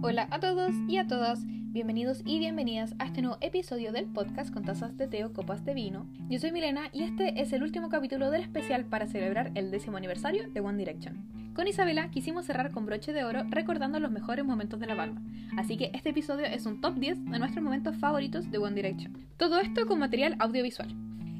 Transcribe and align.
Hola 0.00 0.28
a 0.30 0.38
todos 0.38 0.72
y 0.86 0.96
a 0.98 1.08
todas, 1.08 1.40
bienvenidos 1.44 2.22
y 2.24 2.38
bienvenidas 2.38 2.94
a 3.00 3.06
este 3.06 3.20
nuevo 3.20 3.36
episodio 3.40 3.90
del 3.90 4.06
podcast 4.06 4.54
con 4.54 4.64
tazas 4.64 4.96
de 4.96 5.08
té 5.08 5.24
o 5.24 5.32
copas 5.32 5.64
de 5.64 5.74
vino. 5.74 6.06
Yo 6.28 6.38
soy 6.38 6.52
Milena 6.52 6.88
y 6.92 7.02
este 7.02 7.42
es 7.42 7.52
el 7.52 7.64
último 7.64 7.88
capítulo 7.88 8.30
del 8.30 8.42
especial 8.42 8.84
para 8.84 9.08
celebrar 9.08 9.50
el 9.56 9.72
décimo 9.72 9.96
aniversario 9.96 10.48
de 10.50 10.60
One 10.60 10.78
Direction. 10.78 11.52
Con 11.52 11.66
Isabela 11.66 12.12
quisimos 12.12 12.46
cerrar 12.46 12.70
con 12.70 12.86
broche 12.86 13.12
de 13.12 13.24
oro 13.24 13.42
recordando 13.50 13.98
los 13.98 14.12
mejores 14.12 14.44
momentos 14.44 14.78
de 14.78 14.86
la 14.86 14.94
banda, 14.94 15.20
así 15.56 15.76
que 15.76 15.90
este 15.92 16.10
episodio 16.10 16.46
es 16.46 16.64
un 16.64 16.80
top 16.80 16.94
10 16.94 17.24
de 17.24 17.38
nuestros 17.40 17.64
momentos 17.64 17.96
favoritos 17.96 18.52
de 18.52 18.58
One 18.58 18.76
Direction. 18.76 19.18
Todo 19.36 19.58
esto 19.58 19.88
con 19.88 19.98
material 19.98 20.36
audiovisual. 20.38 20.94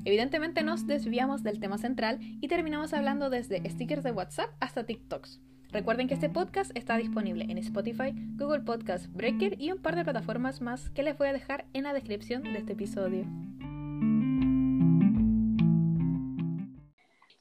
Evidentemente 0.05 0.65
nos 0.65 0.85
desviamos 0.89 1.45
del 1.45 1.61
tema 1.61 1.79
central 1.79 2.19
y 2.21 2.49
terminamos 2.49 2.93
hablando 2.93 3.31
desde 3.31 3.63
stickers 3.71 4.03
de 4.03 4.11
WhatsApp 4.11 4.51
hasta 4.59 4.85
TikToks. 4.85 5.41
Recuerden 5.71 6.09
que 6.09 6.15
este 6.15 6.31
podcast 6.31 6.71
está 6.75 6.97
disponible 6.97 7.45
en 7.47 7.59
Spotify, 7.59 8.15
Google 8.37 8.61
Podcast, 8.61 9.07
Breaker 9.09 9.61
y 9.61 9.71
un 9.71 9.83
par 9.83 9.97
de 9.97 10.05
plataformas 10.05 10.63
más 10.63 10.89
que 10.91 11.03
les 11.03 11.19
voy 11.19 11.29
a 11.29 11.35
dejar 11.35 11.67
en 11.75 11.85
la 11.85 11.93
descripción 11.93 12.43
de 12.43 12.59
este 12.59 12.73
episodio. 12.73 13.27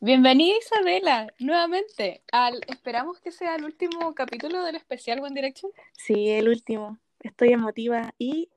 Bienvenida 0.01 0.57
Isabela, 0.57 1.33
nuevamente 1.39 2.21
al 2.33 2.59
esperamos 2.67 3.21
que 3.21 3.31
sea 3.31 3.55
el 3.55 3.63
último 3.63 4.13
capítulo 4.13 4.61
del 4.61 4.75
especial 4.75 5.21
One 5.21 5.33
Direction. 5.33 5.71
Sí, 5.93 6.29
el 6.29 6.49
último. 6.49 6.99
Estoy 7.21 7.53
emotiva 7.53 8.13
y 8.17 8.49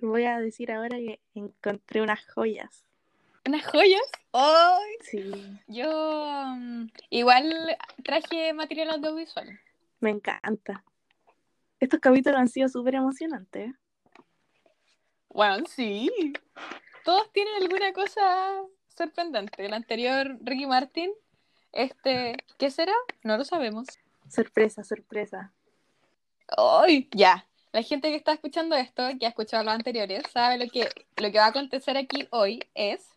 voy 0.00 0.26
a 0.26 0.38
decir 0.38 0.70
ahora 0.70 0.96
que 0.96 1.18
encontré 1.34 2.02
unas 2.02 2.24
joyas. 2.32 2.87
¿Unas 3.48 3.64
joyas? 3.64 4.02
¡Ay! 4.34 4.92
Sí, 5.00 5.32
Yo 5.68 5.90
mm, 6.54 6.88
igual 7.08 7.78
traje 8.04 8.52
material 8.52 8.90
audiovisual. 8.90 9.58
me 10.00 10.10
encanta. 10.10 10.84
Estos 11.80 11.98
capítulos 11.98 12.38
han 12.38 12.48
sido 12.48 12.68
súper 12.68 12.96
emocionantes. 12.96 13.72
Bueno, 15.30 15.64
sí. 15.66 16.10
Todos 17.06 17.32
tienen 17.32 17.54
alguna 17.54 17.94
cosa 17.94 18.22
sorprendente. 18.94 19.64
El 19.64 19.72
anterior, 19.72 20.36
Ricky 20.42 20.66
Martin, 20.66 21.10
este, 21.72 22.36
¿qué 22.58 22.70
será? 22.70 22.92
No 23.22 23.38
lo 23.38 23.46
sabemos. 23.46 23.86
Sorpresa, 24.28 24.84
sorpresa. 24.84 25.54
¡Ay! 26.54 27.08
Ya. 27.12 27.46
La 27.72 27.82
gente 27.82 28.10
que 28.10 28.16
está 28.16 28.34
escuchando 28.34 28.76
esto, 28.76 29.08
que 29.18 29.24
ha 29.24 29.30
escuchado 29.30 29.64
los 29.64 29.72
anteriores, 29.72 30.24
sabe 30.30 30.58
lo 30.58 30.70
que, 30.70 30.90
lo 31.16 31.32
que 31.32 31.38
va 31.38 31.46
a 31.46 31.48
acontecer 31.48 31.96
aquí 31.96 32.28
hoy 32.30 32.60
es 32.74 33.08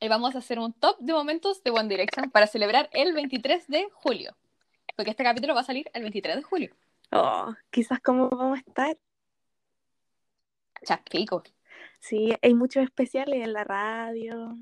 eh, 0.00 0.08
vamos 0.08 0.34
a 0.34 0.38
hacer 0.38 0.58
un 0.58 0.72
top 0.72 0.98
de 0.98 1.12
momentos 1.12 1.62
de 1.62 1.70
One 1.70 1.88
Direction 1.88 2.30
para 2.30 2.46
celebrar 2.46 2.88
el 2.92 3.14
23 3.14 3.66
de 3.68 3.88
julio. 3.92 4.36
Porque 4.94 5.10
este 5.10 5.24
capítulo 5.24 5.54
va 5.54 5.60
a 5.60 5.64
salir 5.64 5.90
el 5.92 6.02
23 6.02 6.36
de 6.36 6.42
julio. 6.42 6.74
Oh, 7.12 7.54
quizás 7.70 8.00
cómo 8.00 8.28
vamos 8.28 8.58
a 8.58 8.60
estar. 8.60 8.96
Chapico. 10.84 11.42
Sí, 12.00 12.34
hay 12.42 12.54
muchos 12.54 12.84
especiales 12.84 13.42
en 13.42 13.52
la 13.52 13.64
radio 13.64 14.56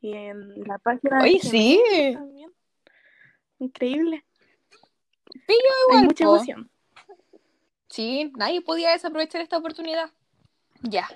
y 0.00 0.14
en 0.14 0.62
la 0.64 0.78
página. 0.78 1.18
de 1.18 1.24
Oye, 1.24 1.40
sí. 1.40 1.82
También. 2.14 2.52
Increíble. 3.58 4.24
Pillo 5.46 5.46
hay 5.48 5.84
igual, 5.88 6.04
mucha 6.04 6.24
po. 6.24 6.36
emoción. 6.36 6.70
Sí, 7.88 8.32
nadie 8.36 8.60
podía 8.60 8.90
desaprovechar 8.90 9.40
esta 9.40 9.58
oportunidad. 9.58 10.10
Ya. 10.82 11.08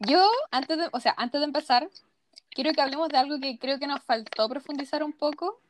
Yo, 0.00 0.28
antes 0.50 0.76
de, 0.76 0.88
o 0.92 1.00
sea, 1.00 1.14
antes 1.16 1.40
de 1.40 1.46
empezar, 1.46 1.88
quiero 2.54 2.72
que 2.72 2.80
hablemos 2.80 3.08
de 3.08 3.18
algo 3.18 3.38
que 3.40 3.58
creo 3.58 3.78
que 3.78 3.86
nos 3.86 4.02
faltó 4.02 4.48
profundizar 4.48 5.02
un 5.02 5.12
poco, 5.12 5.60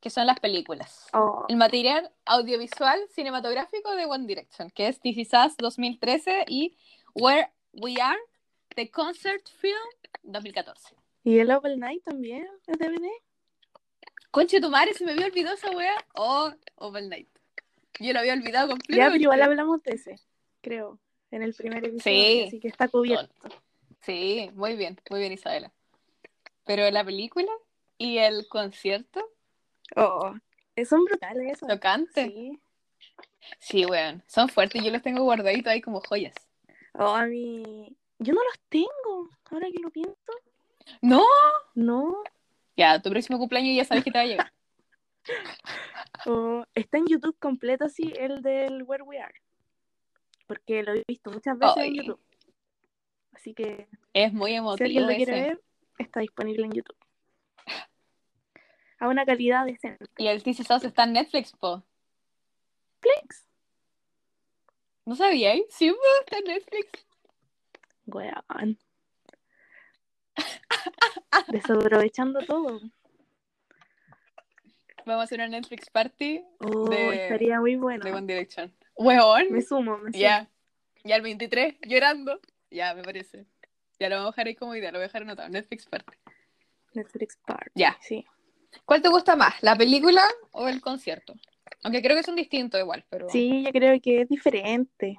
que 0.00 0.10
son 0.10 0.26
las 0.26 0.38
películas. 0.40 1.08
Oh, 1.12 1.44
El 1.48 1.56
material 1.56 2.10
audiovisual 2.24 3.00
cinematográfico 3.10 3.94
de 3.94 4.06
One 4.06 4.26
Direction, 4.26 4.70
que 4.70 4.88
es 4.88 5.00
This 5.00 5.18
Is 5.18 5.30
Us 5.32 5.56
2013 5.58 6.44
y 6.48 6.76
Where 7.14 7.50
We 7.72 7.94
Are, 8.00 8.18
The 8.74 8.90
Concert 8.90 9.46
Film 9.58 9.76
2014. 10.22 10.94
y 11.24 11.38
el 11.38 11.50
Open 11.50 11.78
Night 11.80 12.02
también 12.04 12.46
es 12.66 12.78
DVD. 12.78 13.08
Conche 14.30 14.60
tu 14.60 14.68
madre, 14.70 14.92
se 14.94 15.04
me 15.04 15.12
había 15.12 15.26
olvidado 15.26 15.56
esa 15.56 15.70
wea. 15.70 15.94
Oh, 16.14 16.52
Overnight. 16.76 17.28
Yo 17.98 18.12
lo 18.12 18.18
había 18.18 18.34
olvidado 18.34 18.66
Ya, 18.68 18.72
completamente. 18.72 19.12
pero 19.12 19.22
igual 19.22 19.42
hablamos 19.42 19.82
de 19.82 19.92
ese, 19.92 20.20
creo, 20.60 20.98
en 21.30 21.42
el 21.42 21.54
primer 21.54 21.78
episodio. 21.84 22.02
Sí. 22.02 22.44
Así 22.48 22.60
que 22.60 22.68
está 22.68 22.88
cubierto. 22.88 23.32
Sí, 24.06 24.50
muy 24.54 24.76
bien, 24.76 24.98
muy 25.10 25.20
bien 25.20 25.32
Isabela. 25.32 25.72
Pero 26.64 26.88
la 26.90 27.04
película 27.04 27.50
y 27.98 28.18
el 28.18 28.46
concierto 28.48 29.20
Oh, 29.96 30.34
son 30.88 31.04
brutales 31.04 31.52
eso. 31.52 31.66
tocante. 31.66 32.24
Sí, 32.24 32.60
Sí. 33.60 33.84
weón, 33.86 34.22
son 34.26 34.48
fuertes. 34.48 34.82
Yo 34.82 34.90
los 34.90 35.02
tengo 35.02 35.22
guardaditos 35.24 35.72
ahí 35.72 35.80
como 35.80 36.00
joyas. 36.00 36.34
Oh, 36.94 37.14
a 37.14 37.26
mí. 37.26 37.96
Yo 38.18 38.32
no 38.32 38.40
los 38.42 38.58
tengo, 38.68 39.30
ahora 39.50 39.68
que 39.70 39.78
lo 39.82 39.90
pienso. 39.90 40.32
No. 41.02 41.22
No. 41.74 42.22
Ya, 42.76 43.00
tu 43.00 43.10
próximo 43.10 43.38
cumpleaños 43.38 43.76
ya 43.76 43.84
sabes 43.84 44.04
que 44.04 44.10
te 44.10 44.18
va 44.18 44.22
a 44.22 44.26
llegar. 44.26 44.52
Oh, 46.26 46.64
está 46.74 46.98
en 46.98 47.06
YouTube 47.06 47.36
completo 47.38 47.84
así 47.84 48.12
el 48.16 48.42
del 48.42 48.82
Where 48.84 49.02
We 49.02 49.18
Are. 49.20 49.34
Porque 50.46 50.82
lo 50.82 50.92
he 50.94 51.04
visto 51.06 51.30
muchas 51.30 51.58
veces 51.58 51.76
en 51.78 51.94
YouTube. 51.94 52.20
Así 53.36 53.54
que 53.54 53.86
Es 54.14 54.32
muy 54.32 54.50
si 54.52 54.56
emotivo 54.56 54.84
alguien 54.86 55.02
lo 55.04 55.10
ese. 55.10 55.24
quiere 55.24 55.40
ver, 55.42 55.62
está 55.98 56.20
disponible 56.20 56.64
en 56.64 56.72
YouTube. 56.72 56.96
A 58.98 59.08
una 59.08 59.26
calidad 59.26 59.66
decente. 59.66 60.06
Y 60.16 60.26
el 60.26 60.42
Is 60.44 60.60
Us 60.70 60.84
está 60.84 61.04
en 61.04 61.12
Netflix, 61.12 61.52
po. 61.52 61.84
Netflix. 63.04 63.46
¿No 65.04 65.14
sabíais? 65.14 65.64
Sí, 65.68 65.90
po, 65.90 65.96
está 66.24 66.38
en 66.38 66.44
Netflix. 66.44 67.06
Weón. 68.06 68.78
Desaprovechando 71.48 72.40
todo. 72.46 72.80
Vamos 75.04 75.20
a 75.20 75.24
hacer 75.24 75.38
una 75.40 75.48
Netflix 75.48 75.88
party 75.90 76.42
Oh, 76.60 76.88
De- 76.88 77.24
estaría 77.24 77.60
muy 77.60 77.76
bueno. 77.76 78.02
de 78.04 78.12
One 78.12 78.26
Direction. 78.26 78.74
Weón. 78.96 79.52
Me 79.52 79.60
sumo, 79.62 79.98
me 79.98 80.10
sumo. 80.12 80.20
Ya. 80.22 80.48
Ya 81.04 81.16
el 81.16 81.22
23, 81.22 81.76
llorando. 81.82 82.40
Ya, 82.70 82.94
me 82.94 83.02
parece. 83.02 83.46
Ya 83.98 84.08
lo 84.08 84.16
vamos 84.16 84.28
a 84.28 84.32
dejar 84.32 84.46
ahí 84.48 84.54
como 84.54 84.74
idea, 84.74 84.92
lo 84.92 84.98
voy 84.98 85.04
a 85.04 85.08
dejar 85.08 85.22
anotado. 85.22 85.48
Netflix 85.48 85.86
party. 85.86 86.16
Netflix 86.96 87.36
Park. 87.46 87.70
Ya. 87.74 87.96
Sí. 88.00 88.24
¿Cuál 88.84 89.02
te 89.02 89.08
gusta 89.08 89.36
más, 89.36 89.54
la 89.62 89.76
película 89.76 90.22
o 90.52 90.68
el 90.68 90.80
concierto? 90.80 91.34
Aunque 91.82 92.02
creo 92.02 92.16
que 92.16 92.22
son 92.22 92.36
distintos 92.36 92.80
igual, 92.80 93.04
pero... 93.08 93.28
Sí, 93.28 93.64
yo 93.64 93.70
creo 93.70 94.00
que 94.00 94.22
es 94.22 94.28
diferente. 94.28 95.18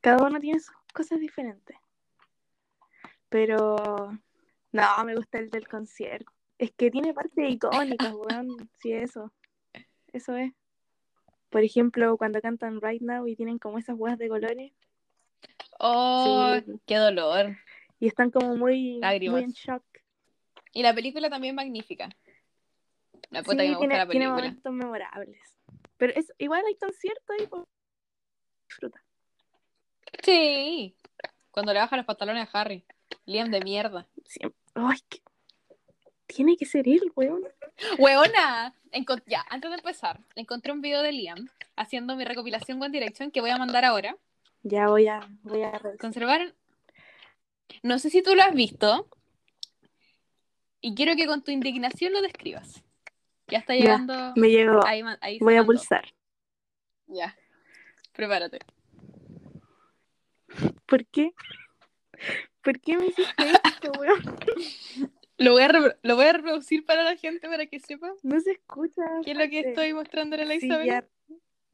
Cada 0.00 0.26
uno 0.26 0.38
tiene 0.38 0.60
sus 0.60 0.74
cosas 0.92 1.20
diferentes. 1.20 1.76
Pero 3.28 4.16
no, 4.72 5.04
me 5.04 5.14
gusta 5.16 5.38
el 5.38 5.50
del 5.50 5.66
concierto. 5.66 6.30
Es 6.58 6.70
que 6.72 6.90
tiene 6.90 7.14
partes 7.14 7.50
icónicas, 7.50 8.12
weón. 8.14 8.70
Sí, 8.80 8.92
eso. 8.92 9.32
Eso 10.12 10.36
es. 10.36 10.52
Por 11.50 11.62
ejemplo, 11.62 12.16
cuando 12.16 12.40
cantan 12.40 12.80
Right 12.80 13.02
Now 13.02 13.26
y 13.26 13.36
tienen 13.36 13.58
como 13.58 13.78
esas 13.78 13.96
huevas 13.96 14.18
de 14.18 14.28
colores 14.28 14.72
¡Oh, 15.78 16.54
Sí. 16.64 16.72
qué 16.86 16.96
dolor! 16.96 17.56
y 18.00 18.06
están 18.08 18.30
como 18.30 18.56
muy, 18.56 18.98
Lágrimas. 18.98 19.32
muy 19.34 19.44
en 19.44 19.50
shock. 19.52 19.82
Y 20.72 20.82
la 20.82 20.94
película 20.94 21.30
también 21.30 21.54
magnífica. 21.54 22.08
La 23.30 23.42
puta 23.42 23.62
Sí, 23.62 23.68
que 23.68 23.68
me 23.68 23.68
gusta 23.70 23.78
tiene, 23.80 23.96
la 23.96 24.06
tiene 24.08 24.26
película. 24.26 24.34
momentos 24.48 24.72
memorables. 24.72 25.40
Pero 25.96 26.12
es, 26.14 26.32
igual 26.38 26.62
hay 26.66 26.74
conciertos 26.76 27.36
y 27.42 27.46
pues, 27.46 27.62
disfruta. 28.68 29.02
Sí. 30.22 30.96
Cuando 31.50 31.72
le 31.72 31.78
baja 31.80 31.96
los 31.96 32.04
pantalones 32.06 32.48
a 32.52 32.60
Harry. 32.60 32.84
Liam 33.26 33.50
de 33.50 33.60
mierda. 33.60 34.06
Siempre. 34.26 34.58
Ay, 34.74 34.98
Tiene 36.26 36.56
que 36.56 36.66
ser 36.66 36.88
él, 36.88 37.12
weón. 37.14 37.42
Encon- 38.92 39.22
ya, 39.26 39.44
antes 39.50 39.70
de 39.70 39.76
empezar, 39.76 40.20
encontré 40.34 40.72
un 40.72 40.80
video 40.80 41.02
de 41.02 41.12
Liam 41.12 41.48
haciendo 41.76 42.16
mi 42.16 42.24
recopilación 42.24 42.82
One 42.82 42.90
Direction 42.92 43.30
que 43.30 43.40
voy 43.40 43.50
a 43.50 43.56
mandar 43.58 43.84
ahora. 43.84 44.16
Ya 44.64 44.88
voy 44.88 45.06
a, 45.06 45.20
voy 45.42 45.62
a. 45.62 45.80
Conservar. 46.00 46.54
No 47.82 47.98
sé 47.98 48.10
si 48.10 48.22
tú 48.22 48.34
lo 48.34 48.42
has 48.42 48.54
visto. 48.54 49.08
Y 50.80 50.94
quiero 50.94 51.14
que 51.16 51.26
con 51.26 51.42
tu 51.42 51.50
indignación 51.50 52.12
lo 52.12 52.20
describas. 52.22 52.82
Ya 53.48 53.58
está 53.58 53.74
Ya, 53.74 53.80
llegando. 53.80 54.32
Me 54.36 54.48
llegó. 54.48 54.84
Ahí, 54.86 55.02
ahí 55.20 55.38
Voy 55.38 55.56
a 55.56 55.64
pulsar. 55.64 56.04
Ya. 57.06 57.36
Prepárate. 58.12 58.58
¿Por 60.86 61.06
qué? 61.06 61.32
¿Por 62.62 62.80
qué 62.80 62.96
me 62.96 63.06
hiciste 63.06 63.44
esto, 63.64 63.92
weón? 64.00 64.22
Lo 65.36 65.52
voy, 65.52 65.62
a 65.62 65.68
lo 66.02 66.16
voy 66.16 66.24
a 66.26 66.32
reproducir 66.32 66.84
para 66.86 67.02
la 67.02 67.16
gente 67.16 67.48
para 67.48 67.66
que 67.66 67.80
sepa 67.80 68.12
No 68.22 68.40
se 68.40 68.52
escucha. 68.52 69.02
qué 69.24 69.32
es 69.32 69.38
lo 69.38 69.48
que 69.48 69.60
estoy 69.60 69.92
mostrando 69.92 70.36
a 70.36 70.44
la 70.44 70.58
Sí, 70.58 70.66
Isabel. 70.66 70.86
ya. 70.86 71.06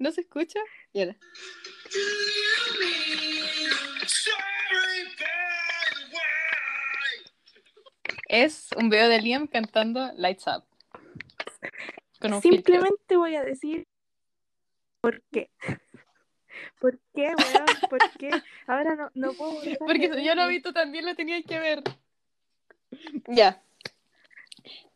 ¿No 0.01 0.11
se 0.13 0.23
escucha? 0.23 0.59
Y 0.95 1.01
ahora. 1.03 1.17
Es 8.27 8.71
un 8.79 8.89
video 8.89 9.11
de 9.11 9.21
Liam 9.21 9.47
cantando 9.47 10.11
Lights 10.17 10.47
Up. 10.47 10.65
Filtro. 12.19 12.41
Simplemente 12.41 13.17
voy 13.19 13.37
a 13.37 13.45
decir 13.45 13.87
por 15.03 15.23
qué. 15.31 15.51
¿Por 16.81 16.99
qué, 17.15 17.35
weón? 17.37 17.67
¿Por 17.91 18.11
qué? 18.19 18.31
Ahora 18.67 18.97
no, 18.97 19.11
no 19.13 19.35
puedo. 19.35 19.61
Porque 19.81 20.09
si 20.15 20.25
yo 20.25 20.35
lo 20.35 20.43
verlo. 20.43 20.49
vi, 20.49 20.63
tú 20.63 20.73
también 20.73 21.05
lo 21.05 21.15
tenías 21.15 21.45
que 21.45 21.59
ver. 21.59 21.83
Ya. 23.29 23.63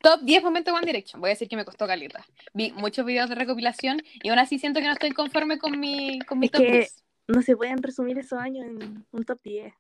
Top 0.01 0.21
10 0.23 0.43
momentos 0.43 0.75
One 0.75 0.87
Direction. 0.87 1.21
Voy 1.21 1.31
a 1.31 1.33
decir 1.35 1.49
que 1.49 1.57
me 1.57 1.65
costó 1.65 1.87
caleta. 1.87 2.25
Vi 2.53 2.73
muchos 2.73 3.05
videos 3.07 3.29
de 3.29 3.35
recopilación 3.35 4.03
y 4.23 4.29
aún 4.29 4.39
así 4.39 4.59
siento 4.59 4.81
que 4.81 4.87
no 4.87 4.93
estoy 4.93 5.13
conforme 5.13 5.59
con 5.59 5.79
mi, 5.79 6.19
con 6.21 6.39
mi 6.39 6.47
Es 6.47 6.53
top 6.53 6.61
que- 6.63 6.73
10. 6.73 7.05
No 7.27 7.41
se 7.43 7.57
pueden 7.57 7.83
resumir 7.83 8.19
esos 8.19 8.39
años 8.39 8.67
en 8.67 9.07
un 9.11 9.25
top 9.25 9.41
10. 9.43 9.73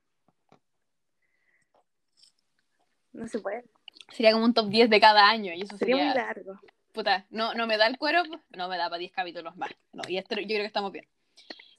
No 3.13 3.29
se 3.29 3.39
puede. 3.39 3.65
Sería 4.13 4.33
como 4.33 4.45
un 4.45 4.55
top 4.55 4.69
10 4.69 4.91
de 4.91 5.01
cada 5.01 5.29
año 5.29 5.53
y 5.53 5.63
eso 5.63 5.77
Sería 5.77 5.97
sería... 5.97 6.11
muy 6.11 6.15
largo. 6.15 6.61
Puta, 6.93 7.27
no, 7.31 7.55
no 7.55 7.67
me 7.67 7.77
da 7.77 7.87
el 7.87 7.99
cuero, 7.99 8.23
no 8.51 8.69
me 8.69 8.77
da 8.77 8.89
para 8.89 8.99
10 8.99 9.13
capítulos 9.13 9.57
más. 9.57 9.71
No, 9.93 10.03
y 10.09 10.17
esto, 10.19 10.37
yo 10.37 10.47
creo 10.47 10.61
que 10.61 10.67
estamos 10.67 10.93
bien. 10.93 11.07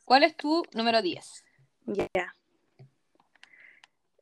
¿Cuál 0.04 0.24
es 0.24 0.36
tu 0.36 0.64
número 0.74 1.02
10? 1.02 1.44
Ya. 1.88 2.36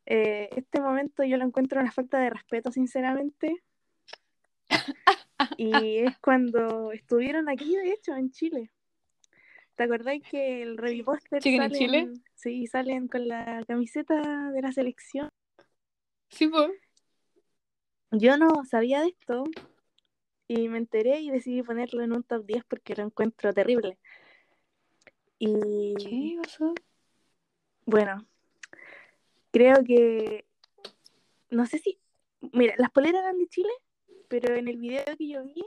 Eh, 0.05 0.49
este 0.55 0.79
momento 0.81 1.23
yo 1.23 1.37
lo 1.37 1.45
encuentro 1.45 1.79
una 1.81 1.91
falta 1.91 2.19
de 2.19 2.29
respeto, 2.29 2.71
sinceramente. 2.71 3.63
Y 5.57 5.99
es 5.99 6.17
cuando 6.19 6.91
estuvieron 6.91 7.49
aquí, 7.49 7.75
de 7.75 7.91
hecho, 7.91 8.15
en 8.15 8.31
Chile. 8.31 8.71
¿Te 9.75 9.83
acordáis 9.83 10.23
que 10.23 10.61
el 10.61 10.77
Reviposter 10.77 11.41
¿Siguen 11.41 11.63
en 11.63 11.69
salen, 11.69 11.79
Chile? 11.79 12.13
Sí, 12.35 12.67
salen 12.67 13.07
con 13.07 13.27
la 13.27 13.63
camiseta 13.67 14.51
de 14.51 14.61
la 14.61 14.71
selección. 14.71 15.29
Sí, 16.29 16.47
pues. 16.47 16.71
Yo 18.11 18.37
no 18.37 18.63
sabía 18.65 19.01
de 19.01 19.07
esto 19.07 19.43
y 20.47 20.69
me 20.69 20.77
enteré 20.77 21.19
y 21.19 21.31
decidí 21.31 21.63
ponerlo 21.63 22.03
en 22.03 22.13
un 22.13 22.23
top 22.23 22.45
10 22.45 22.63
porque 22.65 22.95
lo 22.95 23.03
encuentro 23.03 23.53
terrible. 23.53 23.97
Y 25.39 25.95
¿Qué 25.95 26.37
pasó? 26.41 26.73
bueno, 27.85 28.25
creo 29.51 29.83
que 29.83 30.45
no 31.49 31.65
sé 31.65 31.79
si, 31.79 31.99
mira, 32.51 32.75
las 32.77 32.91
poleras 32.91 33.21
eran 33.21 33.37
de 33.37 33.47
Chile, 33.47 33.71
pero 34.27 34.55
en 34.55 34.67
el 34.67 34.77
video 34.77 35.03
que 35.17 35.27
yo 35.27 35.43
vi 35.43 35.63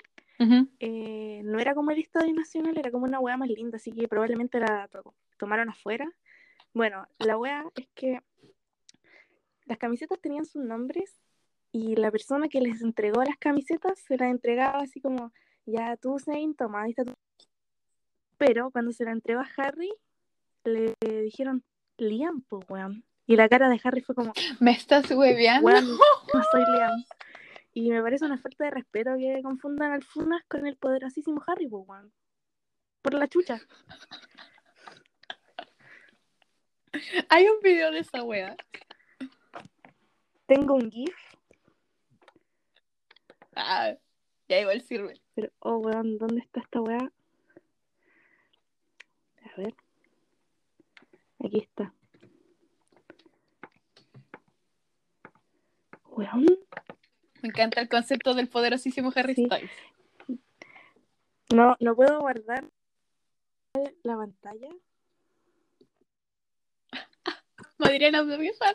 eh, 0.81 1.41
no 1.45 1.59
era 1.59 1.75
como 1.75 1.91
el 1.91 1.99
Estadio 1.99 2.35
Nacional, 2.35 2.77
era 2.77 2.91
como 2.91 3.05
una 3.05 3.21
hueá 3.21 3.37
más 3.37 3.49
linda, 3.49 3.77
así 3.77 3.93
que 3.93 4.09
probablemente 4.09 4.59
la 4.61 4.89
to- 4.89 5.15
tomaron 5.39 5.71
afuera. 5.71 6.11
Bueno, 6.75 7.07
la 7.19 7.39
hueá 7.39 7.65
es 7.77 7.89
que 7.95 8.21
las 9.65 9.79
camisetas 9.79 10.21
tenían 10.21 10.45
sus 10.45 10.63
nombres 10.63 11.21
y 11.73 11.97
la 11.97 12.11
persona 12.11 12.49
que 12.49 12.61
les 12.61 12.83
entregó 12.83 13.23
las 13.25 13.37
camisetas 13.39 13.99
se 14.01 14.17
las 14.17 14.31
entregaba 14.31 14.81
así 14.81 15.01
como, 15.01 15.33
ya 15.65 15.97
tú, 15.97 16.19
Zane, 16.19 16.55
toma, 16.57 16.83
ahí 16.83 16.91
está 16.91 17.05
tu... 17.05 17.13
Pero 18.39 18.71
cuando 18.71 18.93
se 18.93 19.05
la 19.05 19.13
entregó 19.13 19.41
a 19.41 19.49
Harry, 19.57 19.91
le 20.65 20.95
dijeron, 21.23 21.65
Liam, 21.99 22.43
pues, 22.49 22.65
weón. 22.69 23.05
Y 23.27 23.35
la 23.37 23.49
cara 23.49 23.69
de 23.69 23.81
Harry 23.83 24.03
fue 24.03 24.15
como, 24.15 24.33
¿Me 24.61 24.71
estás 24.73 25.11
hueveando? 25.11 25.67
weón, 25.67 25.87
no 25.87 26.43
soy 26.53 26.61
Liam. 26.77 26.93
Y 27.77 27.91
me 27.91 28.01
parece 28.01 28.25
una 28.25 28.39
falta 28.39 28.65
de 28.65 28.71
respeto 28.71 29.19
que 29.19 29.43
confundan 29.43 29.93
al 29.93 30.03
Funas 30.03 30.43
con 30.49 30.67
el 30.67 30.79
poderosísimo 30.79 31.45
Harry, 31.47 31.67
weón. 31.67 32.11
Por 33.03 33.13
la 33.13 33.29
chucha. 33.29 33.61
Hay 37.29 37.47
un 37.47 37.61
video 37.61 37.91
de 37.91 37.99
esa 37.99 38.23
wea. 38.23 38.57
Tengo 40.47 40.77
un 40.77 40.91
GIF, 40.91 41.15
Ah, 43.55 43.93
ya 44.49 44.61
igual 44.61 44.81
sirve. 44.81 45.21
pero, 45.35 45.53
oh, 45.59 45.77
weón, 45.77 46.17
¿dónde 46.17 46.41
está 46.41 46.61
esta 46.61 46.81
weá? 46.81 47.13
A 49.43 49.57
ver. 49.59 49.75
Aquí 51.45 51.59
está. 51.59 51.93
Weón, 56.07 56.47
Me 57.47 57.51
encanta 57.51 57.81
el 57.81 57.89
concepto 57.89 58.35
del 58.35 58.49
poderosísimo 58.49 59.13
Harry 59.15 59.37
Sí. 59.37 59.47
Styles. 59.47 59.71
no, 61.55 61.77
no 61.79 61.95
puedo 61.95 62.19
guardar 62.19 62.65
la 64.03 64.17
pantalla. 64.17 64.69
Madriana 67.79 68.19
audiovisual. 68.19 68.75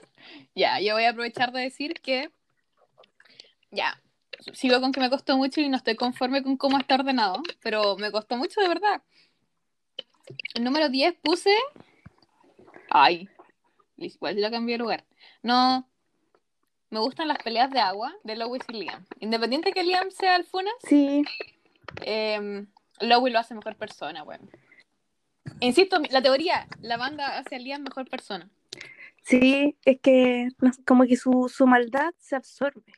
Ya, 0.56 0.80
yo 0.80 0.94
voy 0.94 1.04
a 1.04 1.10
aprovechar 1.10 1.52
de 1.52 1.60
decir 1.64 1.96
que. 1.96 2.32
Ya. 3.72 4.02
Sigo 4.54 4.80
con 4.80 4.94
que 4.94 5.02
me 5.02 5.10
costó 5.10 5.36
mucho 5.36 5.60
y 5.60 5.68
no 5.68 5.76
estoy 5.76 5.98
conforme 5.98 6.42
con 6.42 6.56
cómo 6.56 6.78
está 6.78 6.96
ordenado, 6.96 7.44
pero 7.62 7.98
me 7.98 8.10
costó 8.10 8.38
mucho 8.38 8.62
de 8.62 8.70
verdad. 8.70 9.04
El 10.54 10.64
número 10.64 10.88
10 10.88 11.16
puse. 11.22 11.54
Ay. 12.90 13.28
Igual 13.98 14.42
lo 14.42 14.50
cambié 14.50 14.76
de 14.76 14.80
lugar. 14.80 15.06
No. 15.44 15.91
Me 16.92 17.00
gustan 17.00 17.28
las 17.30 17.38
peleas 17.40 17.72
de 17.72 17.80
agua 17.80 18.14
de 18.24 18.36
Lois 18.36 18.62
y 18.68 18.74
Liam. 18.74 19.06
Independiente 19.20 19.72
que 19.72 19.84
Liam 19.84 20.12
sea 20.12 20.36
el 20.36 20.44
Funas, 20.44 20.74
Sí, 20.88 21.24
eh, 22.02 22.66
Lois 23.00 23.34
lo 23.34 23.40
hace 23.40 23.56
mejor 23.56 23.76
persona, 23.78 24.24
weón. 24.24 24.50
Insisto, 25.62 25.98
la 26.10 26.22
teoría, 26.22 26.68
la 26.82 26.98
banda 26.98 27.38
hace 27.38 27.56
a 27.56 27.60
Liam 27.60 27.82
mejor 27.84 28.08
persona. 28.10 28.50
sí, 29.24 29.78
es 29.86 30.00
que 30.02 30.50
como 30.86 31.06
que 31.06 31.16
su, 31.16 31.50
su 31.54 31.66
maldad 31.66 32.14
se 32.20 32.36
absorbe. 32.36 32.94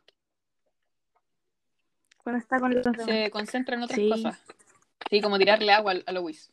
Cuando 2.23 2.39
está 2.39 2.59
con 2.59 2.73
los 2.73 2.83
demás. 2.83 3.05
se 3.05 3.29
concentra 3.31 3.75
en 3.75 3.83
otras 3.83 3.99
Sí. 3.99 4.09
cosas. 4.09 4.41
Sí, 5.09 5.21
como 5.21 5.37
tirarle 5.37 5.71
agua 5.71 5.91
a, 5.93 6.09
a 6.09 6.11
Lois. 6.13 6.51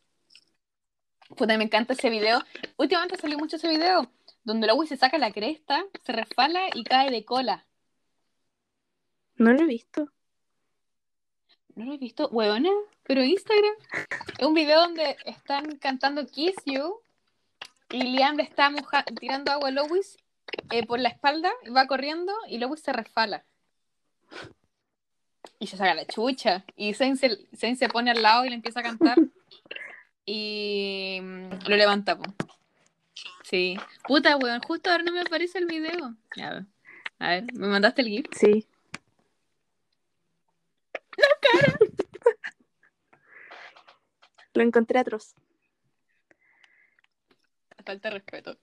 Puta, 1.35 1.57
me 1.57 1.63
encanta 1.63 1.93
ese 1.93 2.09
video. 2.09 2.43
Últimamente 2.77 3.17
salió 3.17 3.37
mucho 3.39 3.55
ese 3.55 3.69
video, 3.69 4.11
donde 4.43 4.67
Lois 4.67 4.89
se 4.89 4.97
saca 4.97 5.17
la 5.17 5.31
cresta, 5.31 5.83
se 6.03 6.11
resbala 6.11 6.67
y 6.73 6.83
cae 6.83 7.09
de 7.11 7.23
cola. 7.25 7.65
No 9.35 9.51
lo 9.53 9.61
he 9.61 9.65
visto. 9.65 10.09
¿No 11.75 11.85
lo 11.85 11.93
he 11.93 11.97
visto? 11.97 12.27
Huevona, 12.29 12.69
pero 13.03 13.23
Instagram. 13.23 13.73
Es 14.37 14.45
un 14.45 14.53
video 14.53 14.81
donde 14.81 15.15
están 15.25 15.77
cantando 15.77 16.25
Kiss 16.27 16.55
You 16.65 16.99
y 17.89 18.03
Liam 18.03 18.35
le 18.37 18.43
está 18.43 18.69
moja- 18.69 19.05
tirando 19.19 19.51
agua 19.51 19.69
a 19.69 19.71
Lois 19.71 20.17
eh, 20.69 20.85
por 20.85 20.99
la 20.99 21.09
espalda, 21.09 21.51
va 21.75 21.87
corriendo 21.87 22.33
y 22.47 22.57
Lois 22.57 22.81
se 22.81 22.93
resbala. 22.93 23.45
Y 25.59 25.67
se 25.67 25.77
saca 25.77 25.93
la 25.93 26.05
chucha. 26.05 26.65
Y 26.75 26.93
Zane 26.93 27.15
se, 27.15 27.47
Zane 27.55 27.75
se 27.75 27.87
pone 27.89 28.11
al 28.11 28.21
lado 28.21 28.45
y 28.45 28.49
le 28.49 28.55
empieza 28.55 28.79
a 28.79 28.83
cantar. 28.83 29.17
Y 30.25 31.19
mm, 31.21 31.49
lo 31.67 31.75
levanta, 31.75 32.17
po. 32.17 32.23
Sí. 33.51 33.77
Puta, 34.07 34.37
weón, 34.37 34.61
justo 34.61 34.89
ahora 34.89 35.03
no 35.03 35.11
me 35.11 35.19
aparece 35.19 35.57
el 35.57 35.65
video. 35.65 36.15
A 36.41 36.49
ver. 36.53 36.65
A 37.19 37.29
ver, 37.31 37.43
¿me 37.53 37.67
mandaste 37.67 38.01
el 38.01 38.07
GIF? 38.07 38.27
Sí. 38.31 38.65
Lo 44.53 44.63
encontré 44.63 44.99
atroz. 44.99 45.35
Falta 47.85 48.07
de 48.07 48.15
respeto. 48.15 48.57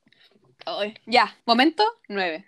Ya, 1.05 1.37
momento 1.45 1.85
9. 2.09 2.47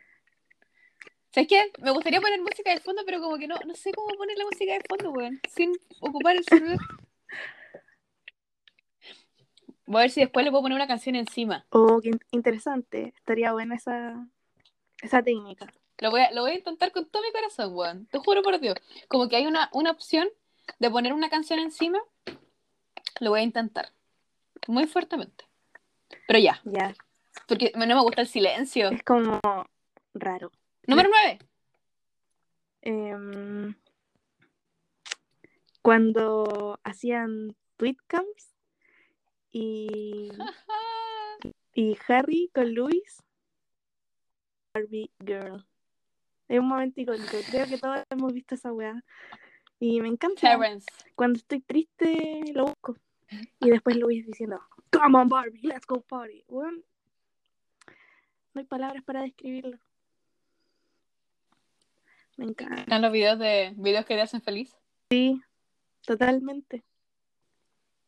¿Sabes 1.34 1.48
qué? 1.48 1.70
Me 1.78 1.90
gustaría 1.90 2.22
poner 2.22 2.40
música 2.40 2.70
de 2.72 2.80
fondo, 2.80 3.02
pero 3.04 3.20
como 3.20 3.36
que 3.36 3.48
no, 3.48 3.56
no 3.66 3.74
sé 3.74 3.92
cómo 3.92 4.08
poner 4.16 4.38
la 4.38 4.46
música 4.46 4.72
de 4.72 4.80
fondo, 4.88 5.10
weón. 5.10 5.38
Sin 5.54 5.78
ocupar 6.00 6.36
el 6.36 6.44
celular. 6.44 6.78
Voy 9.90 9.98
a 9.98 10.04
ver 10.04 10.10
si 10.10 10.20
después 10.20 10.44
le 10.44 10.50
puedo 10.52 10.62
poner 10.62 10.76
una 10.76 10.86
canción 10.86 11.16
encima. 11.16 11.66
Oh, 11.70 12.00
qué 12.00 12.10
in- 12.10 12.20
interesante. 12.30 13.12
Estaría 13.16 13.52
buena 13.52 13.74
esa, 13.74 14.24
esa 15.02 15.20
técnica. 15.20 15.66
Lo 15.98 16.10
voy, 16.12 16.20
a, 16.20 16.30
lo 16.30 16.42
voy 16.42 16.52
a 16.52 16.54
intentar 16.54 16.92
con 16.92 17.06
todo 17.10 17.22
mi 17.22 17.32
corazón, 17.32 17.74
weón. 17.74 18.06
Te 18.06 18.18
juro 18.18 18.42
por 18.42 18.60
Dios. 18.60 18.76
Como 19.08 19.28
que 19.28 19.34
hay 19.36 19.46
una, 19.46 19.68
una 19.72 19.90
opción 19.90 20.28
de 20.78 20.90
poner 20.90 21.12
una 21.12 21.28
canción 21.28 21.58
encima. 21.58 21.98
Lo 23.18 23.30
voy 23.30 23.40
a 23.40 23.42
intentar. 23.42 23.90
Muy 24.68 24.86
fuertemente. 24.86 25.44
Pero 26.28 26.38
ya, 26.38 26.60
Ya. 26.64 26.94
porque 27.48 27.72
no 27.74 27.84
me 27.84 28.00
gusta 28.00 28.20
el 28.22 28.28
silencio. 28.28 28.90
Es 28.90 29.02
como 29.02 29.40
raro. 30.14 30.52
Número 30.86 31.08
9. 31.10 31.38
Em, 32.82 33.74
cuando 35.82 36.78
hacían 36.84 37.56
tweetcams 37.76 38.54
y, 39.52 40.30
y 41.74 41.98
Harry 42.08 42.50
con 42.54 42.74
Luis, 42.74 43.22
Barbie 44.74 45.10
Girl. 45.24 45.66
Es 46.48 46.58
un 46.58 46.68
momento 46.68 47.00
icónico. 47.00 47.36
Creo 47.50 47.66
que 47.66 47.78
todos 47.78 48.02
hemos 48.10 48.32
visto 48.32 48.54
esa 48.56 48.72
weá. 48.72 49.04
Y 49.78 50.00
me 50.00 50.08
encanta. 50.08 50.40
Terrence. 50.40 50.86
Cuando 51.14 51.38
estoy 51.38 51.60
triste, 51.60 52.42
lo 52.52 52.66
busco. 52.66 52.96
Y 53.60 53.70
después 53.70 53.96
Luis 53.96 54.26
diciendo, 54.26 54.60
Come 54.90 55.18
on, 55.18 55.28
Barbie, 55.28 55.62
let's 55.62 55.86
go 55.86 56.00
party. 56.00 56.44
No 56.48 56.72
hay 58.54 58.64
palabras 58.64 59.04
para 59.04 59.22
describirlo. 59.22 59.78
Me 62.36 62.46
encanta. 62.46 62.82
¿Están 62.82 63.02
los 63.02 63.12
videos 63.12 63.38
de 63.38 63.72
videos 63.76 64.04
que 64.04 64.14
te 64.14 64.22
hacen 64.22 64.42
feliz? 64.42 64.76
Totalmente. 66.04 66.82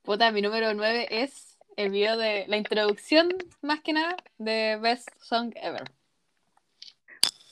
Puta, 0.02 0.32
mi 0.32 0.42
número 0.42 0.74
9 0.74 1.06
es 1.10 1.56
el 1.76 1.90
video 1.90 2.16
de 2.16 2.44
la 2.48 2.56
introducción, 2.56 3.28
más 3.60 3.82
que 3.82 3.92
nada, 3.92 4.16
de 4.36 4.76
Best 4.82 5.08
Song 5.20 5.52
Ever. 5.54 5.84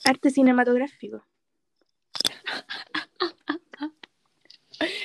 Arte 0.03 0.29
cinematográfico. 0.29 1.23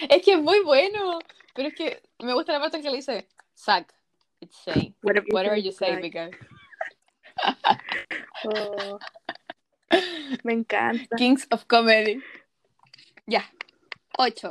Es 0.09 0.25
que 0.25 0.33
es 0.33 0.41
muy 0.41 0.61
bueno, 0.65 1.21
pero 1.55 1.69
es 1.69 1.75
que 1.75 2.03
me 2.19 2.33
gusta 2.33 2.53
la 2.53 2.61
parte 2.61 2.81
que 2.81 2.91
le 2.91 2.97
dice, 2.97 3.29
Zack, 3.55 3.95
it's 4.41 4.57
say, 4.65 4.95
Whatever 5.03 5.29
you 5.29 5.35
whatever 5.35 5.57
say, 5.57 5.62
you 5.62 5.73
say, 5.73 6.00
because 6.00 6.37
Oh. 8.45 8.99
Me 10.43 10.53
encanta. 10.53 11.15
Kings 11.17 11.47
of 11.50 11.67
Comedy. 11.67 12.23
Ya, 13.26 13.45
ocho. 14.19 14.50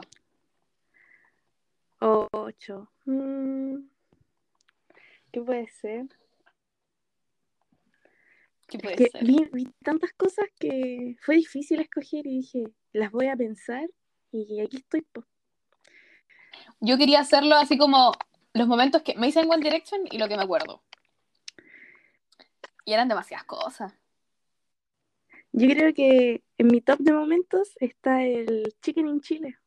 Ocho. 1.99 2.91
Mm. 3.05 3.87
¿Qué 5.31 5.41
puede 5.41 5.67
ser? 5.67 6.05
¿Qué 8.67 8.79
puede 8.79 8.95
que 8.95 9.09
ser? 9.09 9.23
vi, 9.23 9.47
vi 9.51 9.67
tantas 9.83 10.11
cosas 10.13 10.45
que 10.59 11.15
fue 11.21 11.35
difícil 11.35 11.79
escoger 11.79 12.25
y 12.25 12.37
dije, 12.37 12.63
las 12.93 13.11
voy 13.11 13.27
a 13.27 13.35
pensar 13.35 13.87
y 14.31 14.61
aquí 14.61 14.77
estoy. 14.77 15.05
Yo 16.79 16.97
quería 16.97 17.19
hacerlo 17.19 17.55
así 17.55 17.77
como 17.77 18.13
los 18.53 18.67
momentos 18.67 19.01
que 19.01 19.15
me 19.15 19.27
hice 19.27 19.41
en 19.41 19.51
One 19.51 19.63
Direction 19.63 20.01
y 20.09 20.17
lo 20.17 20.27
que 20.27 20.37
me 20.37 20.43
acuerdo. 20.43 20.81
Y 22.85 22.93
eran 22.93 23.07
demasiadas 23.07 23.45
cosas. 23.45 23.93
Yo 25.51 25.67
creo 25.69 25.93
que 25.93 26.43
en 26.57 26.67
mi 26.67 26.81
top 26.81 26.99
de 26.99 27.13
momentos 27.13 27.71
está 27.79 28.23
el 28.23 28.75
Chicken 28.81 29.07
in 29.07 29.21
Chile. 29.21 29.57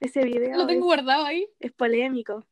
Ese 0.00 0.24
video 0.24 0.56
Lo 0.56 0.66
tengo 0.66 0.80
es, 0.80 0.86
guardado 0.86 1.24
ahí. 1.24 1.48
es 1.60 1.72
polémico. 1.72 2.44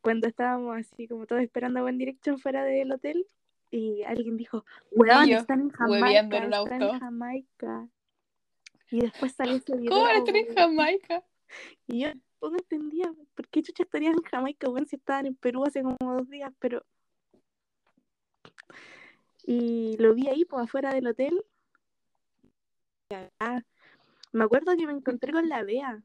Cuando 0.00 0.26
estábamos 0.26 0.76
así 0.76 1.08
como 1.08 1.26
todos 1.26 1.42
esperando 1.42 1.80
a 1.80 1.84
One 1.84 1.98
Direction 1.98 2.38
fuera 2.38 2.64
del 2.64 2.92
hotel 2.92 3.26
y 3.70 4.02
alguien 4.02 4.36
dijo, 4.36 4.64
weón, 4.92 5.28
Y 5.28 5.32
están 5.32 5.60
en 5.60 5.70
Jamaica, 5.70 6.20
en 6.20 6.32
están 6.32 6.54
auto. 6.54 6.72
en 6.74 6.98
Jamaica. 7.00 7.88
Y 8.90 9.00
después 9.00 9.32
salió 9.32 9.56
ese 9.56 9.76
video. 9.76 9.90
¿Cómo 9.90 10.08
estar 10.08 10.36
en 10.36 10.44
weón. 10.44 10.56
Jamaica? 10.56 11.24
Y 11.86 12.00
yo 12.00 12.08
no 12.40 12.56
entendía 12.56 13.12
por 13.34 13.48
qué 13.48 13.62
chucha 13.62 13.84
estarían 13.84 14.14
en 14.14 14.22
Jamaica, 14.22 14.68
bueno, 14.68 14.86
si 14.86 14.96
estaban 14.96 15.26
en 15.26 15.36
Perú 15.36 15.64
hace 15.64 15.82
como 15.82 15.96
dos 16.00 16.28
días, 16.28 16.52
pero. 16.58 16.84
Y 19.46 19.96
lo 19.98 20.14
vi 20.14 20.26
ahí, 20.28 20.44
pues 20.44 20.64
afuera 20.64 20.92
del 20.92 21.06
hotel. 21.06 21.44
Ah, 23.38 23.62
me 24.34 24.44
acuerdo 24.44 24.76
que 24.76 24.86
me 24.86 24.92
encontré 24.92 25.32
con 25.32 25.48
la 25.48 25.62
Bea. 25.62 26.02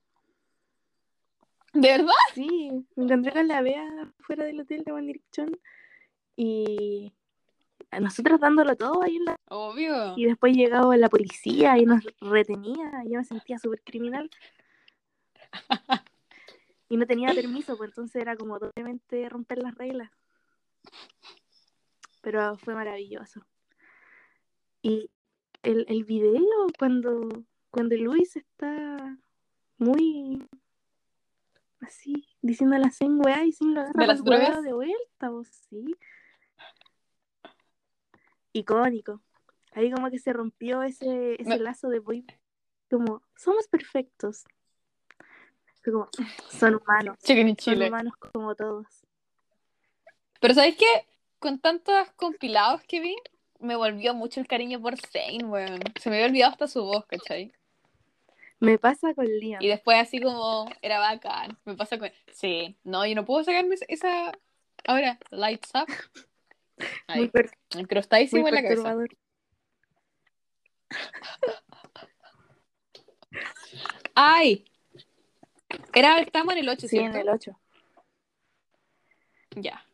¿De 1.73 1.87
verdad? 1.89 2.13
Sí, 2.33 2.71
me 2.95 3.03
encontré 3.03 3.31
con 3.31 3.47
la 3.47 3.61
Bea 3.61 4.13
fuera 4.19 4.45
del 4.45 4.61
hotel 4.61 4.83
de 4.83 4.91
One 4.91 5.07
Direction. 5.07 5.59
Y 6.35 7.11
a 7.91 7.99
nosotros 7.99 8.39
dándolo 8.39 8.75
todo 8.75 9.03
ahí 9.03 9.17
en 9.17 9.25
la. 9.25 9.35
Obvio. 9.49 10.13
Y 10.15 10.25
después 10.25 10.55
llegaba 10.55 10.95
la 10.95 11.09
policía 11.09 11.77
y 11.77 11.85
nos 11.85 12.03
retenía. 12.21 13.03
Y 13.05 13.13
yo 13.13 13.19
me 13.19 13.25
sentía 13.25 13.57
súper 13.57 13.81
criminal. 13.83 14.29
Y 16.91 16.97
no 16.97 17.05
tenía 17.05 17.33
permiso, 17.35 17.77
pues 17.77 17.91
entonces 17.91 18.19
era 18.19 18.35
como 18.35 18.57
totalmente 18.59 19.29
romper 19.29 19.59
las 19.59 19.75
reglas. 19.75 20.09
Pero 22.21 22.57
fue 22.57 22.73
maravilloso. 22.73 23.45
Y 24.81 25.11
el, 25.61 25.85
el 25.87 26.03
video, 26.03 26.67
cuando, 26.79 27.29
cuando 27.71 27.95
Luis 27.95 28.35
está 28.35 29.17
muy 29.77 30.47
así, 31.81 32.27
diciendo 32.41 32.77
la 32.77 32.91
sin 32.91 33.23
weá 33.23 33.45
y 33.45 33.51
sin 33.51 33.73
lo 33.73 33.81
agarra 33.81 34.01
¿De 34.01 34.07
las 34.07 34.23
drogas? 34.23 34.63
de 34.63 34.73
vuelta, 34.73 35.29
pues 35.29 35.47
sí. 35.69 35.95
Icónico. 38.53 39.21
Ahí 39.73 39.91
como 39.91 40.09
que 40.09 40.19
se 40.19 40.33
rompió 40.33 40.83
ese, 40.83 41.41
ese 41.41 41.59
lazo 41.59 41.89
de 41.89 41.99
boy. 41.99 42.25
Como, 42.89 43.21
somos 43.35 43.67
perfectos. 43.67 44.45
Como, 45.85 46.09
son 46.49 46.75
humanos. 46.75 47.17
Son 47.59 47.83
humanos 47.83 48.13
como 48.17 48.55
todos. 48.55 48.87
Pero 50.41 50.53
¿sabéis 50.53 50.77
qué? 50.77 51.07
Con 51.37 51.59
tantos 51.59 52.11
compilados 52.15 52.81
que 52.83 52.99
vi, 52.99 53.15
me 53.59 53.75
volvió 53.75 54.13
mucho 54.13 54.39
el 54.39 54.47
cariño 54.47 54.81
por 54.81 54.97
Zane, 54.97 55.43
weón. 55.45 55.79
Se 55.99 56.09
me 56.09 56.17
había 56.17 56.27
olvidado 56.27 56.51
hasta 56.51 56.67
su 56.67 56.83
voz, 56.83 57.05
¿cachai? 57.05 57.53
Me 58.59 58.77
pasa 58.77 59.13
con 59.13 59.25
Liam. 59.25 59.61
Y 59.61 59.67
después 59.67 59.97
así 59.97 60.19
como 60.21 60.69
era 60.81 60.99
bacán. 60.99 61.57
Me 61.65 61.75
pasa 61.75 61.97
con... 61.97 62.11
Sí, 62.33 62.75
no, 62.83 63.05
yo 63.05 63.15
no 63.15 63.25
puedo 63.25 63.43
sacarme 63.43 63.75
esa-. 63.87 64.31
Ahora, 64.85 65.17
Lights 65.31 65.71
Up. 65.75 65.87
Muy, 66.77 66.87
Ahí, 67.07 67.27
per- 67.27 67.51
incrustadísimo 67.77 68.41
muy 68.41 68.49
en 68.49 68.55
la 68.55 68.63
cabeza. 68.63 68.95
¡Ay! 74.15 74.65
Era, 75.93 76.19
estamos 76.19 76.53
en 76.53 76.59
el 76.59 76.69
8, 76.69 76.81
Sí, 76.81 76.87
¿cierto? 76.87 77.17
en 77.17 77.21
el 77.21 77.29
8. 77.29 77.59
Ya. 79.55 79.85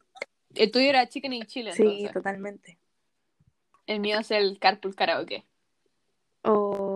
El 0.54 0.72
tuyo 0.72 0.88
era 0.90 1.08
Chicken 1.08 1.34
in 1.34 1.46
Chile, 1.48 1.74
Sí, 1.74 1.82
entonces. 1.84 2.12
totalmente. 2.14 2.78
El 3.88 4.00
mío 4.00 4.20
es 4.20 4.32
el 4.32 4.58
Carpool 4.60 4.96
Karaoke. 4.96 5.44
O. 6.44 6.95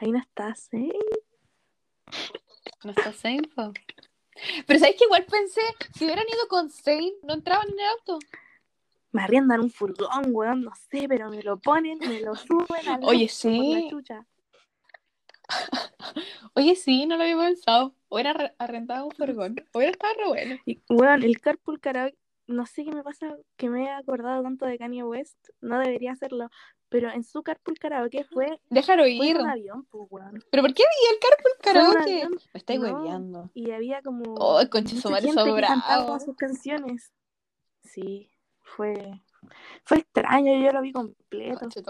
Ahí 0.00 0.10
no 0.12 0.18
estás, 0.18 0.68
¿eh? 0.72 0.92
No 2.84 2.90
está 2.92 3.12
Zane, 3.12 3.42
po. 3.54 3.72
Pero 4.66 4.78
¿sabes 4.78 4.96
que 4.96 5.04
igual 5.04 5.26
pensé, 5.26 5.60
si 5.94 6.04
hubieran 6.06 6.24
ido 6.26 6.48
con 6.48 6.70
Zane, 6.70 7.12
no 7.22 7.34
entraban 7.34 7.68
en 7.68 7.78
el 7.78 7.86
auto? 7.86 8.18
Me 9.12 9.22
arriendan 9.22 9.60
un 9.60 9.70
furgón, 9.70 10.28
weón, 10.30 10.62
no 10.62 10.72
sé, 10.90 11.06
pero 11.08 11.28
me 11.28 11.42
lo 11.42 11.58
ponen, 11.58 11.98
me 11.98 12.20
lo 12.20 12.34
suben 12.36 12.88
al 12.88 13.00
Oye, 13.04 13.28
sí. 13.28 13.90
Oye, 16.54 16.76
sí, 16.76 17.06
no 17.06 17.16
lo 17.16 17.22
había 17.24 17.36
pensado. 17.36 17.94
Hubiera 18.08 18.32
re- 18.32 18.54
arrendado 18.58 19.06
un 19.06 19.12
furgón. 19.12 19.56
Hubiera 19.74 19.92
estado 19.92 20.14
re 20.14 20.28
bueno. 20.28 20.58
Y, 20.64 20.80
weón, 20.88 21.22
el 21.22 21.40
carpool 21.40 21.80
karaoke, 21.80 22.16
no 22.50 22.66
sé 22.66 22.84
qué 22.84 22.92
me 22.92 23.02
pasa, 23.02 23.36
que 23.56 23.68
me 23.70 23.84
he 23.84 23.90
acordado 23.90 24.42
tanto 24.42 24.66
de 24.66 24.78
Kanye 24.78 25.02
West, 25.04 25.38
no 25.60 25.78
debería 25.78 26.12
hacerlo, 26.12 26.48
pero 26.88 27.10
en 27.10 27.22
su 27.22 27.42
carpool 27.42 27.78
karaoke 27.78 28.24
fue, 28.24 28.60
Déjalo 28.68 29.02
fue 29.04 29.10
ir. 29.10 29.36
en 29.36 29.42
un 29.42 29.48
avión, 29.50 29.86
pues, 29.90 30.06
weón. 30.10 30.44
¿Pero 30.50 30.62
por 30.62 30.74
qué 30.74 30.82
vi 30.82 31.14
el 31.14 31.18
Carpool 31.20 31.52
Karaoke? 31.62 31.98
avión, 32.22 32.32
Me 32.52 32.58
estáis 32.58 32.80
No. 32.80 32.86
hueveando. 32.86 33.50
y 33.54 33.70
había 33.70 34.02
como 34.02 34.34
Oh, 34.34 34.60
concha 34.70 34.96
gente 34.96 35.32
sobrado. 35.32 36.20
sus 36.20 36.36
canciones. 36.36 37.12
Sí, 37.84 38.30
fue, 38.62 39.22
fue 39.84 39.98
extraño, 39.98 40.62
yo 40.64 40.72
lo 40.72 40.82
vi 40.82 40.92
completo. 40.92 41.60
Concha. 41.60 41.80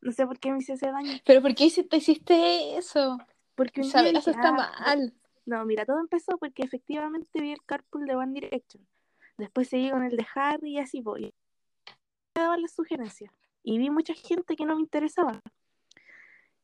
No 0.00 0.12
sé 0.12 0.26
por 0.26 0.38
qué 0.38 0.50
me 0.52 0.58
hice 0.58 0.72
ese 0.74 0.90
daño. 0.90 1.12
¿Pero 1.24 1.42
por 1.42 1.54
qué 1.54 1.64
hiciste, 1.66 1.96
hiciste 1.98 2.76
eso? 2.76 3.18
Porque 3.54 3.80
un 3.82 3.88
día 3.90 4.10
eso 4.10 4.30
está 4.30 4.48
"Ah, 4.48 4.52
mal. 4.80 5.14
No, 5.46 5.64
mira, 5.64 5.86
todo 5.86 6.00
empezó 6.00 6.36
porque 6.38 6.62
efectivamente 6.64 7.40
vi 7.40 7.52
el 7.52 7.62
carpool 7.64 8.06
de 8.06 8.16
One 8.16 8.32
Direction. 8.32 8.86
Después 9.38 9.68
seguí 9.68 9.90
con 9.90 10.02
el 10.02 10.16
de 10.16 10.26
Harry 10.34 10.72
y 10.72 10.78
así 10.78 11.00
voy. 11.00 11.34
Me 12.34 12.42
daban 12.42 12.62
las 12.62 12.72
sugerencias. 12.72 13.32
Y 13.62 13.78
vi 13.78 13.90
mucha 13.90 14.14
gente 14.14 14.56
que 14.56 14.64
no 14.64 14.76
me 14.76 14.82
interesaba. 14.82 15.40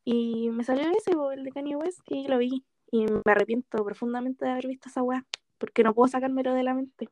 Y 0.04 0.50
me 0.50 0.64
salió 0.64 0.90
ese, 0.90 1.12
el 1.34 1.44
de 1.44 1.50
Kanye 1.50 1.76
West, 1.76 2.00
y 2.06 2.26
lo 2.28 2.38
vi. 2.38 2.64
Y 2.90 3.06
me 3.06 3.22
arrepiento 3.26 3.84
profundamente 3.84 4.44
de 4.44 4.52
haber 4.52 4.68
visto 4.68 4.88
esa 4.88 5.02
weá. 5.02 5.24
Porque 5.58 5.82
no 5.82 5.94
puedo 5.94 6.08
sacármelo 6.08 6.54
de 6.54 6.62
la 6.62 6.74
mente. 6.74 7.08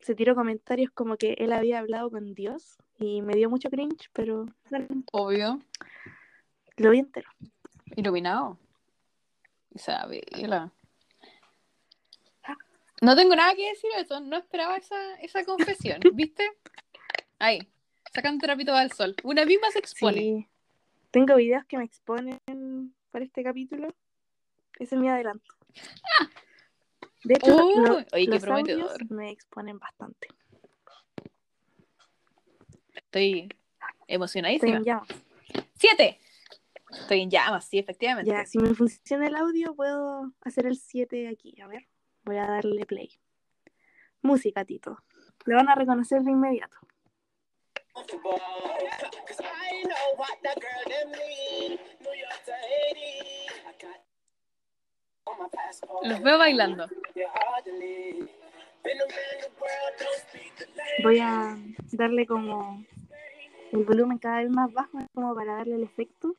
Se 0.00 0.14
tiró 0.14 0.34
comentarios 0.34 0.90
como 0.92 1.16
que 1.16 1.34
él 1.38 1.52
había 1.52 1.78
hablado 1.78 2.10
con 2.10 2.34
Dios. 2.34 2.78
Y 2.98 3.22
me 3.22 3.34
dio 3.34 3.50
mucho 3.50 3.70
cringe, 3.70 4.10
pero 4.12 4.46
Obvio. 5.12 5.60
lo 6.76 6.90
vi 6.90 6.98
entero. 6.98 7.28
Iluminado. 7.96 8.58
Isabela. 9.72 10.72
No 13.00 13.16
tengo 13.16 13.34
nada 13.34 13.54
que 13.54 13.68
decir 13.68 13.90
de 13.96 14.02
eso. 14.02 14.20
No 14.20 14.36
esperaba 14.36 14.76
esa, 14.76 15.14
esa 15.20 15.44
confesión. 15.44 16.00
¿Viste? 16.12 16.44
Ahí. 17.38 17.58
Sacando 18.12 18.42
trapito 18.44 18.74
al 18.74 18.92
sol. 18.92 19.14
Una 19.22 19.44
misma 19.44 19.70
se 19.70 19.78
expone. 19.78 20.18
Sí. 20.20 20.48
Tengo 21.10 21.36
videos 21.36 21.64
que 21.64 21.78
me 21.78 21.84
exponen 21.84 22.38
para 23.10 23.24
este 23.24 23.42
capítulo. 23.42 23.88
Ese 24.78 24.94
es 24.94 25.00
mi 25.00 25.08
adelanto. 25.08 25.54
De 27.24 27.34
hecho, 27.34 27.54
Uy, 27.66 27.74
lo- 27.86 28.04
oye, 28.12 28.26
los 28.26 28.44
audios 28.44 28.92
me 29.10 29.30
exponen 29.30 29.78
bastante. 29.78 30.28
Estoy 32.94 33.40
Estoy 33.42 33.48
emocionadísima. 34.08 34.76
en 34.78 34.84
llamas. 34.84 35.08
¡Siete! 35.74 36.18
Estoy 36.90 37.20
en 37.22 37.30
llamas, 37.30 37.64
sí, 37.66 37.78
efectivamente. 37.78 38.30
Ya, 38.30 38.44
si 38.46 38.58
me 38.58 38.74
funciona 38.74 39.26
el 39.26 39.36
audio, 39.36 39.74
puedo 39.74 40.32
hacer 40.42 40.66
el 40.66 40.76
7 40.76 41.28
aquí. 41.28 41.60
A 41.60 41.66
ver, 41.68 41.86
voy 42.30 42.38
a 42.38 42.46
darle 42.46 42.86
play. 42.86 43.10
Música, 44.22 44.64
Tito. 44.64 45.02
Lo 45.46 45.56
van 45.56 45.68
a 45.68 45.74
reconocer 45.74 46.22
de 46.22 46.30
inmediato. 46.30 46.76
Los 56.04 56.22
veo 56.22 56.38
bailando. 56.38 56.86
Voy 61.02 61.18
a 61.18 61.56
darle 61.92 62.26
como 62.26 62.84
el 63.72 63.84
volumen 63.84 64.18
cada 64.18 64.38
vez 64.38 64.50
más 64.50 64.72
bajo, 64.72 64.98
como 65.12 65.34
para 65.34 65.56
darle 65.56 65.74
el 65.74 65.82
efecto 65.82 66.36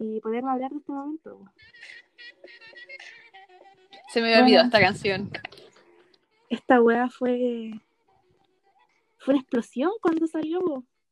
y 0.00 0.20
poderme 0.20 0.50
hablar 0.50 0.72
de 0.72 0.78
este 0.78 0.90
momento. 0.90 1.38
Se 4.14 4.20
me 4.22 4.28
había 4.28 4.44
olvidado 4.44 4.68
Bueno. 4.70 4.76
esta 4.76 4.80
canción. 4.80 5.30
Esta 6.48 6.80
weá 6.80 7.10
fue. 7.10 7.72
Fue 9.18 9.34
una 9.34 9.40
explosión 9.40 9.90
cuando 10.00 10.28
salió 10.28 10.60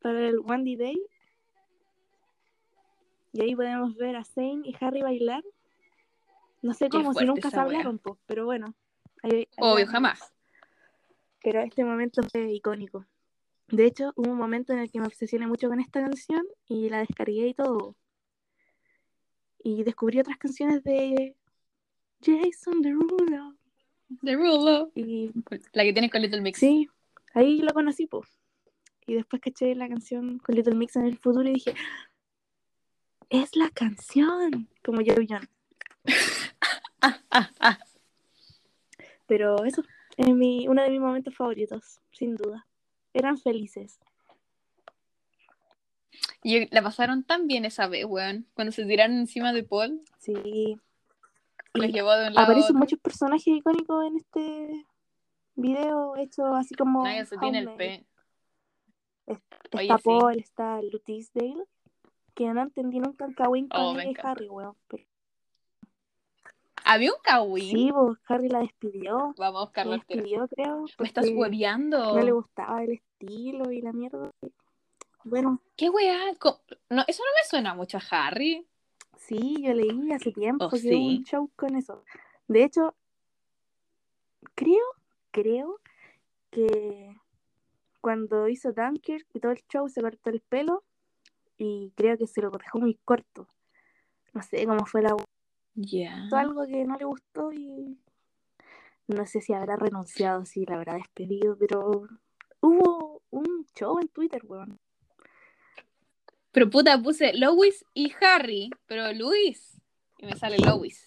para 0.01 0.21
el 0.29 0.39
One 0.39 0.63
D 0.63 0.77
Day. 0.85 1.03
Y 3.33 3.43
ahí 3.43 3.57
podemos 3.57 3.97
ver 3.97 4.15
a 4.15 4.25
Zane 4.25 4.61
y 4.65 4.77
Harry 4.81 5.03
bailar. 5.03 5.43
No 6.61 6.75
sé 6.75 6.89
cómo, 6.89 7.13
si 7.13 7.25
nunca 7.25 7.51
se 7.51 7.59
hablaron, 7.59 7.99
po, 7.99 8.19
pero 8.27 8.45
bueno. 8.45 8.73
ahí- 9.25 9.33
ahí 9.33 9.47
Obvio, 9.59 9.87
jamás. 9.89 10.33
Pero 11.43 11.61
este 11.61 11.85
momento 11.85 12.23
fue 12.31 12.53
icónico. 12.53 13.05
De 13.67 13.85
hecho, 13.85 14.13
hubo 14.15 14.31
un 14.31 14.39
momento 14.39 14.73
en 14.73 14.79
el 14.79 14.93
que 14.93 15.01
me 15.01 15.07
obsesioné 15.07 15.49
mucho 15.49 15.69
con 15.69 15.81
esta 15.81 16.01
canción 16.01 16.47
y 16.69 16.89
la 16.89 16.99
descargué 17.01 17.49
y 17.49 17.55
todo. 17.55 17.97
Y 19.59 19.83
descubrí 19.83 20.21
otras 20.21 20.39
canciones 20.39 20.85
de 20.85 21.35
Jason 22.23 22.83
Derulo. 22.83 23.55
The 24.23 24.35
Rulo. 24.37 24.91
Y 24.95 25.31
La 25.73 25.85
que 25.85 25.93
tiene 25.93 26.11
con 26.11 26.23
Little 26.23 26.41
Mix. 26.41 26.59
sí, 26.59 26.89
ahí 27.35 27.61
lo 27.61 27.73
conocí, 27.73 28.07
po. 28.07 28.25
Y 29.07 29.15
después 29.15 29.43
caché 29.43 29.75
la 29.75 29.89
canción 29.89 30.39
con 30.39 30.55
Little 30.55 30.75
Mix 30.75 30.97
en 30.97 31.07
el 31.07 31.19
futuro 31.19 31.49
y 31.49 31.55
dije, 31.55 31.75
es 33.31 33.57
la 33.57 33.69
canción, 33.71 34.69
como 34.85 35.01
yo 35.01 35.15
John. 35.29 35.49
Ah, 37.01 37.19
ah, 37.31 37.51
ah. 37.59 37.79
Pero 39.27 39.65
eso 39.65 39.83
es 40.17 40.29
mi, 40.35 40.69
uno 40.69 40.83
de 40.83 40.91
mis 40.91 41.01
momentos 41.01 41.35
favoritos, 41.35 42.01
sin 42.13 42.37
duda. 42.37 42.67
Eran 43.13 43.39
felices. 43.39 43.99
Y 46.45 46.73
la 46.75 46.83
pasaron 46.83 47.25
tan 47.25 47.47
bien 47.47 47.65
esa 47.65 47.89
vez, 47.89 48.05
weón. 48.05 48.47
Cuando 48.55 48.73
se 48.73 48.85
tiraron 48.85 49.17
encima 49.17 49.53
de 49.53 49.65
Paul, 49.65 50.01
Sí. 50.19 50.79
Llevó 51.75 52.13
de 52.13 52.29
un 52.29 52.35
lado 52.35 52.47
Aparecen 52.47 52.77
muchos 52.77 52.99
personajes 53.01 53.47
icónicos 53.47 54.05
en 54.07 54.17
este 54.17 54.87
video 55.55 56.17
hecho 56.17 56.47
así 56.55 56.75
como. 56.75 57.05
Nadie 57.05 57.25
se 57.27 57.37
tiene 57.39 57.61
el 57.61 57.71
pe. 57.75 58.07
Está 59.27 59.79
Oye, 59.79 59.89
sí. 59.89 60.03
Paul, 60.05 60.39
está 60.39 60.83
Lutisdale, 60.83 61.65
que 62.35 62.53
no 62.53 62.63
entendí 62.63 62.99
nunca 62.99 63.25
el 63.25 63.35
Kawin 63.35 63.69
con 63.69 64.01
encanta. 64.01 64.31
Harry, 64.31 64.49
weón. 64.49 64.77
Pero 64.89 65.05
Había 66.85 67.13
un 67.13 67.19
Kawin. 67.23 67.71
sí, 67.71 67.91
pues 67.93 68.19
Harry 68.29 68.49
la 68.49 68.59
despidió. 68.61 69.35
Vamos 69.39 69.71
a 69.75 69.85
La 69.85 69.93
despidió, 69.93 70.49
creo. 70.49 70.85
Me 70.99 71.07
estás 71.07 71.29
hueveando. 71.33 72.17
No 72.17 72.23
le 72.23 72.33
gustaba 72.33 72.83
el 72.83 72.93
estilo 72.93 73.71
y 73.71 73.81
la 73.81 73.93
mierda. 73.93 74.33
Bueno, 75.25 75.63
¿Qué 75.77 75.89
weá? 75.89 76.19
No, 76.91 77.05
eso 77.07 77.23
no 77.23 77.31
me 77.41 77.49
suena 77.49 77.75
mucho 77.75 77.99
a 77.99 78.03
Harry. 78.11 78.67
Sí, 79.27 79.63
yo 79.63 79.73
leí 79.75 80.13
hace 80.13 80.33
tiempo 80.33 80.67
Oh, 80.67 80.71
que 80.71 80.77
hubo 80.77 81.09
sí. 81.09 81.17
un 81.19 81.25
show 81.25 81.51
con 81.57 81.77
eso. 81.77 82.05
De 82.49 82.65
hecho, 82.65 82.95
creo, 84.55 84.85
creo 85.31 85.81
que 86.51 87.17
cuando 88.01 88.49
hizo 88.49 88.73
Dunkirk 88.73 89.27
y 89.35 89.41
todo 89.41 89.53
el 89.53 89.63
show 89.69 89.89
se 89.89 90.03
cortó 90.03 90.31
el 90.31 90.41
pelo 90.41 90.85
y 91.59 91.93
creo 91.97 92.19
que 92.19 92.27
se 92.27 92.43
lo 92.43 92.51
dejó 92.51 92.79
muy 92.79 92.95
corto. 93.05 93.49
No 94.35 94.43
sé 94.43 94.67
cómo 94.67 94.87
fue 94.87 95.03
la 95.03 95.17
hizo 95.75 96.37
algo 96.37 96.67
que 96.67 96.85
no 96.85 96.97
le 96.97 97.05
gustó 97.05 97.53
y 97.53 97.99
no 99.09 99.27
sé 99.27 99.41
si 99.41 99.53
habrá 99.53 99.77
renunciado, 99.77 100.45
si 100.45 100.65
la 100.65 100.77
habrá 100.77 100.95
despedido, 100.95 101.57
pero 101.59 102.09
hubo 102.61 103.23
un 103.31 103.67
show 103.75 103.99
en 104.01 104.09
Twitter, 104.09 104.43
weón. 104.45 104.79
Pero 106.53 106.69
puta, 106.71 107.01
puse 107.03 107.33
Lois 107.35 107.85
y 107.95 108.13
Harry, 108.21 108.71
pero 108.87 109.13
Luis. 109.13 109.81
Y 110.19 110.27
me 110.27 110.37
sale 110.37 110.59
Lois. 110.59 111.07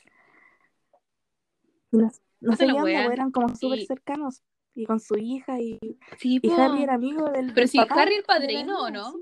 No, 1.91 2.11
no 2.41 2.55
sé 2.55 2.65
eran 2.65 3.31
como 3.31 3.55
súper 3.55 3.79
Y- 3.79 3.85
cercanos 3.85 4.41
y 4.73 4.85
con 4.85 4.99
su 4.99 5.15
hija 5.17 5.59
y, 5.61 5.79
Sí, 6.19 6.39
y 6.41 6.49
po. 6.49 6.55
Harry 6.61 6.83
era 6.83 6.95
amigo 6.95 7.29
del, 7.29 7.47
Pero 7.47 7.53
del 7.61 7.69
si 7.69 7.77
papá 7.77 8.01
Harry 8.01 8.15
el 8.15 8.23
padrino, 8.23 8.81
¿o 8.81 8.89
no? 8.89 9.13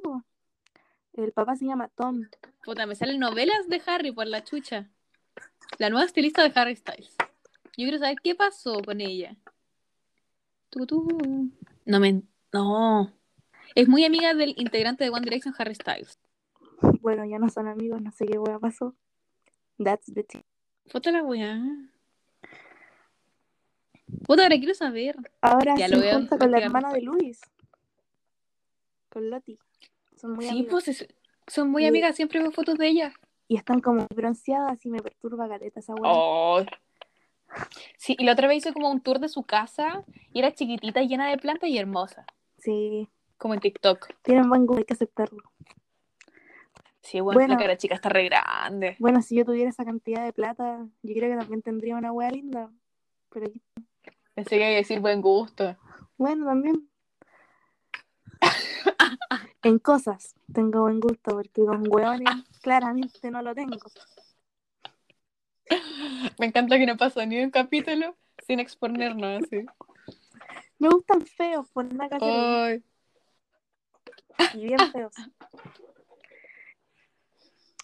el 1.14 1.32
papá 1.32 1.56
se 1.56 1.66
llama 1.66 1.90
Tom. 1.90 2.24
Puta, 2.64 2.88
me 2.88 2.96
salen 2.96 3.20
novelas 3.20 3.68
de 3.68 3.82
Harry 3.86 4.12
por 4.12 4.26
la 4.26 4.44
chucha. 4.44 4.90
La 5.78 5.90
nueva 5.92 6.06
estilista 6.06 6.42
de 6.48 6.52
Harry 6.60 6.76
Styles. 6.76 7.16
Yo 7.20 7.86
quiero 7.86 8.00
saber 8.00 8.18
qué 8.24 8.34
pasó 8.34 8.82
con 8.82 9.00
ella. 9.02 9.36
Tu, 10.70 10.86
tu. 10.88 11.52
No 11.86 12.00
me. 12.00 12.24
No. 12.52 13.12
Es 13.76 13.88
muy 13.88 14.06
amiga 14.06 14.34
del 14.34 14.54
integrante 14.58 15.04
de 15.04 15.10
One 15.10 15.22
Direction, 15.24 15.54
Harry 15.58 15.76
Styles. 15.76 16.20
Bueno, 17.02 17.26
ya 17.26 17.40
no 17.40 17.50
son 17.50 17.68
amigos, 17.68 18.02
no 18.02 18.12
sé 18.12 18.26
qué 18.26 18.38
wea 18.38 18.60
pasó. 18.60 18.96
That's 19.84 20.14
the 20.14 20.24
tea. 20.24 20.44
Puta 20.92 21.12
la 21.12 21.24
weá. 21.24 21.60
Puta, 24.26 24.44
ahora 24.44 24.58
quiero 24.58 24.74
saber. 24.74 25.16
Ahora 25.42 25.76
Ya 25.76 25.88
lo 25.88 25.98
junta 26.02 26.38
con 26.38 26.52
la 26.52 26.60
hermana 26.60 26.92
de. 26.94 27.02
Luis. 27.02 27.42
Con 29.10 29.30
Lottie. 29.30 29.58
Son 30.18 30.34
muy 30.34 30.46
sí, 30.46 30.52
amigas. 30.52 30.72
pues 30.72 30.88
es- 30.90 31.08
son 31.48 31.70
muy 31.70 31.84
Y- 31.84 31.88
amigas, 31.88 32.16
siempre 32.16 32.40
veo 32.40 32.52
fotos 32.52 32.78
de 32.78 32.88
ella. 32.88 33.14
Y 33.48 33.58
están 33.58 33.82
como 33.82 34.08
bronceadas 34.16 34.86
y 34.86 34.90
me 34.90 35.00
perturba 35.02 35.48
caleta 35.48 35.80
esa 35.80 35.94
wea. 35.96 36.12
Oh. 36.14 36.64
Sí, 37.98 38.16
y 38.18 38.24
la 38.24 38.32
otra 38.34 38.48
vez 38.48 38.58
hizo 38.58 38.74
como 38.74 38.90
un 38.90 39.02
tour 39.02 39.20
de 39.20 39.30
su 39.30 39.44
casa 39.44 40.04
y 40.32 40.40
era 40.40 40.54
chiquitita, 40.54 41.02
llena 41.04 41.30
de 41.30 41.38
plantas 41.38 41.70
y 41.70 41.78
hermosa. 41.78 42.26
Sí, 42.58 43.08
Como 43.44 43.56
en 43.56 43.60
TikTok. 43.60 44.08
tienen 44.22 44.48
buen 44.48 44.66
gusto, 44.66 44.80
hay 44.80 44.86
que 44.86 44.94
aceptarlo. 44.94 45.44
Sí, 47.02 47.20
bueno, 47.20 47.38
Bueno. 47.42 47.56
la 47.56 47.60
cara 47.60 47.76
chica 47.76 47.94
está 47.94 48.08
re 48.08 48.24
grande. 48.24 48.96
Bueno, 49.00 49.22
si 49.22 49.36
yo 49.36 49.44
tuviera 49.44 49.70
esa 49.70 49.84
cantidad 49.84 50.24
de 50.24 50.32
plata, 50.32 50.88
yo 51.02 51.14
creo 51.14 51.30
que 51.30 51.38
también 51.38 51.62
tendría 51.62 51.98
una 51.98 52.14
wea 52.14 52.32
linda. 52.32 52.72
Pero 53.32 53.52
Pensé 54.34 54.52
que 54.52 54.56
iba 54.60 54.68
a 54.68 54.70
decir 54.70 55.02
buen 55.02 55.20
gusto. 55.20 55.76
bueno, 56.16 56.46
también. 56.46 56.88
en 59.64 59.78
cosas 59.80 60.36
tengo 60.54 60.84
buen 60.84 61.02
gusto, 61.02 61.32
porque 61.36 61.66
con 61.66 61.84
hueones 61.94 62.46
claramente 62.62 63.30
no 63.30 63.42
lo 63.42 63.54
tengo. 63.54 63.76
Me 66.40 66.46
encanta 66.46 66.78
que 66.78 66.86
no 66.86 66.96
pasó 66.96 67.26
ni 67.26 67.44
un 67.44 67.52
capítulo 67.52 68.16
sin 68.48 68.62
exponernos 68.62 69.44
así. 69.44 69.66
Me 70.80 70.88
gustan 70.88 71.26
feos, 71.26 71.70
por 71.72 71.86
hacer, 71.88 72.20
Ay. 72.22 72.84
Y 74.54 74.66
bien 74.66 74.80
feos. 74.92 75.14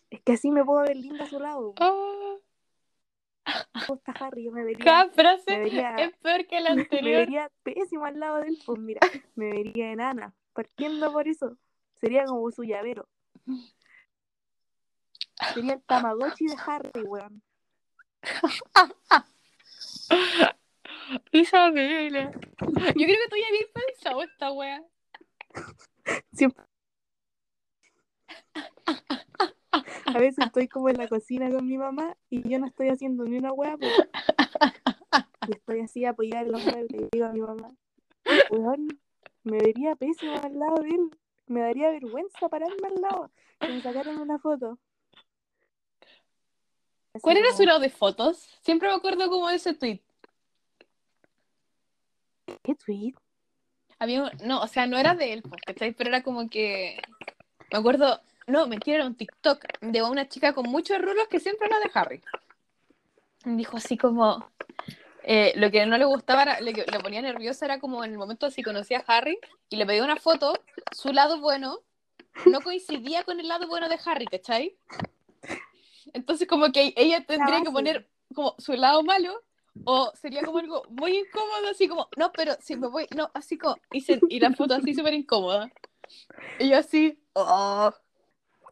Es 0.10 0.22
que 0.22 0.34
así 0.34 0.50
me 0.52 0.64
puedo 0.66 0.82
ver 0.84 0.96
linda 0.98 1.24
a 1.26 1.28
su 1.28 1.40
lado. 1.40 1.74
Ah. 1.80 2.36
Me 3.74 3.86
gusta 3.88 4.12
Harry, 4.20 4.44
yo 4.46 4.52
me 4.52 4.64
vería, 4.64 4.84
Cada 4.84 5.10
frase 5.10 5.44
me 5.52 5.60
vería- 5.60 5.96
es 5.98 6.16
peor 6.18 6.46
que 6.48 6.60
la 6.60 6.76
me 6.76 6.82
anterior. 6.82 7.20
vería 7.22 7.52
pésimo 7.64 8.06
al 8.06 8.20
lado 8.20 8.38
de 8.42 8.50
él. 8.50 8.58
Pues 8.66 8.80
mira, 8.80 9.00
me 9.36 9.50
vería 9.52 9.92
enana. 9.92 10.34
Partiendo 10.54 11.12
por 11.12 11.28
eso, 11.28 11.58
sería 12.00 12.26
como 12.26 12.52
su 12.52 12.64
llavero. 12.64 13.08
Sería 15.54 15.74
el 15.74 15.82
Tamagotchi 15.84 16.46
de 16.48 16.56
Harry, 16.66 17.02
weón. 17.04 17.42
Isabela. 21.32 22.32
Yo 22.32 22.38
creo 22.60 22.94
que 22.96 23.30
tú 23.30 23.36
ya 23.36 23.48
habías 23.48 23.70
pensado 23.74 24.22
esta 24.24 24.52
wea. 24.52 24.84
Siempre. 26.32 26.66
A 30.06 30.18
veces 30.18 30.46
estoy 30.46 30.68
como 30.68 30.90
en 30.90 30.98
la 30.98 31.08
cocina 31.08 31.50
con 31.52 31.68
mi 31.68 31.78
mamá 31.78 32.18
y 32.30 32.48
yo 32.48 32.60
no 32.60 32.68
estoy 32.68 32.90
haciendo 32.90 33.24
ni 33.26 33.38
una 33.38 33.54
hueá, 33.54 33.78
pues. 33.78 33.94
Y 35.48 35.52
estoy 35.52 35.80
así 35.82 36.06
apoyada 36.06 36.42
en 36.46 36.52
los 36.52 36.64
muebles 36.64 37.02
y 37.02 37.08
digo 37.12 37.26
a 37.26 37.32
mi 37.32 37.42
mamá, 37.42 37.70
weón, 38.52 38.88
me 39.44 39.58
vería 39.58 39.96
pésimo 39.96 40.40
al 40.44 40.58
lado 40.58 40.82
de 40.82 40.90
él. 40.90 41.10
Me 41.48 41.62
daría 41.62 41.90
vergüenza 41.90 42.50
pararme 42.50 42.88
al 42.88 43.02
lado. 43.02 43.32
Que 43.60 43.70
me 43.70 43.82
sacaran 43.82 44.20
una 44.20 44.38
foto. 44.38 44.78
Así 47.14 47.22
¿Cuál 47.22 47.38
era 47.38 47.52
su 47.54 47.64
lado 47.64 47.80
de 47.80 47.90
fotos? 47.90 48.48
Siempre 48.62 48.88
me 48.88 48.96
acuerdo 48.96 49.28
como 49.30 49.48
de 49.48 49.56
ese 49.56 49.74
tweet. 49.74 50.02
¿Qué 52.62 52.76
tweet? 52.76 53.14
Había 54.00 54.24
un- 54.24 54.32
no, 54.44 54.62
o 54.62 54.68
sea, 54.68 54.88
no 54.88 54.98
era 54.98 55.14
de 55.14 55.34
él, 55.34 55.42
pues, 55.44 55.62
¿cachai? 55.66 55.92
Pero 55.94 56.10
era 56.10 56.24
como 56.24 56.50
que. 56.50 57.00
Me 57.72 57.78
acuerdo. 57.80 58.22
No, 58.48 58.66
mentira, 58.68 58.98
era 58.98 59.06
un 59.06 59.16
TikTok 59.16 59.64
de 59.82 60.02
una 60.02 60.28
chica 60.28 60.54
con 60.54 60.66
muchos 60.70 61.00
rulos 61.02 61.28
que 61.30 61.40
siempre 61.40 61.68
era 61.68 61.80
de 61.80 61.92
Harry. 61.94 62.22
Dijo 63.46 63.78
así 63.78 63.98
como. 63.98 64.50
eh, 65.24 65.54
lo 65.58 65.70
que 65.70 65.86
no 65.86 65.98
le 65.98 66.06
gustaba, 66.06 66.44
era, 66.44 66.62
lo 66.62 66.72
que 66.74 66.86
le 66.92 67.00
ponía 67.00 67.22
nerviosa 67.22 67.66
era 67.66 67.80
como 67.80 68.04
en 68.04 68.12
el 68.12 68.18
momento 68.18 68.50
si 68.50 68.64
conocía 68.64 69.04
a 69.06 69.18
Harry 69.18 69.38
y 69.70 69.76
le 69.76 69.86
pedía 69.86 70.04
una 70.04 70.16
foto, 70.16 70.54
su 70.92 71.12
lado 71.14 71.40
bueno 71.40 71.80
no 72.50 72.62
coincidía 72.62 73.24
con 73.24 73.40
el 73.40 73.48
lado 73.48 73.68
bueno 73.68 73.90
de 73.90 74.00
Harry, 74.06 74.26
¿cachai? 74.26 74.76
Entonces 76.14 76.48
como 76.48 76.72
que 76.72 76.94
ella 76.96 77.24
tendría 77.26 77.58
que 77.60 77.66
Fácil. 77.66 77.74
poner 77.74 78.10
como 78.34 78.56
su 78.58 78.74
lado 78.74 79.04
malo 79.04 79.44
O 79.84 80.12
sería 80.16 80.44
como 80.44 80.60
algo 80.60 80.84
muy 80.90 81.18
incómodo, 81.18 81.70
así 81.72 81.88
como, 81.88 82.08
no, 82.18 82.32
pero 82.32 82.54
si 82.60 82.76
me 82.76 82.88
voy, 82.88 83.08
no, 83.16 83.30
así 83.34 83.58
como, 83.58 83.76
y, 83.92 84.02
se- 84.02 84.20
y 84.30 84.40
la 84.40 84.52
foto 84.54 84.74
así 84.76 84.94
súper 84.94 85.14
incómoda. 85.14 85.70
Y 86.60 86.70
yo 86.70 86.78
así, 86.78 87.22
oh. 87.34 87.92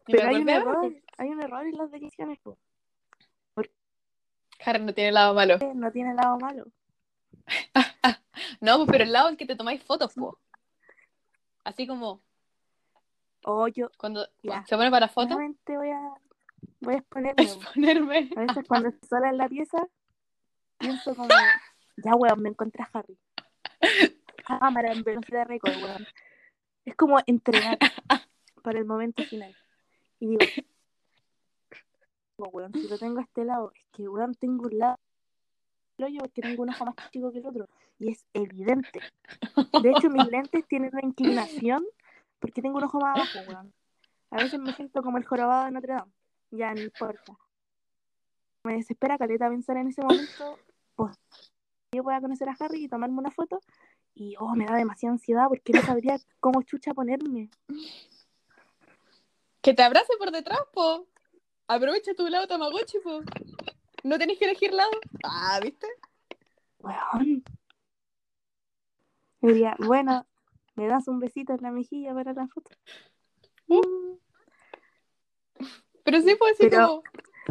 Y 0.06 0.12
Pero 0.12 0.28
hay 0.28 0.36
un 0.36 0.48
error, 0.48 0.94
hay 1.18 1.28
un 1.28 1.42
error 1.42 1.66
en 1.66 1.76
las 1.76 1.90
decisiones, 1.90 2.38
po. 2.40 2.58
Harry 4.64 4.82
no 4.82 4.92
tiene 4.92 5.12
lado 5.12 5.34
malo. 5.34 5.58
no 5.74 5.92
tiene 5.92 6.14
lado 6.14 6.38
malo. 6.38 6.66
No, 8.60 8.86
pero 8.86 9.04
el 9.04 9.12
lado 9.12 9.28
en 9.28 9.36
que 9.36 9.46
te 9.46 9.54
tomáis 9.56 9.82
fotos, 9.84 10.14
po. 10.14 10.38
Así 11.64 11.86
como 11.86 12.22
O 13.44 13.68
yo 13.68 13.90
cuando 13.98 14.26
Ya. 14.42 14.64
se 14.66 14.76
pone 14.76 14.90
para 14.90 15.08
foto, 15.08 15.36
voy 15.36 15.90
a 15.90 16.14
voy 16.80 16.94
a 16.94 16.98
exponerme. 16.98 17.34
po. 17.46 17.52
exponerme. 17.52 18.30
A 18.36 18.40
veces 18.40 18.64
cuando 18.68 18.90
sola 19.08 19.28
en 19.30 19.38
la 19.38 19.48
pieza, 19.48 19.78
pienso 20.78 21.14
como, 21.14 21.28
ya 21.96 22.14
weón, 22.14 22.42
me 22.42 22.48
encontré 22.50 22.82
a 22.82 22.90
Harry. 22.92 23.18
Cámara 24.46 24.92
en 24.92 25.02
velocidad 25.02 25.46
récord, 25.46 25.76
weón. 25.82 26.06
Es 26.84 26.94
como 26.94 27.18
entrenar 27.26 27.78
para 28.62 28.78
el 28.78 28.84
momento 28.84 29.22
final. 29.24 29.54
Y 30.20 30.28
digo, 30.28 30.40
"Oh, 32.38 32.48
weón, 32.48 32.72
si 32.72 32.88
lo 32.88 32.98
tengo 32.98 33.18
a 33.18 33.22
este 33.22 33.44
lado, 33.44 33.72
es 33.74 33.84
que 33.92 34.08
weón 34.08 34.34
tengo 34.34 34.66
un 34.66 34.78
lado 34.78 34.98
hoyo 36.04 36.20
porque 36.20 36.42
tengo 36.42 36.62
un 36.62 36.70
ojo 36.70 36.86
más 36.86 36.94
chico 37.10 37.32
que 37.32 37.38
el 37.38 37.46
otro. 37.46 37.68
Y 37.98 38.12
es 38.12 38.24
evidente. 38.32 39.00
De 39.82 39.90
hecho, 39.90 40.08
mis 40.10 40.26
lentes 40.28 40.66
tienen 40.66 40.90
una 40.92 41.04
inclinación 41.04 41.84
porque 42.38 42.62
tengo 42.62 42.78
un 42.78 42.84
ojo 42.84 43.00
más 43.00 43.16
abajo, 43.16 43.50
weón. 43.50 43.72
A 44.30 44.36
veces 44.36 44.60
me 44.60 44.72
siento 44.74 45.02
como 45.02 45.18
el 45.18 45.24
jorobado 45.24 45.64
de 45.64 45.72
Notre 45.72 45.94
Dame. 45.94 46.12
Ya, 46.50 46.72
no 46.74 46.80
importa. 46.80 47.36
Me 48.64 48.74
desespera 48.74 49.18
caleta 49.18 49.48
pensar 49.48 49.76
en 49.76 49.88
ese 49.88 50.02
momento. 50.02 50.58
Pues, 50.94 51.16
yo 51.92 52.02
voy 52.02 52.14
a 52.14 52.20
conocer 52.20 52.48
a 52.48 52.56
Harry 52.58 52.84
y 52.84 52.88
tomarme 52.88 53.18
una 53.18 53.30
foto. 53.30 53.60
Y, 54.14 54.34
oh, 54.38 54.54
me 54.54 54.66
da 54.66 54.74
demasiada 54.74 55.12
ansiedad 55.12 55.46
porque 55.48 55.72
no 55.72 55.82
sabría 55.82 56.18
cómo 56.40 56.62
chucha 56.62 56.92
ponerme. 56.92 57.50
Que 59.62 59.74
te 59.74 59.82
abrace 59.82 60.12
por 60.18 60.30
detrás, 60.32 60.60
po. 60.72 61.06
Aprovecha 61.68 62.14
tu 62.14 62.26
lado 62.28 62.46
Tamagotchi, 62.46 62.98
po. 62.98 63.20
No 64.02 64.18
tenés 64.18 64.38
que 64.38 64.46
elegir 64.46 64.72
lado. 64.72 64.90
Ah, 65.24 65.60
¿viste? 65.62 65.86
Weón. 66.78 67.44
Me 69.40 69.52
diría, 69.52 69.76
bueno, 69.78 70.26
me 70.74 70.88
das 70.88 71.06
un 71.06 71.20
besito 71.20 71.52
en 71.52 71.62
la 71.62 71.70
mejilla 71.70 72.12
para 72.14 72.32
la 72.32 72.48
foto. 72.48 72.70
Pero 76.04 76.20
sí 76.22 76.34
puedo 76.34 76.52
decir 76.52 76.70
Pero- 76.70 76.86
como, 76.86 77.02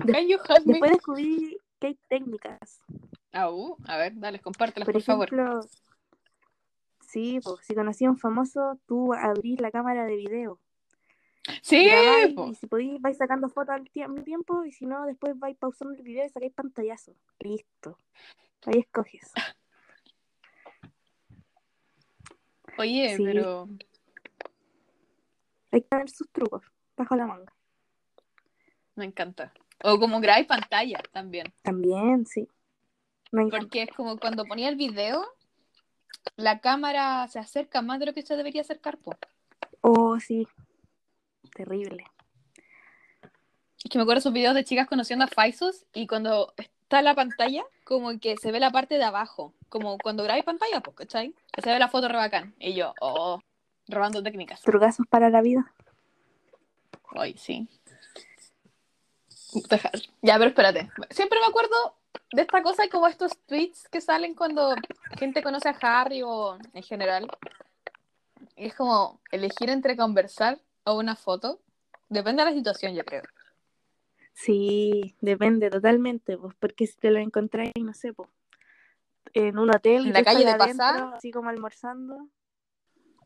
can 0.06 0.28
you 0.28 0.38
help 0.48 0.66
me? 0.66 0.74
Después 0.74 0.92
descubrí 0.92 1.58
que 1.80 1.88
hay 1.88 2.00
técnicas. 2.08 2.80
Ah, 3.34 3.50
uh, 3.52 3.78
a 3.86 3.98
ver, 3.98 4.14
dale, 4.16 4.40
compártelas, 4.40 4.86
Por, 4.86 4.94
por, 4.94 5.04
favor. 5.04 5.30
sí, 7.08 7.40
pues, 7.44 7.66
si 7.66 7.76
conocí 7.76 8.06
a 8.06 8.10
un 8.10 8.18
famoso, 8.18 8.80
tú 8.88 9.14
abrís 9.14 9.60
la 9.62 9.72
cámara 9.72 10.06
de 10.06 10.16
video. 10.16 10.60
Sí, 11.62 11.90
po. 12.36 12.48
y 12.50 12.56
si 12.56 12.68
podéis, 12.68 13.00
vais 13.02 13.16
sacando 13.18 13.48
fotos 13.48 13.76
al 13.76 13.86
tie- 13.90 14.04
al 14.04 14.24
tiempo, 14.24 14.66
y 14.66 14.72
si 14.72 14.86
no, 14.86 15.06
después 15.06 15.38
vais 15.40 15.56
pausando 15.58 15.94
el 15.94 16.02
video 16.02 16.26
y 16.26 16.30
sacáis 16.30 16.54
pantallazo. 16.54 17.14
Listo. 17.40 17.98
Ahí 18.66 18.80
escoges. 18.80 19.32
Oye, 22.78 23.16
Sí. 23.16 23.24
pero 23.24 23.68
Hay 25.72 25.82
que 25.82 25.88
tener 25.88 26.10
sus 26.10 26.30
trucos 26.32 26.64
bajo 26.96 27.16
la 27.16 27.26
manga. 27.28 27.54
me 28.96 29.06
encanta. 29.06 29.54
O 29.84 30.00
como 30.00 30.20
grabáis 30.20 30.48
pantalla 30.48 31.02
también. 31.12 31.54
También, 31.62 32.26
sí. 32.26 32.48
Me. 33.32 33.48
Porque 33.48 33.84
es 33.84 33.90
como 33.90 34.18
cuando 34.18 34.46
ponía 34.46 34.70
el 34.70 34.76
video, 34.76 35.26
la 36.36 36.60
cámara 36.60 37.28
se 37.28 37.40
acerca 37.40 37.82
más 37.82 38.00
de 38.00 38.08
lo 38.08 38.13
que 38.13 38.22
se 38.22 38.36
debería 38.36 38.62
acercar, 38.62 38.98
po. 38.98 39.16
Oh, 39.82 40.20
sí. 40.20 40.48
Terrible. 41.54 42.06
Es 43.84 43.92
que 43.92 43.98
me 43.98 44.04
acuerdo 44.04 44.20
esos 44.20 44.34
videos 44.34 44.56
de 44.56 44.63
chicas 44.63 44.88
conociendo 44.88 45.26
a 45.26 45.28
Faisos 45.28 45.86
y 45.94 46.08
cuando 46.08 46.54
está 46.58 47.02
la 47.02 47.16
pantalla, 47.16 47.63
como 47.84 48.20
que 48.20 48.36
se 48.38 48.52
ve 48.52 48.60
la 48.60 48.72
parte 48.72 48.96
de 48.96 49.04
abajo. 49.04 49.54
Como 49.70 49.98
cuando 49.98 50.24
grabáis 50.24 50.46
pantalla, 50.46 50.82
pues, 50.82 50.96
¿cachai? 50.96 51.36
Se 51.63 51.70
ve 51.70 51.80
la 51.80 51.88
foto 51.88 52.08
re 52.08 52.18
bacán. 52.18 52.56
Y 52.60 52.74
yo, 52.74 52.94
oh, 53.02 53.40
robando 53.88 54.24
técnicas. 54.24 54.62
Trucazos 54.62 55.06
para 55.08 55.30
la 55.30 55.42
vida. 55.42 55.72
Ay, 57.16 57.36
sí. 57.38 57.68
Ya, 60.22 60.38
pero 60.38 60.50
espérate. 60.50 60.89
Siempre 61.10 61.39
me 61.39 61.48
acuerdo 61.48 61.96
de 62.32 62.41
esta 62.41 62.62
cosa 62.62 62.88
como 62.89 63.08
estos 63.08 63.38
tweets 63.46 63.88
que 63.89 64.02
salen 64.02 64.36
cuando 64.36 64.76
gente 65.17 65.41
conoce 65.41 65.70
a 65.70 65.78
Harry 65.82 66.22
o 66.24 66.58
en 66.74 66.84
general. 66.84 67.28
Y 68.56 68.67
es 68.67 68.76
como 68.76 69.20
elegir 69.32 69.70
entre 69.70 69.96
conversar 69.96 70.60
o 70.84 70.98
una 70.98 71.15
foto. 71.15 71.60
Depende 72.10 72.43
de 72.43 72.50
la 72.50 72.56
situación, 72.56 72.96
yo 72.96 73.04
creo. 73.04 73.24
Sí, 74.34 75.15
depende 75.20 75.70
totalmente, 75.70 76.38
pues, 76.38 76.54
porque 76.60 76.86
si 76.86 76.96
te 76.98 77.10
lo 77.10 77.20
encontráis, 77.20 77.74
no 77.82 77.93
sé, 77.93 78.13
pues, 78.13 78.30
en 79.34 79.58
un 79.58 79.70
hotel 79.70 80.08
En 80.08 80.13
la 80.13 80.24
calle 80.24 80.46
de 80.46 80.52
adentro, 80.52 80.86
pasar. 80.86 81.13
así 81.15 81.32
como 81.32 81.50
almorzando. 81.50 82.30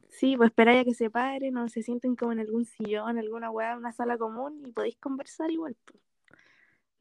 Sí, 0.10 0.38
pues 0.38 0.50
esperáis 0.50 0.82
a 0.82 0.86
que 0.86 0.94
se 0.94 1.10
paren 1.10 1.58
o 1.58 1.68
se 1.68 1.84
sienten 1.84 2.16
como 2.16 2.32
en 2.34 2.40
algún 2.40 2.66
sillón, 2.66 3.18
alguna 3.18 3.50
weá, 3.50 3.76
una 3.76 3.92
sala 3.92 4.18
común 4.18 4.62
y 4.66 4.72
podéis 4.72 4.98
conversar 4.98 5.52
igual, 5.52 5.76
pues. 5.86 6.00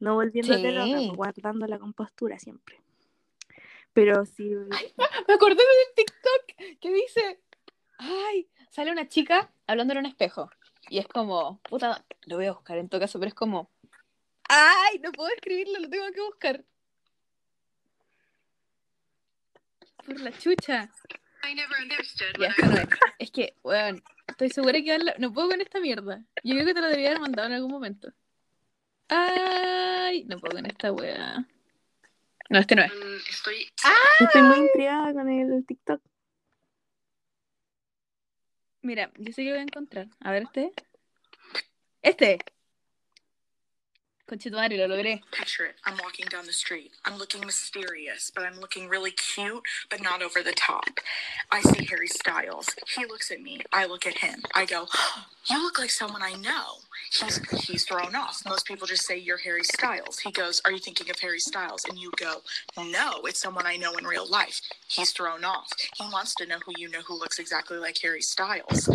No 0.01 0.15
volviéndote 0.15 0.71
Sí. 0.71 0.75
loca, 0.75 1.15
guardando 1.15 1.67
la 1.67 1.77
compostura 1.79 2.37
siempre. 2.39 2.81
Pero 3.93 4.25
si 4.25 4.49
Me 5.27 5.33
acordé 5.33 5.55
del 5.55 5.95
TikTok 5.95 6.79
que 6.79 6.91
dice, 6.91 7.39
ay, 7.99 8.49
sale 8.71 8.91
una 8.91 9.07
chica 9.07 9.51
hablando 9.67 9.93
en 9.93 9.99
un 9.99 10.05
espejo. 10.07 10.49
Y 10.89 10.97
es 10.97 11.07
como, 11.07 11.61
puta, 11.61 12.03
lo 12.25 12.37
voy 12.37 12.47
a 12.47 12.53
buscar 12.53 12.77
en 12.79 12.89
todo 12.89 12.99
caso, 12.99 13.19
pero 13.19 13.29
es 13.29 13.35
como, 13.35 13.69
ay, 14.49 14.99
no 15.03 15.11
puedo 15.11 15.29
escribirlo, 15.29 15.79
lo 15.79 15.89
tengo 15.89 16.11
que 16.11 16.21
buscar. 16.21 16.65
Por 20.03 20.19
la 20.19 20.31
chucha. 20.31 20.89
Es. 22.39 22.55
Es 23.19 23.31
que, 23.31 23.55
weón, 23.63 24.03
estoy 24.27 24.49
segura 24.49 24.81
que 24.81 24.97
no 25.19 25.31
puedo 25.31 25.49
con 25.49 25.61
esta 25.61 25.79
mierda. 25.79 26.23
Yo 26.43 26.55
creo 26.55 26.65
que 26.65 26.73
te 26.73 26.81
lo 26.81 26.87
debería 26.87 27.09
haber 27.09 27.21
mandado 27.21 27.47
en 27.47 27.53
algún 27.53 27.71
momento. 27.71 28.11
Ay, 29.13 30.23
no 30.23 30.39
puedo 30.39 30.55
con 30.55 30.65
esta 30.65 30.91
weá. 30.93 31.45
No, 32.49 32.59
este 32.59 32.75
no 32.75 32.83
es. 32.83 32.91
Estoy 33.29 33.69
estoy 34.19 34.41
muy 34.41 34.57
intrigada 34.59 35.13
con 35.13 35.29
el 35.29 35.65
TikTok. 35.65 36.01
Mira, 38.81 39.11
yo 39.17 39.33
sé 39.33 39.43
que 39.43 39.49
voy 39.49 39.59
a 39.59 39.63
encontrar. 39.63 40.07
A 40.21 40.31
ver, 40.31 40.43
este. 40.43 40.71
Este. 42.01 42.39
Conchetumare, 44.25 44.77
lo 44.77 44.87
logré. 44.87 45.21
Picture 45.31 45.65
it. 45.65 45.75
I'm 45.85 45.97
walking 45.97 46.25
down 46.27 46.45
the 46.45 46.53
street. 46.53 46.91
I'm 47.03 47.17
looking 47.17 47.45
mysterious, 47.45 48.31
but 48.33 48.45
I'm 48.45 48.61
looking 48.61 48.87
really 48.87 49.11
cute, 49.11 49.61
but 49.89 50.01
not 50.01 50.21
over 50.21 50.41
the 50.41 50.53
top. 50.53 51.01
I 51.51 51.59
see 51.59 51.85
Harry 51.89 52.07
Styles. 52.07 52.67
He 52.95 53.05
looks 53.05 53.29
at 53.29 53.41
me. 53.41 53.59
I 53.73 53.87
look 53.87 54.07
at 54.07 54.19
him. 54.19 54.41
I 54.55 54.63
go, 54.65 54.87
You 55.49 55.61
look 55.61 55.77
like 55.77 55.91
someone 55.91 56.21
I 56.23 56.35
know. 56.35 56.79
He's 57.11 57.39
he's 57.67 57.85
thrown 57.85 58.15
off. 58.15 58.41
Most 58.47 58.65
people 58.65 58.87
just 58.87 59.05
say 59.05 59.17
you're 59.17 59.37
Harry 59.37 59.63
Styles. 59.63 60.19
He 60.19 60.31
goes, 60.31 60.61
Are 60.65 60.71
you 60.71 60.79
thinking 60.79 61.09
of 61.09 61.19
Harry 61.19 61.39
Styles? 61.39 61.83
And 61.89 61.97
you 61.97 62.11
go, 62.17 62.41
No, 62.77 63.21
it's 63.25 63.41
someone 63.41 63.65
I 63.65 63.77
know 63.77 63.93
in 63.97 64.05
real 64.05 64.29
life. 64.29 64.61
He's 64.87 65.11
thrown 65.11 65.43
off. 65.43 65.69
He 65.97 66.05
wants 66.11 66.35
to 66.35 66.45
know 66.45 66.57
who 66.65 66.73
you 66.77 66.89
know 66.89 67.01
who 67.01 67.17
looks 67.17 67.39
exactly 67.39 67.77
like 67.77 67.97
Harry 68.01 68.21
Styles. 68.21 68.87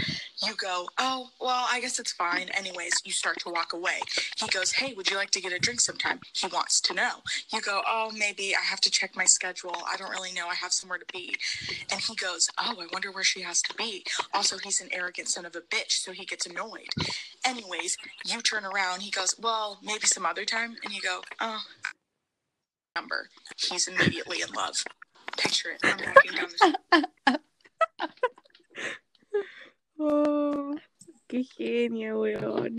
You 0.45 0.55
go, 0.57 0.89
Oh, 0.99 1.29
well, 1.41 1.67
I 1.71 1.81
guess 1.81 1.99
it's 1.99 2.13
fine. 2.13 2.49
Anyways, 2.51 2.93
you 3.05 3.13
start 3.13 3.39
to 3.41 3.51
walk 3.51 3.73
away. 3.73 4.01
He 4.37 4.47
goes, 4.49 4.73
Hey, 4.73 4.93
would 4.95 5.11
you 5.11 5.17
like 5.17 5.31
to 5.33 5.41
get 5.41 5.53
a 5.53 5.59
drink 5.59 5.81
sometime? 5.81 6.21
He 6.33 6.47
wants 6.49 6.81
to 6.83 6.95
know. 6.95 7.23
You 7.53 7.61
go, 7.61 7.83
Oh, 7.87 8.11
maybe 8.17 8.55
I 8.55 8.65
have 8.65 8.81
to 8.83 8.91
check 8.91 9.15
my 9.17 9.25
schedule. 9.27 9.77
I 9.91 9.97
don't 9.97 10.11
really 10.11 10.33
know. 10.33 10.49
I 10.49 10.55
have 10.55 10.73
somewhere 10.73 10.99
to 10.99 11.07
be. 11.13 11.35
And 11.91 12.01
he 12.01 12.15
goes, 12.17 12.49
Oh, 12.59 12.75
I 12.81 12.87
wonder 12.93 13.13
where 13.13 13.25
she 13.25 13.43
has 13.43 13.63
to 13.63 13.75
be. 13.75 14.05
Also, 14.35 14.57
he's 14.59 14.81
an 14.81 14.89
arrogant 14.93 15.29
son 15.29 15.45
of 15.47 15.55
a 15.55 15.61
bitch, 15.61 15.93
so 15.93 16.13
he 16.13 16.25
gets 16.25 16.47
annoyed. 16.47 16.89
Anyways, 17.45 17.86
you 18.25 18.41
turn 18.43 18.65
around. 18.65 19.03
He 19.03 19.11
goes, 19.11 19.35
Well, 19.39 19.79
maybe 19.83 20.07
some 20.07 20.27
other 20.27 20.45
time. 20.45 20.77
And 20.85 20.93
you 20.95 21.01
go, 21.03 21.21
Oh, 21.41 21.61
number. 22.95 23.29
He's 23.57 23.87
immediately 23.89 24.43
in 24.43 24.51
love. 24.53 24.83
Picture 25.37 25.71
it. 25.71 25.81
I'm 25.85 25.99
walking 25.99 26.33
down 26.33 26.49
the 26.51 27.41
Oh, 29.99 30.75
qué 31.29 31.45
genio, 31.45 32.21
weón. 32.21 32.77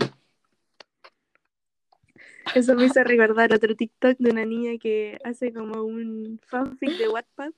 Eso 2.54 2.74
me 2.74 2.84
hizo 2.86 3.02
recordar 3.04 3.52
otro 3.52 3.74
TikTok 3.76 4.16
de 4.18 4.30
una 4.30 4.44
niña 4.44 4.78
que 4.80 5.18
hace 5.24 5.52
como 5.52 5.82
un 5.82 6.40
fanfic 6.46 6.90
de 6.96 7.08
Wattpad. 7.08 7.50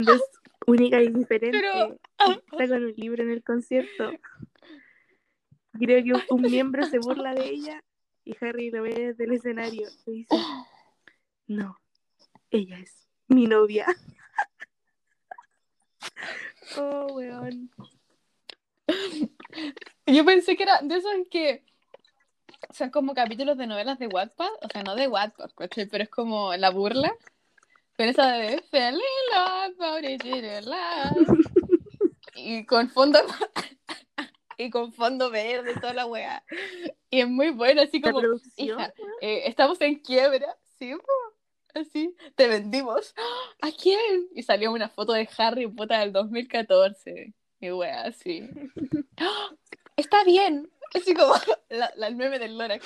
Es 0.00 0.22
única 0.66 1.00
y 1.00 1.08
diferente. 1.08 1.58
Pero- 1.60 1.98
Está 2.52 2.68
con 2.68 2.84
un 2.84 2.92
libro 2.96 3.22
en 3.22 3.30
el 3.30 3.42
concierto. 3.44 4.12
Creo 5.78 6.02
que 6.02 6.34
un 6.34 6.42
miembro 6.42 6.86
se 6.86 6.98
burla 6.98 7.34
de 7.34 7.48
ella 7.48 7.82
y 8.24 8.36
Harry 8.40 8.70
lo 8.70 8.82
ve 8.82 8.94
desde 8.94 9.24
el 9.24 9.32
escenario. 9.32 9.88
Y 10.06 10.12
dice, 10.12 10.36
No, 11.46 11.78
ella 12.50 12.78
es 12.78 13.08
mi 13.28 13.46
novia. 13.46 13.86
oh, 16.78 17.06
weón. 17.14 17.70
Yo 20.06 20.24
pensé 20.24 20.56
que 20.56 20.62
era 20.62 20.80
de 20.82 20.96
esos 20.96 21.12
que 21.30 21.64
son 22.72 22.90
como 22.90 23.14
capítulos 23.14 23.56
de 23.56 23.66
novelas 23.66 23.98
de 23.98 24.06
Wattpad, 24.06 24.50
o 24.62 24.68
sea, 24.68 24.82
no 24.82 24.94
de 24.94 25.08
Wattpad, 25.08 25.50
¿cachai? 25.56 25.86
pero 25.86 26.04
es 26.04 26.10
como 26.10 26.54
la 26.56 26.70
burla. 26.70 27.12
Pero 27.96 28.10
esa 28.10 28.32
de 28.32 28.62
Fell 28.70 29.00
in 30.04 30.34
it 30.34 30.64
love. 30.64 31.38
Y 32.34 32.66
con 32.66 32.90
fondo 32.90 33.18
y 34.58 34.70
con 34.70 34.92
fondo 34.92 35.30
verde, 35.30 35.74
toda 35.74 35.92
la 35.94 36.06
weá. 36.06 36.44
Y 37.10 37.20
es 37.20 37.28
muy 37.28 37.50
bueno, 37.50 37.82
así 37.82 38.00
como, 38.00 38.20
hija, 38.56 38.92
eh, 39.20 39.42
estamos 39.46 39.80
en 39.80 39.96
quiebra, 40.00 40.56
¿sí? 40.78 40.94
Así, 41.74 42.14
te 42.36 42.48
vendimos. 42.48 43.14
¿A 43.60 43.70
quién? 43.70 44.28
Y 44.34 44.42
salió 44.42 44.72
una 44.72 44.88
foto 44.88 45.12
de 45.12 45.28
Harry 45.36 45.66
Potter 45.66 45.98
del 46.00 46.12
2014. 46.12 47.34
Y 47.60 47.70
wea, 47.70 48.02
así. 48.02 48.48
Está 49.96 50.24
bien. 50.24 50.70
Así 50.94 51.14
como 51.14 51.34
la, 51.68 51.92
la- 51.96 52.08
el 52.08 52.16
meme 52.16 52.38
del 52.38 52.56
Lorax. 52.56 52.84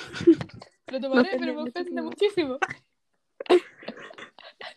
Lo 0.89 1.01
tomaré, 1.01 1.37
pero 1.39 1.55
me 1.55 1.69
ofende 1.71 2.03
muchísimo. 2.03 2.59
muchísimo. 2.59 2.59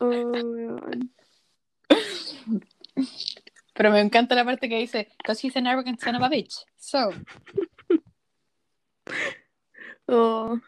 Oh. 0.00 0.80
Pero 3.74 3.90
me 3.90 4.00
encanta 4.00 4.34
la 4.34 4.44
parte 4.44 4.68
que 4.68 4.78
dice, 4.78 5.08
because 5.18 5.46
he's 5.46 5.56
an 5.56 5.66
arrogant 5.66 6.00
son 6.00 6.14
of 6.14 6.22
a 6.22 6.28
bitch. 6.28 6.64
So, 6.76 7.10
Oh. 10.06 10.60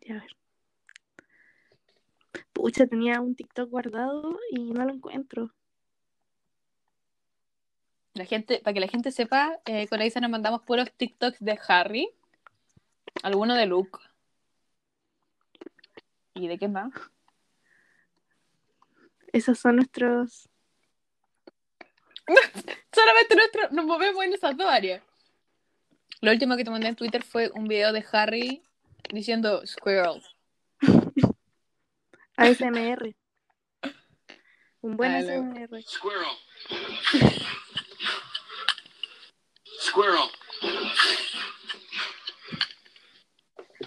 Ya 0.00 0.14
ver. 0.14 0.36
Pucha, 2.52 2.86
tenía 2.86 3.20
un 3.20 3.34
TikTok 3.34 3.70
guardado 3.70 4.38
y 4.50 4.72
no 4.72 4.84
lo 4.84 4.92
encuentro. 4.92 5.52
la 8.14 8.24
gente, 8.26 8.60
para 8.60 8.74
que 8.74 8.80
la 8.80 8.88
gente 8.88 9.10
sepa, 9.10 9.60
eh, 9.64 9.88
con 9.88 10.00
Aisa 10.00 10.20
nos 10.20 10.30
mandamos 10.30 10.62
puros 10.62 10.92
TikToks 10.92 11.38
de 11.40 11.58
Harry, 11.68 12.10
alguno 13.22 13.54
de 13.54 13.66
Luke. 13.66 13.98
¿Y 16.34 16.48
de 16.48 16.58
qué 16.58 16.68
más? 16.68 16.92
Esos 19.32 19.58
son 19.58 19.76
nuestros. 19.76 20.48
Solamente 22.94 23.36
nuestro, 23.36 23.70
nos 23.70 23.84
movemos 23.84 24.24
en 24.24 24.32
esas 24.34 24.56
dos 24.56 24.68
áreas. 24.68 25.02
Lo 26.20 26.30
último 26.30 26.56
que 26.56 26.64
te 26.64 26.70
mandé 26.70 26.88
en 26.88 26.96
Twitter 26.96 27.22
fue 27.22 27.50
un 27.54 27.66
video 27.66 27.92
de 27.92 28.04
Harry 28.12 28.62
diciendo 29.12 29.66
squirrel. 29.66 30.22
ASMR. 32.36 33.14
Un 34.82 34.96
buen 34.96 35.12
Ah, 35.12 35.18
ASMR. 35.18 35.82
Squirrel. 35.82 36.26
Squirrel. 39.80 40.30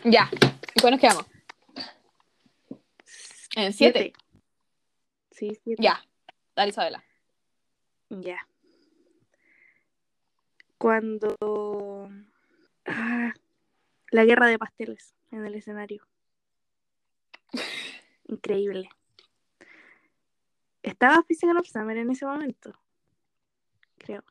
Ya. 0.04 0.30
¿Y 0.76 0.80
cuándo 0.82 0.98
nos 0.98 1.00
quedamos? 1.00 1.26
En 3.56 3.72
siete. 3.74 4.14
Sí, 5.32 5.58
siete. 5.64 5.82
Ya. 5.82 6.04
Dale, 6.56 6.70
Isabela. 6.70 7.04
Ya. 8.10 8.48
Cuando. 10.78 12.10
Ah, 12.86 13.34
la 14.12 14.26
guerra 14.26 14.48
de 14.48 14.60
pasteles 14.60 15.16
en 15.32 15.46
el 15.46 15.56
escenario. 15.56 16.08
Increíble. 18.28 18.90
Estaba 20.84 21.24
Physical 21.24 21.58
of 21.58 21.68
Summer 21.68 21.98
en 21.98 22.12
ese 22.12 22.26
momento. 22.26 22.74
Creo. 23.98 24.24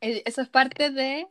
Eso 0.00 0.42
es 0.42 0.48
parte 0.48 0.90
de. 0.90 1.28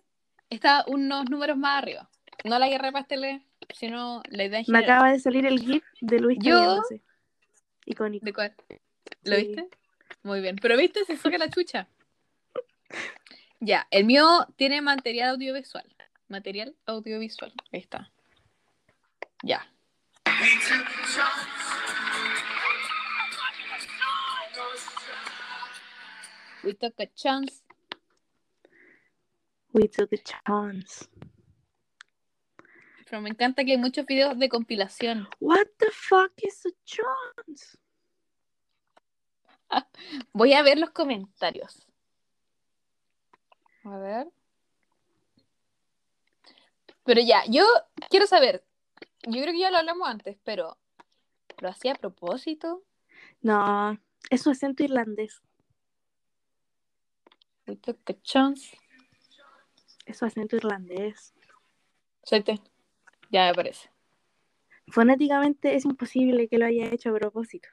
Está 0.49 0.83
unos 0.87 1.29
números 1.29 1.57
más 1.57 1.81
arriba. 1.81 2.09
No 2.43 2.59
la 2.59 2.67
guerra 2.67 2.87
de 2.87 2.91
pasteles, 2.93 3.41
sino 3.73 4.21
la 4.29 4.43
idea 4.45 4.59
en 4.59 4.65
Me 4.67 4.79
acaba 4.79 5.11
de 5.11 5.19
salir 5.19 5.45
el 5.45 5.59
GIF 5.59 5.83
de 6.01 6.19
Luis 6.19 6.37
Yo-. 6.41 6.81
Icónico. 7.85 8.25
¿De 8.25 8.33
cuál? 8.33 8.55
¿Lo 9.23 9.35
Sí. 9.37 9.47
viste? 9.47 9.69
Muy 10.23 10.41
bien. 10.41 10.55
Pero 10.61 10.77
viste, 10.77 11.03
se 11.05 11.17
saca 11.17 11.37
la 11.37 11.49
chucha. 11.49 11.87
Ya, 13.59 13.87
el 13.91 14.05
mío 14.05 14.47
tiene 14.55 14.81
material 14.81 15.29
audiovisual. 15.29 15.85
Material 16.27 16.75
audiovisual. 16.85 17.53
Ahí 17.71 17.79
está. 17.79 18.11
Ya. 19.43 19.67
We 26.63 26.73
took 26.73 26.99
a 26.99 27.07
chance. 27.15 27.63
We 29.73 29.87
took 29.87 30.13
a 30.13 30.17
chance. 30.17 31.07
Pero 33.09 33.21
me 33.21 33.29
encanta 33.29 33.65
que 33.65 33.71
hay 33.71 33.77
muchos 33.77 34.05
videos 34.05 34.37
de 34.39 34.47
compilación. 34.47 35.27
What 35.39 35.67
the 35.79 35.91
fuck 35.91 36.31
is 36.37 36.65
a 36.65 36.71
chance? 36.85 37.77
Voy 40.33 40.53
a 40.53 40.63
ver 40.63 40.77
los 40.77 40.91
comentarios. 40.91 41.87
A 43.83 43.97
ver. 43.97 44.27
Pero 47.03 47.21
ya, 47.21 47.43
yo 47.47 47.65
quiero 48.09 48.27
saber. 48.27 48.63
Yo 49.23 49.41
creo 49.41 49.53
que 49.53 49.59
ya 49.59 49.71
lo 49.71 49.77
hablamos 49.77 50.07
antes, 50.07 50.37
pero 50.43 50.77
¿lo 51.59 51.69
hacía 51.69 51.93
a 51.93 51.95
propósito? 51.95 52.83
No, 53.41 53.99
es 54.29 54.41
su 54.41 54.51
acento 54.51 54.83
irlandés. 54.83 55.41
We 57.67 57.75
took 57.75 57.97
a 58.09 58.21
chance. 58.21 58.77
Es 60.05 60.17
su 60.17 60.25
acento 60.25 60.55
irlandés. 60.55 61.33
Suelte. 62.23 62.59
Ya 63.31 63.47
me 63.47 63.53
parece. 63.53 63.89
Fonéticamente 64.87 65.75
es 65.75 65.85
imposible 65.85 66.47
que 66.47 66.57
lo 66.57 66.65
haya 66.65 66.87
hecho 66.87 67.09
a 67.09 67.13
propósito. 67.13 67.69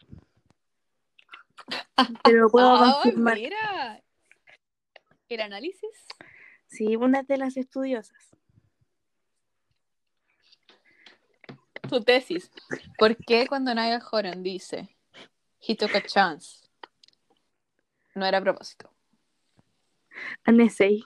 Pero 2.25 2.49
puedo 2.49 2.77
¡Ay, 2.77 2.93
confirmar. 3.03 3.35
mira! 3.37 4.03
¿El 5.29 5.41
análisis? 5.41 6.07
Sí, 6.67 6.97
una 6.97 7.23
de 7.23 7.37
las 7.37 7.57
estudiosas. 7.57 8.37
Tu 11.89 12.03
tesis. 12.03 12.51
¿Por 12.99 13.17
qué 13.17 13.47
cuando 13.47 13.75
Niall 13.75 14.03
Horan 14.11 14.43
dice 14.43 14.97
He 15.61 15.75
took 15.75 15.95
a 15.95 16.03
chance? 16.03 16.69
No 18.15 18.27
era 18.27 18.39
a 18.39 18.43
propósito. 18.43 18.91
An 20.45 20.61
essay. 20.61 21.05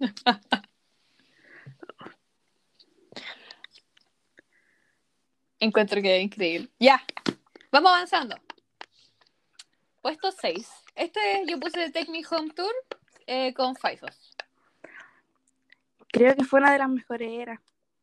Encuentro 5.58 6.00
que 6.02 6.16
es 6.16 6.22
increíble. 6.24 6.68
Ya, 6.80 7.00
vamos 7.72 7.90
avanzando. 7.90 8.36
Puesto 10.00 10.30
6. 10.30 10.68
Este 10.94 11.20
yo 11.46 11.58
puse 11.58 11.90
Take 11.90 12.10
Me 12.10 12.22
Home 12.30 12.50
Tour 12.50 12.72
eh, 13.26 13.52
con 13.54 13.74
Faisos. 13.74 14.36
Creo 16.08 16.36
que 16.36 16.44
fue 16.44 16.60
una 16.60 16.72
de 16.72 16.78
las 16.78 16.90
mejores 16.90 17.30
eras. 17.32 17.60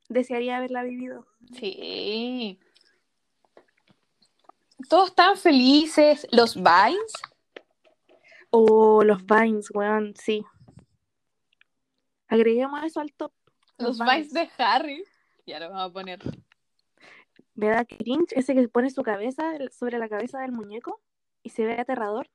Desearía 0.09 0.57
haberla 0.57 0.83
vivido. 0.83 1.27
Sí. 1.53 2.59
Todos 4.89 5.13
tan 5.13 5.37
felices. 5.37 6.27
Los 6.31 6.55
Vines. 6.55 7.13
Oh, 8.49 9.03
los 9.03 9.23
Vines, 9.25 9.69
weón, 9.71 10.15
sí. 10.15 10.43
Agreguemos 12.27 12.83
eso 12.83 12.99
al 12.99 13.13
top. 13.13 13.31
Los 13.77 13.99
Vines 13.99 14.33
de 14.33 14.49
Harry. 14.57 15.03
Ya 15.45 15.59
lo 15.59 15.69
vamos 15.69 15.89
a 15.89 15.93
poner. 15.93 16.19
Me 17.59 17.67
da 17.67 17.83
cringe 17.83 18.31
ese 18.37 18.55
que 18.55 18.69
pone 18.69 18.89
su 18.89 19.03
cabeza 19.03 19.51
sobre 19.77 19.97
la 19.97 20.07
cabeza 20.07 20.39
del 20.39 20.53
muñeco 20.53 21.01
y 21.43 21.49
se 21.49 21.65
ve 21.65 21.73
aterrador. 21.73 22.29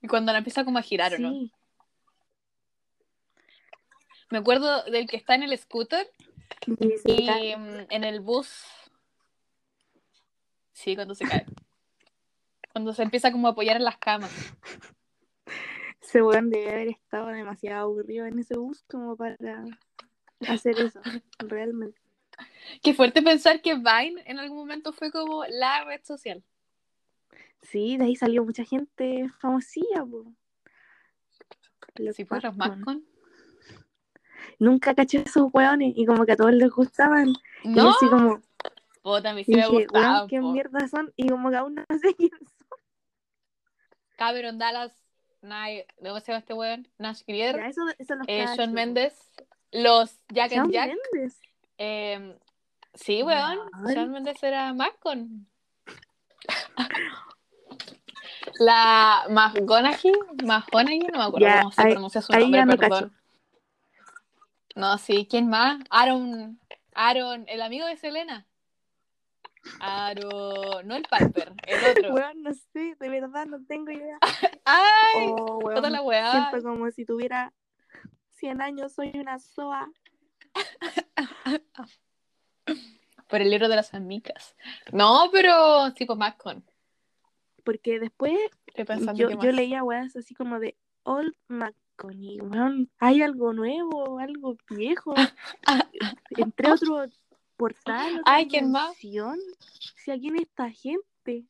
Y 0.00 0.06
cuando 0.06 0.30
la 0.30 0.38
empieza 0.38 0.64
como 0.64 0.78
a 0.78 0.82
girar, 0.82 1.14
¿o 1.14 1.18
no? 1.18 1.30
Sí, 1.30 1.52
Me 4.30 4.38
acuerdo 4.38 4.84
del 4.84 5.08
que 5.08 5.16
está 5.16 5.34
en 5.34 5.42
el 5.42 5.58
scooter 5.58 6.08
y 6.78 6.96
se 6.98 7.10
y 7.10 7.26
cae. 7.26 7.56
mm, 7.56 7.86
en 7.90 8.04
el 8.04 8.20
bus. 8.20 8.64
Sí, 10.72 10.94
cuando 10.94 11.16
se 11.16 11.24
cae. 11.26 11.44
Cuando 12.72 12.94
se 12.94 13.02
empieza 13.02 13.32
como 13.32 13.48
a 13.48 13.50
apoyar 13.50 13.76
en 13.78 13.84
las 13.84 13.98
camas. 13.98 14.30
Ese 16.00 16.22
weón 16.22 16.50
debe 16.50 16.70
haber 16.70 16.88
estado 16.90 17.26
demasiado 17.26 17.80
aburrido 17.82 18.26
en 18.26 18.38
ese 18.38 18.56
bus 18.56 18.84
como 18.88 19.16
para 19.16 19.64
hacer 20.46 20.78
eso, 20.78 21.00
realmente. 21.40 21.99
Qué 22.82 22.94
fuerte 22.94 23.22
pensar 23.22 23.60
que 23.60 23.74
Vine 23.74 24.22
en 24.26 24.38
algún 24.38 24.58
momento 24.58 24.92
fue 24.92 25.10
como 25.10 25.44
la 25.46 25.84
red 25.84 26.00
social. 26.04 26.42
Sí, 27.62 27.96
de 27.96 28.04
ahí 28.04 28.16
salió 28.16 28.44
mucha 28.44 28.64
gente 28.64 29.28
famosilla, 29.40 30.04
po. 30.04 30.32
Los 31.96 32.16
Sí, 32.16 32.24
pues 32.24 32.42
los. 32.42 32.56
Macon. 32.56 33.04
Nunca 34.58 34.94
caché 34.94 35.22
esos 35.24 35.48
weones 35.52 35.92
y 35.96 36.06
como 36.06 36.24
que 36.24 36.32
a 36.32 36.36
todos 36.36 36.52
les 36.52 36.70
gustaban. 36.70 37.28
Y 37.62 37.74
yo 37.74 37.82
No, 37.82 37.90
así 37.90 38.06
como, 38.08 38.40
puta, 39.02 39.30
y 39.30 39.34
me 39.34 39.44
dije, 39.44 39.66
gustaban, 39.66 40.14
weón, 40.14 40.28
¿qué 40.28 40.40
mierda 40.40 40.88
son? 40.88 41.12
Y 41.16 41.28
como 41.28 41.50
que 41.50 41.56
aún 41.56 41.74
no 41.74 41.84
sé 41.98 42.14
quién 42.16 42.30
son. 42.30 42.78
Cameron 44.16 44.58
Dallas, 44.58 44.92
Nye, 45.42 45.86
¿cómo 46.02 46.20
se 46.20 46.26
llama 46.26 46.38
este 46.40 46.54
weón? 46.54 46.88
Nash 46.98 47.22
Grier, 47.26 47.56
Ya, 47.56 47.68
eso, 47.68 47.82
eso 47.98 48.14
los 48.14 48.26
eh, 48.28 48.46
po. 48.56 48.72
Mendes, 48.72 49.32
los 49.72 50.18
Jack 50.28 50.52
and 50.52 50.72
Jack. 50.72 50.90
Mendes. 51.12 51.40
Eh, 51.80 52.38
sí, 52.92 53.22
weón, 53.22 53.58
Mendes 54.12 54.42
era 54.42 54.74
Malcolm. 54.74 55.46
La 58.58 59.24
McGonaghy, 59.30 60.12
McGonaghy, 60.44 61.06
no 61.08 61.18
me 61.18 61.24
acuerdo 61.24 61.48
cómo 61.60 61.72
se 61.72 61.82
ahí- 61.82 61.92
pronuncia 61.92 62.20
su 62.20 62.32
nombre, 62.32 62.66
perdón. 62.76 63.16
No, 64.76 64.98
sí, 64.98 65.26
¿quién 65.28 65.48
más? 65.48 65.80
Aaron, 65.90 66.60
Aaron, 66.94 67.44
el 67.48 67.62
amigo 67.62 67.86
de 67.86 67.96
Selena. 67.96 68.46
Aaron, 69.80 70.86
no 70.86 70.94
el 70.96 71.02
Piper, 71.02 71.54
el 71.66 71.84
otro. 71.84 72.14
Weón, 72.14 72.42
no 72.42 72.52
sé, 72.52 72.96
de 72.98 73.08
verdad 73.08 73.46
no 73.46 73.64
tengo 73.64 73.90
idea. 73.90 74.18
¡Ay! 74.64 75.26
Oh, 75.28 75.58
weón, 75.58 75.74
toda 75.74 75.90
la 75.90 76.02
weá. 76.02 76.30
Siento 76.50 76.68
como 76.68 76.90
si 76.90 77.04
tuviera 77.04 77.52
100 78.36 78.60
años, 78.60 78.92
soy 78.92 79.12
una 79.14 79.38
soa. 79.38 79.90
Por 83.28 83.40
el 83.40 83.50
libro 83.50 83.68
de 83.68 83.76
las 83.76 83.94
amigas. 83.94 84.56
No, 84.92 85.28
pero 85.32 85.90
sí, 85.96 86.04
pues 86.04 86.18
Malcolm. 86.18 86.62
Porque 87.64 88.00
después 88.00 88.38
yo, 89.14 89.30
yo 89.30 89.52
leía 89.52 89.84
weas 89.84 90.16
así 90.16 90.34
como 90.34 90.58
de 90.58 90.76
Old 91.04 91.34
McConaughey, 91.48 92.40
weón, 92.40 92.90
hay 92.98 93.22
algo 93.22 93.52
nuevo, 93.52 94.18
algo 94.18 94.56
viejo. 94.68 95.14
Entré 96.30 96.68
a 96.68 96.74
otro 96.74 97.06
portal, 97.56 98.20
otra 98.20 98.34
Ay, 98.34 98.48
¿quién 98.48 98.70
más? 98.70 98.96
Si 98.96 99.18
aquí 99.18 100.28
en 100.28 100.36
esta 100.36 100.70
gente. 100.70 101.44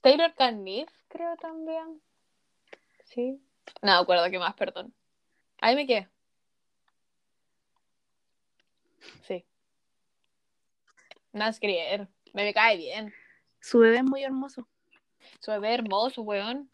Taylor 0.00 0.34
Carniff, 0.34 0.88
creo 1.08 1.36
también. 1.36 2.00
Sí. 3.04 3.38
No 3.82 3.92
acuerdo 3.92 4.30
qué 4.30 4.38
más, 4.38 4.54
perdón. 4.54 4.94
Ahí 5.60 5.76
me 5.76 5.86
quedé. 5.86 6.08
Sí. 9.26 9.44
Nas 11.32 11.60
Grier. 11.60 12.08
Me, 12.32 12.44
me 12.44 12.54
cae 12.54 12.76
bien. 12.76 13.12
Su 13.60 13.78
bebé 13.80 13.98
es 13.98 14.04
muy 14.04 14.22
hermoso. 14.24 14.66
Su 15.40 15.50
bebé 15.50 15.74
hermoso, 15.74 16.22
weón. 16.22 16.70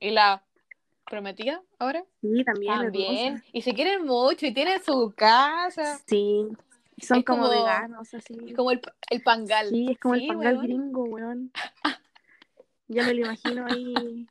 ¿Y 0.00 0.10
la 0.10 0.44
prometida 1.06 1.62
ahora? 1.78 2.04
Sí, 2.20 2.44
también. 2.44 2.74
También. 2.74 3.44
Y 3.52 3.62
se 3.62 3.74
quieren 3.74 4.04
mucho 4.04 4.46
y 4.46 4.54
tienen 4.54 4.82
su 4.82 5.12
casa. 5.16 5.98
Sí. 6.06 6.46
Y 6.96 7.04
son 7.06 7.22
como, 7.22 7.44
como- 7.44 7.50
veganos, 7.62 8.12
así. 8.14 8.36
Es 8.48 8.54
como 8.56 8.70
el, 8.70 8.80
el 9.10 9.22
pangal. 9.22 9.68
Sí, 9.68 9.88
es 9.90 9.98
como 9.98 10.14
Sí, 10.16 10.22
el 10.22 10.28
pangal 10.28 10.54
weón. 10.56 10.66
gringo, 10.66 11.04
weón. 11.04 11.52
Ya 12.88 13.04
me 13.04 13.14
lo 13.14 13.20
imagino 13.26 13.66
ahí. 13.66 14.26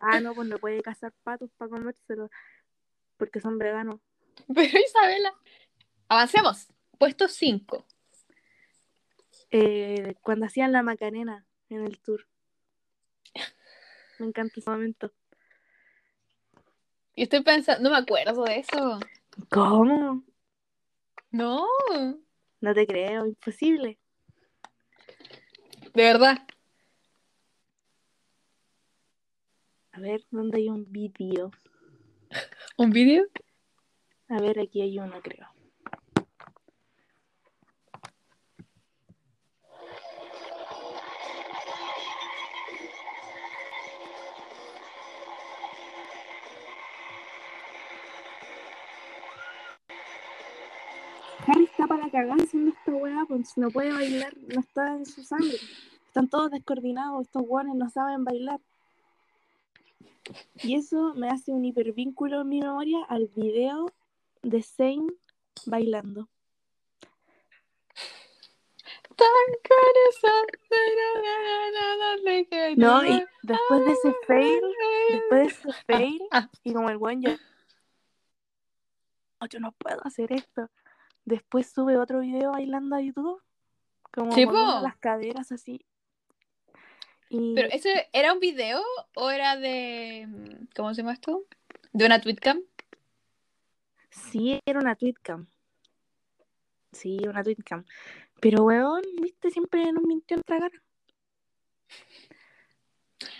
Ah, 0.00 0.20
no, 0.20 0.32
pues 0.34 0.48
no 0.48 0.58
puede 0.58 0.80
cazar 0.80 1.12
patos 1.22 1.50
para 1.58 1.70
comérselo. 1.70 2.30
Porque 3.16 3.40
son 3.40 3.58
veganos. 3.58 4.00
Pero 4.54 4.78
Isabela. 4.78 5.34
Avancemos. 6.08 6.68
Puesto 6.98 7.28
5. 7.28 7.86
Eh, 9.50 10.14
cuando 10.22 10.46
hacían 10.46 10.72
la 10.72 10.82
Macarena 10.82 11.46
en 11.70 11.84
el 11.84 11.98
tour. 12.00 12.26
Me 14.18 14.26
encanta 14.26 14.54
ese 14.56 14.68
momento. 14.68 15.12
Y 17.14 17.22
estoy 17.22 17.42
pensando, 17.42 17.82
no 17.88 17.94
me 17.94 18.00
acuerdo 18.02 18.44
de 18.44 18.58
eso. 18.58 18.98
¿Cómo? 19.50 20.24
No, 21.30 21.66
No 22.60 22.74
te 22.74 22.86
creo, 22.86 23.26
imposible. 23.26 23.98
de 25.94 26.02
verdad. 26.02 26.38
A 29.92 30.00
ver, 30.00 30.24
¿dónde 30.30 30.58
hay 30.58 30.68
un 30.68 30.90
vídeo? 30.90 31.50
¿Un 32.76 32.90
vídeo? 32.90 33.24
A 34.30 34.40
ver, 34.40 34.58
aquí 34.60 34.82
hay 34.82 34.98
uno, 34.98 35.20
creo. 35.22 35.46
Harry 51.46 51.64
está 51.64 51.86
para 51.86 52.10
cagar 52.10 52.38
haciendo 52.38 52.72
esta 52.72 52.92
weá, 52.92 53.24
pues 53.26 53.56
no 53.56 53.70
puede 53.70 53.90
bailar, 53.94 54.36
no 54.36 54.60
está 54.60 54.94
en 54.94 55.06
su 55.06 55.22
sangre. 55.22 55.56
Están 56.06 56.28
todos 56.28 56.50
descoordinados, 56.50 57.22
estos 57.22 57.44
weones 57.46 57.74
no 57.76 57.88
saben 57.88 58.24
bailar. 58.24 58.60
Y 60.62 60.74
eso 60.74 61.14
me 61.14 61.30
hace 61.30 61.52
un 61.52 61.64
hipervínculo 61.64 62.42
en 62.42 62.48
mi 62.50 62.60
memoria 62.60 62.98
al 63.08 63.28
video 63.34 63.86
de 64.48 64.62
Zane 64.62 65.12
bailando. 65.66 66.28
No, 72.76 73.04
y 73.04 73.22
después 73.42 73.84
de 73.84 73.92
ese 73.92 74.14
fail, 74.26 74.60
después 75.10 75.40
de 75.40 75.46
ese 75.46 75.72
fail, 75.86 76.22
Ah, 76.30 76.48
y 76.62 76.72
como 76.72 76.88
el 76.88 76.96
buen 76.98 77.20
yo, 77.22 77.30
"No, 79.40 79.46
yo 79.48 79.60
no 79.60 79.72
puedo 79.72 80.00
hacer 80.06 80.32
esto. 80.32 80.70
Después 81.24 81.70
sube 81.70 81.98
otro 81.98 82.20
video 82.20 82.52
bailando 82.52 82.96
a 82.96 83.02
YouTube, 83.02 83.42
como 84.12 84.32
Sí, 84.32 84.46
las 84.46 84.96
caderas 84.96 85.52
así. 85.52 85.84
Y 87.28 87.54
Pero 87.54 87.68
¿ese 87.70 88.08
era 88.12 88.32
un 88.32 88.40
video 88.40 88.82
o 89.14 89.30
era 89.30 89.56
de 89.56 90.26
¿cómo 90.74 90.94
se 90.94 91.02
llama 91.02 91.12
esto? 91.12 91.44
¿De 91.92 92.06
una 92.06 92.20
tweetcam? 92.20 92.62
Sí, 94.18 94.60
era 94.66 94.80
una 94.80 94.94
tweetcam. 94.94 95.46
Sí, 96.92 97.18
una 97.26 97.42
tweetcam. 97.42 97.84
Pero 98.40 98.64
weón, 98.64 99.02
viste, 99.20 99.50
siempre 99.50 99.92
nos 99.92 100.04
mintió 100.04 100.36
en 100.36 100.42
la 100.46 100.58
cara. 100.58 100.82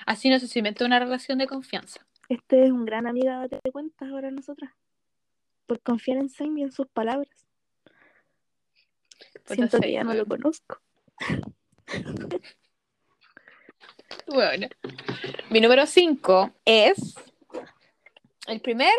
Así 0.06 0.30
no 0.30 0.38
se 0.38 0.48
cimenta 0.48 0.84
una 0.84 0.98
relación 0.98 1.38
de 1.38 1.46
confianza. 1.46 2.06
Este 2.28 2.64
es 2.64 2.70
un 2.70 2.84
gran 2.84 3.06
amigo, 3.06 3.28
date 3.28 3.72
cuenta 3.72 4.06
ahora 4.08 4.30
nosotras. 4.30 4.72
Por 5.66 5.80
confiar 5.80 6.18
en 6.18 6.30
Zane 6.30 6.60
y 6.60 6.62
en 6.64 6.72
sus 6.72 6.86
palabras. 6.88 7.46
Puta, 9.44 9.54
Siento 9.54 9.80
que 9.80 9.92
ya 9.92 10.04
no 10.04 10.14
lo 10.14 10.26
conozco. 10.26 10.80
Bueno. 14.26 14.68
Mi 15.50 15.60
número 15.60 15.86
5 15.86 16.52
es 16.64 17.14
el 18.46 18.60
primer 18.60 18.92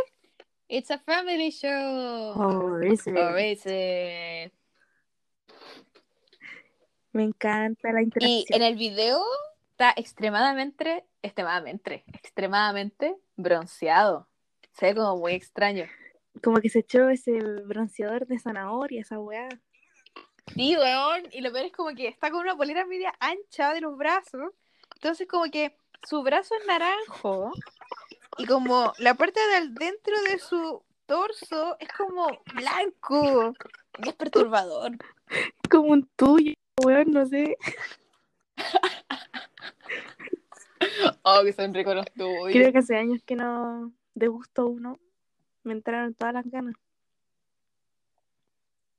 It's 0.70 0.92
a 0.92 1.00
Family 1.00 1.50
Show. 1.52 2.34
Oh, 2.36 2.80
ese. 2.82 3.12
Or 3.12 3.40
is 3.40 3.66
it? 3.66 4.54
Me 7.12 7.24
encanta 7.24 7.92
la 7.92 8.02
Y 8.02 8.04
interacción. 8.06 8.46
en 8.50 8.62
el 8.62 8.76
video 8.76 9.20
está 9.72 9.94
extremadamente, 9.96 11.06
extremadamente, 11.24 12.04
extremadamente 12.14 13.16
bronceado. 13.36 14.28
Se 14.74 14.86
ve 14.88 14.96
como 14.96 15.18
muy 15.18 15.34
extraño. 15.34 15.86
Como 16.44 16.58
que 16.62 16.70
se 16.70 16.80
echó 16.80 17.10
ese 17.10 17.32
bronceador 17.66 18.28
de 18.28 18.38
zanahoria, 18.38 19.02
esa 19.02 19.20
weá. 19.20 19.50
Sí, 20.54 20.78
weón. 20.78 21.24
Y 21.32 21.42
lo 21.42 21.52
peor 21.52 21.66
es 21.66 21.72
como 21.72 21.96
que 21.96 22.08
está 22.08 22.30
con 22.30 22.42
una 22.42 22.56
polera 22.56 22.86
media 22.86 23.12
ancha 23.20 23.74
de 23.74 23.82
los 23.82 23.98
brazos. 23.98 24.52
Entonces 24.94 25.28
como 25.28 25.46
que 25.46 25.76
su 26.08 26.22
brazo 26.22 26.54
es 26.60 26.68
naranjo. 26.68 27.52
Y 28.40 28.46
como 28.46 28.94
la 29.00 29.16
parte 29.16 29.40
del 29.54 29.76
dentro 29.76 30.20
de 30.24 30.40
su 30.40 30.82
torso 31.06 31.76
es 31.78 31.90
como 31.90 32.26
blanco. 32.56 33.54
Y 33.98 34.08
es 34.08 34.16
perturbador. 34.16 34.92
Como 35.70 35.90
un 35.90 36.10
tuyo, 36.16 36.54
weón, 36.84 37.12
no 37.12 37.26
sé. 37.26 37.58
Oh, 41.24 41.42
que 41.44 41.52
son 41.52 41.74
ricos 41.74 41.94
los 41.94 42.10
tuyos. 42.14 42.54
Creo 42.54 42.72
que 42.72 42.78
hace 42.78 42.96
años 42.96 43.22
que 43.26 43.36
no 43.36 43.92
degusto 44.14 44.68
uno. 44.68 44.98
Me 45.64 45.74
entraron 45.74 46.14
todas 46.14 46.34
las 46.34 46.50
ganas. 46.50 46.76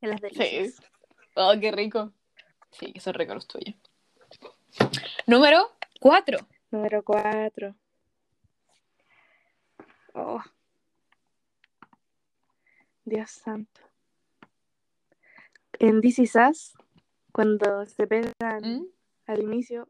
En 0.03 0.11
las 0.11 0.21
delicias. 0.21 0.75
Sí. 0.75 0.83
Oh, 1.35 1.55
qué 1.59 1.73
rico. 1.73 2.13
Sí, 2.73 2.93
que 2.93 3.01
son 3.01 3.15
ricos 3.15 3.37
los 3.37 3.49
tuyos. 3.49 3.75
Número 5.27 5.73
4. 5.99 6.39
Número 6.71 7.03
4. 7.03 7.75
Oh. 10.15 10.43
Dios 13.05 13.31
santo. 13.31 13.81
En 15.79 16.01
Is 16.03 16.19
Us, 16.37 16.75
cuando 17.33 17.87
se 17.87 18.07
pegan 18.07 18.33
¿Mm? 18.63 18.85
al 19.27 19.43
inicio, 19.43 19.89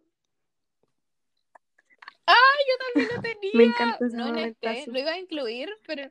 Yo 2.29 2.77
también 2.95 3.17
lo 3.17 3.23
tenía. 3.23 3.51
Me 3.55 3.65
encanta 3.65 4.07
ese 4.07 4.17
no 4.17 4.29
en 4.29 4.39
este, 4.39 4.85
lo 4.91 4.99
iba 4.99 5.11
a 5.13 5.19
incluir, 5.19 5.69
pero 5.87 6.11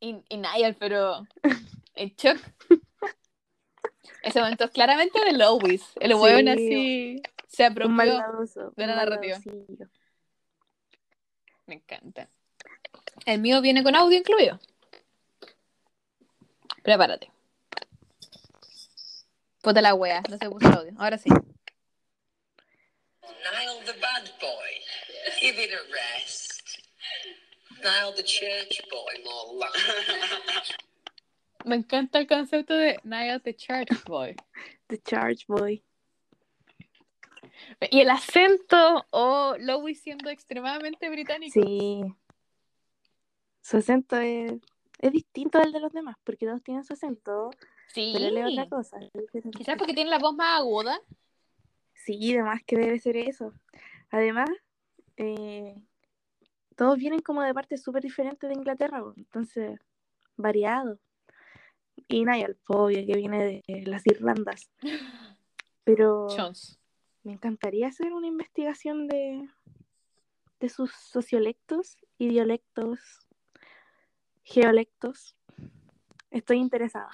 Y, 0.00 0.22
y 0.28 0.36
Niall, 0.36 0.76
pero 0.78 1.26
en 1.94 2.08
shock. 2.16 2.38
Ese 4.22 4.40
momento 4.40 4.64
es 4.64 4.70
claramente 4.70 5.22
de 5.24 5.32
Lois. 5.32 5.92
El 5.96 6.12
Sí. 6.12 6.16
weón 6.18 6.48
así 6.48 7.22
se 7.48 7.64
apropió. 7.64 7.90
maldadoso. 7.94 8.72
de 8.76 8.86
la 8.86 8.96
narrativa. 8.96 9.38
Me 11.66 11.74
encanta. 11.74 12.30
El 13.24 13.40
mío 13.40 13.60
viene 13.60 13.82
con 13.82 13.94
audio 13.94 14.18
incluido. 14.18 14.60
Prepárate. 16.82 17.30
Puta 19.62 19.80
la 19.80 19.94
wea, 19.94 20.22
no 20.28 20.38
se 20.38 20.48
puso 20.48 20.68
el 20.68 20.74
audio. 20.74 20.92
Ahora 20.98 21.18
sí. 21.18 21.28
Niall 23.20 23.84
the 23.84 23.92
bad 24.00 24.30
boy. 24.40 24.82
Give 25.40 25.62
it 25.62 25.72
a 25.72 25.82
rest. 25.92 26.62
Niall 27.82 28.14
the 28.14 28.22
church 28.22 28.80
boy, 28.90 29.22
more 29.24 29.58
like. 29.58 29.72
Me 31.66 31.74
encanta 31.74 32.20
el 32.20 32.28
concepto 32.28 32.74
de 32.74 33.00
Niall 33.02 33.42
the 33.42 33.52
Church 33.52 33.88
Boy. 34.04 34.36
The 34.86 35.02
Charge 35.02 35.44
Boy. 35.48 35.82
Y 37.90 38.00
el 38.00 38.10
acento, 38.10 39.04
o 39.10 39.56
Lois 39.58 40.00
siendo 40.00 40.30
extremadamente 40.30 41.10
británico. 41.10 41.60
Sí. 41.60 42.02
Su 43.66 43.78
acento 43.78 44.16
es, 44.16 44.52
es 45.00 45.10
distinto 45.12 45.58
al 45.58 45.72
de 45.72 45.80
los 45.80 45.92
demás, 45.92 46.16
porque 46.22 46.46
todos 46.46 46.62
tienen 46.62 46.84
su 46.84 46.92
acento, 46.92 47.50
Sí. 47.88 48.12
pero 48.14 48.26
él 48.26 48.36
es 48.38 48.52
otra 48.52 48.68
cosa. 48.68 48.96
Quizás 49.58 49.76
porque 49.76 49.92
tiene 49.92 50.08
la 50.10 50.20
voz 50.20 50.36
más 50.36 50.60
aguda. 50.60 51.00
Sí, 51.92 52.32
además 52.34 52.60
que 52.64 52.76
debe 52.76 53.00
ser 53.00 53.16
eso. 53.16 53.52
Además, 54.10 54.48
eh, 55.16 55.74
todos 56.76 56.96
vienen 56.96 57.22
como 57.22 57.42
de 57.42 57.52
partes 57.52 57.82
súper 57.82 58.04
diferentes 58.04 58.48
de 58.48 58.54
Inglaterra, 58.54 59.02
entonces, 59.16 59.80
variado. 60.36 61.00
Y 62.06 62.24
Niall, 62.24 62.56
obvio, 62.68 63.04
que 63.04 63.16
viene 63.16 63.62
de 63.66 63.82
las 63.86 64.06
Irlandas. 64.06 64.70
Pero 65.82 66.28
Jones. 66.28 66.78
me 67.24 67.32
encantaría 67.32 67.88
hacer 67.88 68.12
una 68.12 68.28
investigación 68.28 69.08
de, 69.08 69.48
de 70.60 70.68
sus 70.68 70.92
sociolectos, 70.92 71.96
idiolectos, 72.18 73.25
geolectos. 74.46 75.34
Estoy 76.30 76.58
interesada. 76.58 77.10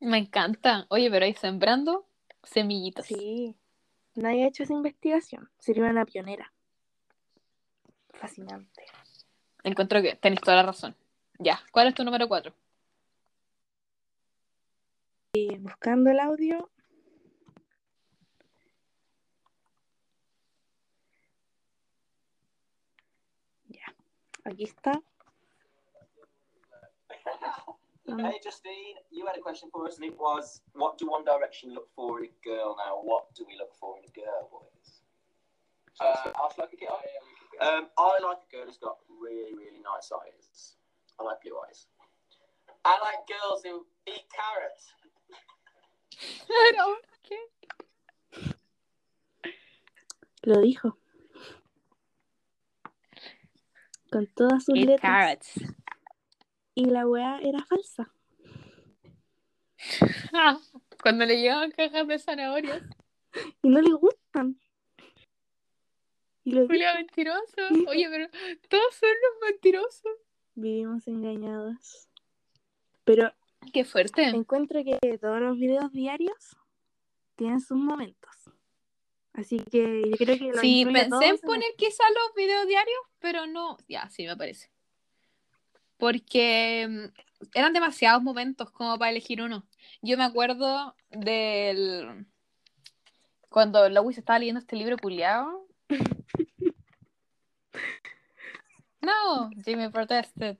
Me 0.00 0.18
encanta. 0.18 0.86
Oye, 0.88 1.10
pero 1.10 1.26
ahí 1.26 1.34
sembrando 1.34 2.08
semillitas. 2.42 3.06
Sí, 3.06 3.54
nadie 4.14 4.44
ha 4.44 4.48
hecho 4.48 4.62
esa 4.62 4.72
investigación. 4.72 5.50
Sería 5.58 5.84
una 5.84 6.06
pionera. 6.06 6.52
Fascinante. 8.14 8.86
Encuentro 9.62 10.00
que 10.00 10.16
tenés 10.16 10.40
toda 10.40 10.56
la 10.56 10.62
razón. 10.62 10.96
Ya, 11.38 11.60
¿cuál 11.70 11.88
es 11.88 11.94
tu 11.94 12.04
número 12.04 12.26
4? 12.26 12.54
Y 15.34 15.58
buscando 15.58 16.10
el 16.10 16.20
audio. 16.20 16.70
Ya, 23.68 23.94
aquí 24.44 24.64
está. 24.64 25.02
Um, 28.12 28.18
Hey 28.18 28.40
Justine, 28.42 28.96
you 29.10 29.26
had 29.26 29.36
a 29.36 29.40
question 29.40 29.68
for 29.72 29.86
us, 29.86 29.96
and 29.96 30.04
it 30.04 30.18
was, 30.18 30.62
what 30.74 30.98
do 30.98 31.08
One 31.10 31.24
Direction 31.24 31.72
look 31.74 31.88
for 31.94 32.18
in 32.20 32.26
a 32.26 32.44
girl 32.48 32.76
now? 32.76 32.96
What 33.02 33.34
do 33.34 33.44
we 33.46 33.56
look 33.58 33.74
for 33.78 33.96
in 33.98 34.04
a 34.04 34.12
girl, 34.12 34.48
boys? 34.50 35.00
Uh, 36.00 36.32
I'll 36.36 36.52
like 36.58 36.72
a 36.72 36.76
girl. 36.76 37.00
Um, 37.60 37.88
I 37.98 38.18
like 38.22 38.38
a 38.48 38.56
girl 38.56 38.66
who's 38.66 38.78
got 38.78 38.96
really, 39.20 39.54
really 39.54 39.80
nice 39.84 40.10
eyes. 40.12 40.76
I 41.18 41.24
like 41.24 41.42
blue 41.42 41.58
eyes. 41.68 41.86
I 42.84 42.98
like 43.02 43.26
girls 43.28 43.62
who 43.62 43.86
eat 44.06 44.24
carrots. 44.32 44.94
Pero, 46.48 46.96
¿qué? 47.22 47.36
lo 50.44 50.60
dijo. 50.62 50.96
Con 54.10 54.26
todas 54.34 54.64
sus 54.64 54.76
Eat 54.76 54.88
letras. 54.88 55.00
carrots. 55.02 55.60
Y 56.80 56.86
la 56.86 57.06
weá 57.06 57.38
era 57.42 57.62
falsa. 57.66 58.10
Cuando 61.02 61.26
le 61.26 61.36
llegaban 61.36 61.72
cajas 61.72 62.08
de 62.08 62.18
zanahorias. 62.18 62.82
Y 63.60 63.68
no 63.68 63.82
le 63.82 63.92
gustan. 63.92 64.58
Y 66.42 66.52
lo 66.52 66.62
dijo. 66.62 66.72
Julia 66.72 66.94
mentiroso. 66.94 67.60
Oye, 67.86 68.08
pero 68.08 68.28
todos 68.70 68.94
son 68.94 69.10
los 69.10 69.50
mentirosos. 69.50 70.12
Vivimos 70.54 71.06
engañadas. 71.06 72.08
Pero 73.04 73.30
Qué 73.74 73.84
fuerte. 73.84 74.22
encuentro 74.22 74.82
que 74.82 75.18
todos 75.18 75.38
los 75.38 75.58
videos 75.58 75.92
diarios 75.92 76.56
tienen 77.36 77.60
sus 77.60 77.76
momentos. 77.76 78.34
Así 79.34 79.58
que 79.70 80.02
yo 80.10 80.16
creo 80.16 80.38
que 80.38 80.52
lo 80.52 80.60
Sí, 80.62 80.86
pensé 80.86 81.26
en 81.26 81.38
poner 81.40 81.74
quizá 81.76 82.04
los 82.08 82.34
videos 82.34 82.66
diarios, 82.66 83.00
pero 83.18 83.46
no. 83.46 83.76
Ya, 83.86 84.08
sí, 84.08 84.26
me 84.26 84.34
parece. 84.34 84.70
Porque 86.00 86.88
mm, 86.88 87.48
eran 87.54 87.72
demasiados 87.72 88.22
momentos 88.22 88.70
como 88.70 88.98
para 88.98 89.10
elegir 89.10 89.42
uno. 89.42 89.64
Yo 90.02 90.16
me 90.16 90.24
acuerdo 90.24 90.94
del. 91.10 92.26
Cuando 93.48 93.88
Lois 93.88 94.18
estaba 94.18 94.38
leyendo 94.38 94.60
este 94.60 94.76
libro 94.76 94.96
culiado. 94.96 95.66
No, 99.02 99.48
Jimmy 99.64 99.88
protested. 99.88 100.58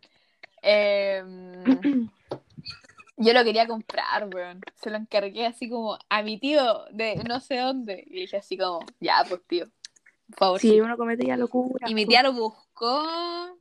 Em, 0.62 2.08
yo 3.18 3.32
lo 3.34 3.44
quería 3.44 3.66
comprar, 3.66 4.34
weón. 4.34 4.62
Se 4.76 4.90
lo 4.90 4.96
encargué 4.96 5.46
así 5.46 5.68
como 5.68 5.98
a 6.08 6.22
mi 6.22 6.38
tío 6.38 6.86
de 6.90 7.16
no 7.28 7.40
sé 7.40 7.58
dónde. 7.58 8.02
Y 8.06 8.20
dije 8.20 8.38
así 8.38 8.56
como, 8.56 8.80
ya, 8.98 9.24
pues 9.28 9.42
tío, 9.46 9.66
por 10.30 10.38
favor. 10.38 10.60
Si 10.60 10.80
uno 10.80 10.96
cometía 10.96 11.36
locura. 11.36 11.88
Y 11.88 11.94
mi 11.94 12.06
tía 12.06 12.22
lo 12.22 12.32
buscó 12.32 13.59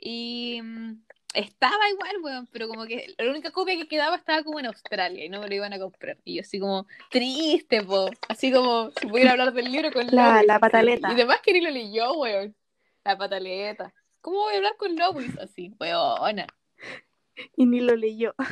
y 0.00 0.60
mm, 0.62 1.02
estaba 1.34 1.88
igual, 1.90 2.16
weón, 2.22 2.46
pero 2.52 2.66
como 2.68 2.86
que 2.86 3.14
la 3.18 3.30
única 3.30 3.50
copia 3.50 3.76
que 3.76 3.86
quedaba 3.86 4.16
estaba 4.16 4.42
como 4.42 4.58
en 4.58 4.66
Australia 4.66 5.24
y 5.24 5.28
no 5.28 5.40
me 5.40 5.48
lo 5.48 5.54
iban 5.54 5.72
a 5.72 5.78
comprar. 5.78 6.16
Y 6.24 6.36
yo 6.36 6.40
así 6.42 6.58
como 6.58 6.86
triste, 7.10 7.82
po. 7.82 8.10
Así 8.28 8.50
como 8.52 8.90
si 8.92 9.06
pudiera 9.06 9.30
hablar 9.32 9.52
del 9.52 9.70
libro 9.70 9.92
con 9.92 10.06
La- 10.10 10.42
la 10.42 10.58
pataleta. 10.58 11.08
Y 11.10 11.14
además 11.14 11.40
que 11.42 11.52
ni 11.52 11.60
lo 11.60 11.70
leyó, 11.70 12.14
weón. 12.14 12.54
La 13.04 13.16
pataleta. 13.16 13.92
¿Cómo 14.20 14.38
voy 14.38 14.54
a 14.54 14.56
hablar 14.58 14.76
con 14.76 14.96
Lois 14.96 15.38
así, 15.38 15.72
weona? 15.80 16.46
Y 17.56 17.66
ni 17.66 17.80
lo 17.80 17.94
leyó. 17.96 18.34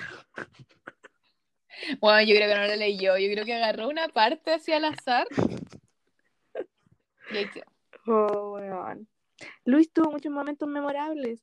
Bueno, 2.00 2.20
yo 2.28 2.34
creo 2.34 2.48
que 2.48 2.54
no 2.60 2.66
lo 2.66 2.74
leyó. 2.76 3.16
Yo 3.18 3.30
creo 3.32 3.44
que 3.44 3.54
agarró 3.54 3.88
una 3.88 4.08
parte 4.08 4.52
así 4.52 4.72
al 4.72 4.84
azar. 4.84 5.26
Y 7.30 7.36
ahí 7.36 7.46
quedó. 7.50 7.64
Oh, 8.06 8.54
weón. 8.54 9.06
Luis 9.64 9.92
tuvo 9.92 10.10
muchos 10.10 10.32
momentos 10.32 10.68
memorables. 10.68 11.42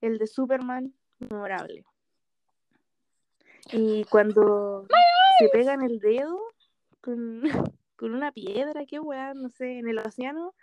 El 0.00 0.18
de 0.18 0.26
Superman, 0.26 0.94
memorable. 1.18 1.84
Y 3.72 4.04
cuando 4.04 4.86
se 5.38 5.48
pegan 5.48 5.82
el 5.82 5.98
dedo 5.98 6.38
con, 7.00 7.42
con 7.96 8.14
una 8.14 8.32
piedra, 8.32 8.84
qué 8.86 9.00
weón, 9.00 9.42
no 9.42 9.48
sé, 9.50 9.78
en 9.78 9.88
el 9.88 9.98
océano, 9.98 10.54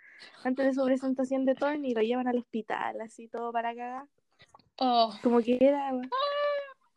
antes 0.44 0.66
de 0.66 0.74
su 0.74 0.84
presentación 0.84 1.44
de 1.44 1.54
Thorne 1.54 1.88
y 1.88 1.94
lo 1.94 2.02
llevan 2.02 2.28
al 2.28 2.38
hospital, 2.38 3.00
así 3.00 3.28
todo 3.28 3.52
para 3.52 3.74
cagar. 3.74 4.06
Oh, 4.78 5.12
Como 5.22 5.40
que 5.40 5.58
era. 5.60 5.92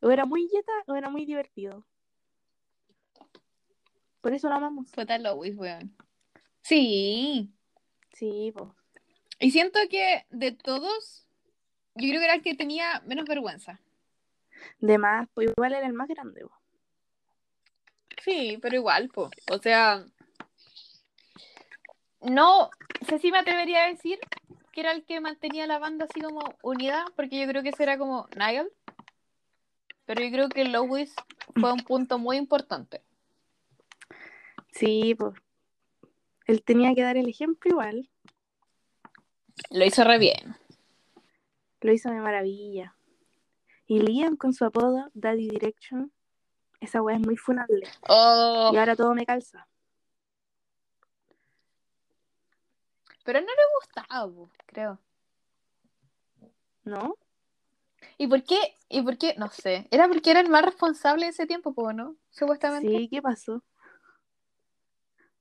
O 0.01 0.11
era 0.11 0.26
muy 0.26 0.47
yeta 0.47 0.71
o 0.88 0.95
era 0.95 1.09
muy 1.09 1.26
divertido. 1.26 1.84
Por 4.21 4.34
eso 4.34 4.49
lo 4.49 4.55
amamos. 4.55 4.91
fue 4.91 5.05
tal 5.05 5.23
Lois, 5.23 5.55
weón. 5.55 5.95
Sí. 6.61 7.51
Sí, 8.13 8.51
po. 8.55 8.76
Y 9.39 9.51
siento 9.51 9.79
que 9.89 10.25
de 10.29 10.51
todos, 10.51 11.27
yo 11.95 12.07
creo 12.09 12.19
que 12.19 12.25
era 12.25 12.36
el 12.36 12.41
que 12.41 12.55
tenía 12.55 13.01
menos 13.05 13.25
vergüenza. 13.25 13.79
De 14.79 14.97
más, 14.97 15.27
pues 15.33 15.49
igual 15.49 15.73
era 15.73 15.86
el 15.86 15.93
más 15.93 16.07
grande. 16.07 16.45
Sí, 18.23 18.57
pero 18.61 18.75
igual, 18.75 19.09
po. 19.09 19.29
O 19.51 19.59
sea, 19.59 20.05
no 22.21 22.69
sé 23.07 23.19
si 23.19 23.31
me 23.31 23.39
atrevería 23.39 23.86
a 23.86 23.89
decir 23.89 24.19
que 24.71 24.81
era 24.81 24.91
el 24.91 25.05
que 25.05 25.19
mantenía 25.19 25.67
la 25.67 25.79
banda 25.79 26.05
así 26.05 26.21
como 26.21 26.41
unida, 26.61 27.05
porque 27.15 27.39
yo 27.39 27.47
creo 27.47 27.63
que 27.63 27.69
ese 27.69 27.83
era 27.83 27.97
como 27.97 28.27
Niall. 28.36 28.71
Pero 30.05 30.21
yo 30.21 30.31
creo 30.31 30.49
que 30.49 30.65
Lois 30.65 31.13
fue 31.55 31.71
un 31.71 31.83
punto 31.83 32.19
muy 32.19 32.38
importante. 32.38 33.01
Sí, 34.71 35.15
pues. 35.15 35.33
Él 36.45 36.63
tenía 36.63 36.93
que 36.93 37.01
dar 37.01 37.17
el 37.17 37.27
ejemplo 37.27 37.71
igual. 37.71 38.09
Lo 39.72 39.86
hizo 39.86 40.03
re 40.03 40.18
bien. 40.18 40.56
Lo 41.82 41.91
hizo 41.91 42.10
de 42.10 42.20
maravilla. 42.20 42.95
Y 43.88 43.99
Liam 43.99 44.36
con 44.36 44.53
su 44.53 44.66
apodo, 44.66 45.10
Daddy 45.14 45.47
Direction, 45.47 46.12
esa 46.80 47.01
weá 47.01 47.18
es 47.18 47.22
muy 47.22 47.38
funable. 47.38 47.88
Oh, 48.08 48.72
Y 48.74 48.78
ahora 48.78 48.95
todo 48.95 49.14
me 49.14 49.26
calza. 49.26 49.68
pero 53.26 53.41
no 53.41 53.47
le 53.47 53.64
gustaba, 53.80 54.32
creo. 54.68 54.99
¿No? 56.84 57.18
¿Y 58.20 58.28
por 58.28 58.43
qué? 58.43 58.78
¿Y 58.88 59.01
por 59.01 59.18
qué? 59.18 59.34
No 59.36 59.49
sé. 59.49 59.88
Era 59.89 60.08
porque 60.08 60.30
era 60.30 60.41
el 60.41 60.49
más 60.49 60.64
responsable 60.64 61.26
de 61.26 61.32
ese 61.32 61.47
tiempo, 61.47 61.74
po, 61.74 61.91
¿no? 61.91 62.16
Supuestamente. 62.30 62.88
Sí, 62.88 63.10
¿qué 63.10 63.24
pasó? 63.24 63.64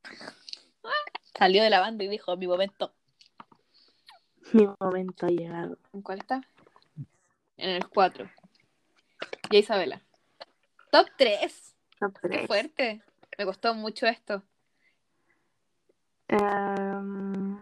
Salió 1.38 1.62
de 1.62 1.68
la 1.68 1.80
banda 1.80 2.04
y 2.04 2.08
dijo, 2.08 2.34
mi 2.38 2.46
momento. 2.46 2.94
Mi 4.52 4.68
momento 4.80 5.26
ha 5.26 5.30
llegado. 5.30 5.78
¿En 5.92 6.02
cuál 6.02 6.18
está? 6.18 6.42
En 7.56 7.70
el 7.70 7.88
4. 7.88 8.30
Y 9.50 9.58
Isabela. 9.58 10.02
Top 10.90 11.08
3. 11.16 11.74
Top 11.98 12.12
Qué 12.20 12.28
tres. 12.28 12.46
fuerte. 12.46 13.02
Me 13.38 13.44
costó 13.44 13.74
mucho 13.74 14.06
esto. 14.06 14.42
Em, 16.28 17.58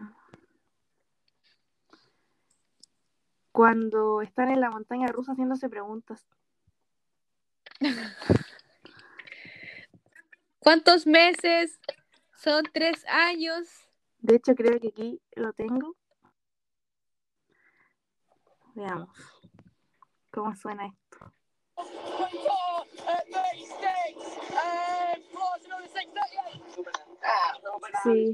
cuando 3.51 4.21
están 4.21 4.49
en 4.49 4.61
la 4.61 4.69
montaña 4.69 5.07
rusa 5.07 5.33
haciéndose 5.33 5.69
preguntas. 5.69 6.25
¿Cuántos 10.59 11.05
meses? 11.05 11.79
Son 12.35 12.63
tres 12.71 13.05
años. 13.07 13.67
De 14.19 14.35
hecho, 14.35 14.55
creo 14.55 14.79
que 14.79 14.89
aquí 14.89 15.21
lo 15.35 15.53
tengo. 15.53 15.95
Veamos 18.75 19.09
cómo 20.31 20.55
suena 20.55 20.87
esto. 20.87 21.31
Sí. 28.03 28.33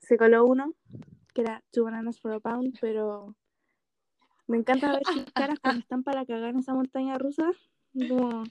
Se 0.00 0.16
coló 0.16 0.46
uno, 0.46 0.72
que 1.34 1.42
era 1.42 1.62
Two 1.72 1.84
Bananas 1.84 2.20
for 2.20 2.32
a 2.32 2.40
Pound, 2.40 2.78
pero 2.80 3.34
me 4.46 4.56
encanta 4.56 4.92
ver 4.92 5.02
sus 5.04 5.24
caras 5.32 5.58
cuando 5.60 5.80
están 5.80 6.02
para 6.02 6.24
cagar 6.24 6.50
en 6.50 6.60
esa 6.60 6.74
montaña 6.74 7.18
rusa. 7.18 7.50
Como, 7.92 8.44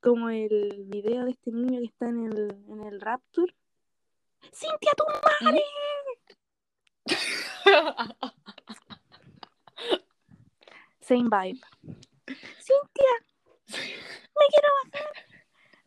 como 0.00 0.30
el 0.30 0.84
video 0.86 1.24
de 1.24 1.32
este 1.32 1.50
niño 1.50 1.80
que 1.80 1.86
está 1.86 2.08
en 2.08 2.24
el, 2.24 2.56
en 2.68 2.82
el 2.82 3.00
Raptor. 3.00 3.54
¡Cintia, 4.52 4.92
tu 4.96 5.04
madre! 5.42 5.62
Same 11.00 11.24
vibe. 11.24 11.60
¡Cintia! 12.58 13.14
¡Me 13.68 14.46
quiero 14.50 14.68
bajar! 14.84 15.12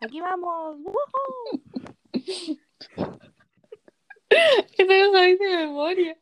¡Aquí 0.01 0.21
vamos! 0.21 0.77
Que 4.75 4.85
te 4.85 4.99
lo 4.99 5.11
sabéis 5.11 5.39
de 5.39 5.47
memoria. 5.47 6.17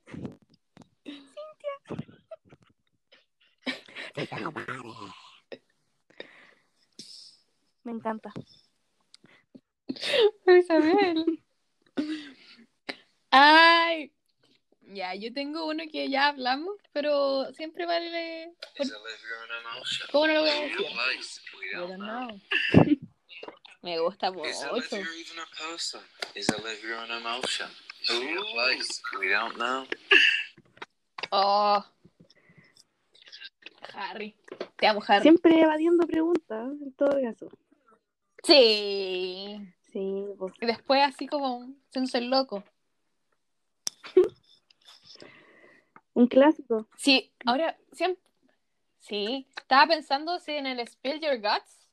Me 7.84 7.92
encanta. 7.92 8.32
Pero 10.46 10.58
Isabel. 10.58 11.44
Ay. 13.32 14.15
Ya, 14.96 15.14
yo 15.14 15.34
tengo 15.34 15.66
uno 15.68 15.84
que 15.92 16.10
ya 16.10 16.28
hablamos, 16.28 16.78
pero 16.94 17.52
siempre 17.52 17.86
vale. 17.86 18.54
Emotion? 19.60 20.08
¿Cómo 20.10 20.28
no 20.28 20.34
lo 20.36 20.40
voy 20.40 20.50
a 20.50 20.62
decir? 20.62 20.80
I 20.80 21.76
don't 21.76 21.96
know. 21.98 22.42
Me 23.82 24.00
gusta 24.00 24.32
mucho. 24.32 24.48
Know. 29.56 29.86
Oh. 31.32 31.86
Harry. 33.96 34.34
Te 34.78 34.88
amo, 34.88 35.04
Harry. 35.06 35.24
Siempre 35.24 35.60
evadiendo 35.60 36.08
preguntas, 36.08 36.72
en 36.82 36.94
todo 36.94 37.22
caso. 37.22 37.50
Sí. 38.44 39.58
Sí, 39.92 40.24
pues. 40.38 40.54
Y 40.62 40.66
después 40.68 41.04
así 41.04 41.28
como 41.28 41.68
haciéndose 41.90 42.20
el 42.20 42.30
loco. 42.30 42.64
Un 46.16 46.28
clásico. 46.28 46.88
Sí, 46.98 47.32
ahora 47.46 47.78
siempre. 47.92 48.24
Sí, 49.00 49.48
estaba 49.56 49.86
pensando 49.86 50.40
si 50.40 50.54
en 50.54 50.66
el 50.66 50.80
Spill 50.88 51.20
Your 51.20 51.38
Guts 51.40 51.92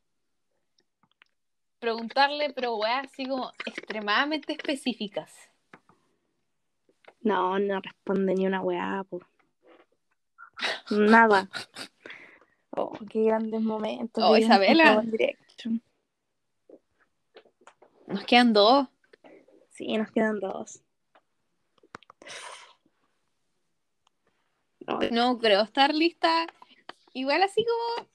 preguntarle, 1.80 2.52
pero 2.54 2.76
weas 2.76 3.06
así 3.06 3.26
como 3.26 3.52
extremadamente 3.66 4.52
específicas. 4.52 5.34
No, 7.20 7.58
no 7.58 7.80
responde 7.80 8.34
ni 8.34 8.46
una 8.46 8.62
weá, 8.62 9.04
po. 9.08 9.20
Nada. 10.90 11.48
Oh, 12.74 12.90
qué 13.10 13.24
grandes 13.24 13.60
momentos. 13.60 14.24
Oh, 14.26 14.34
Isabela. 14.34 15.04
Nos 18.06 18.24
quedan 18.24 18.54
dos. 18.54 18.88
Sí, 19.68 19.94
nos 19.98 20.10
quedan 20.10 20.40
dos. 20.40 20.82
Ay, 24.86 25.08
No 25.12 25.38
creo 25.38 25.62
estar 25.62 25.94
lista. 25.94 26.46
Igual 27.14 27.42
así 27.42 27.64
como. 27.64 28.08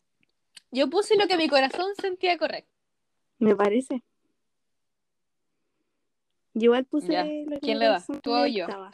Yo 0.72 0.90
puse 0.90 1.16
lo 1.16 1.28
que 1.28 1.38
mi 1.38 1.48
corazón 1.48 1.94
sentía 2.00 2.38
correcto. 2.38 2.72
me 3.40 3.56
parece. 3.56 4.04
Yo 6.54 6.66
igual 6.66 6.86
puse 6.86 7.14
Ya. 7.14 7.24
lo 7.24 7.30
que 7.56 7.60
¿Quién 7.62 7.80
le 7.80 7.88
va? 7.90 8.04
¿Tú 8.22 8.34
o 8.34 8.46
yo? 8.48 8.66
dictaba. 8.66 8.92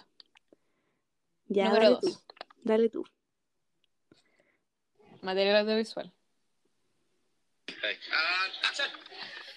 Ya, 1.48 1.66
Número 1.70 1.84
dale 1.84 1.96
dos. 1.96 2.02
tú. 2.02 2.36
Dale 2.64 2.90
tú. 2.90 3.06
Material 5.22 5.56
audiovisual. 5.58 6.12
Hey. 7.68 7.98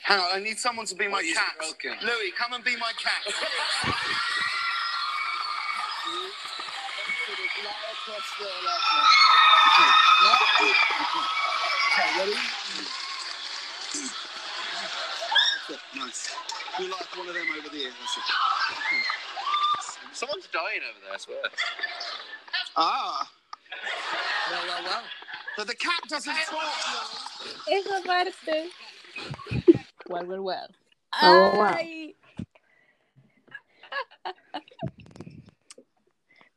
Uh, 0.09 0.37
I 0.37 0.41
need 0.41 0.57
someone 0.59 0.87
to 0.87 0.95
be 0.95 1.09
my 1.09 1.21
cat. 1.35 1.57
Louis, 2.03 2.33
come 2.39 2.55
and 2.55 2.65
be 2.65 2.77
my 2.77 2.93
cat. 2.97 3.25
Okay, 11.97 12.19
ready? 12.19 12.35
That's 13.93 15.71
it, 15.71 15.81
nice. 15.97 16.35
Do 16.79 16.85
like 16.85 17.17
one 17.17 17.29
of 17.29 17.35
them 17.35 17.47
over 17.59 17.69
there. 17.69 17.91
That's 17.91 18.17
it. 18.17 18.25
Someone's 20.13 20.47
dying 20.53 20.81
over 20.89 20.99
there, 21.05 21.15
I 21.15 21.17
swear. 21.19 21.39
Ah, 22.77 23.31
Well, 24.51 24.61
well, 24.69 24.83
well. 24.85 25.03
but 25.57 25.67
the 25.67 25.75
cat 25.75 26.01
doesn't 26.09 26.35
talk. 26.35 26.75
Esa 27.71 28.01
parte. 28.05 28.71
Well, 30.09 30.27
well, 30.27 30.43
well. 30.43 30.69
Oh, 31.23 31.59
wow. 31.59 31.79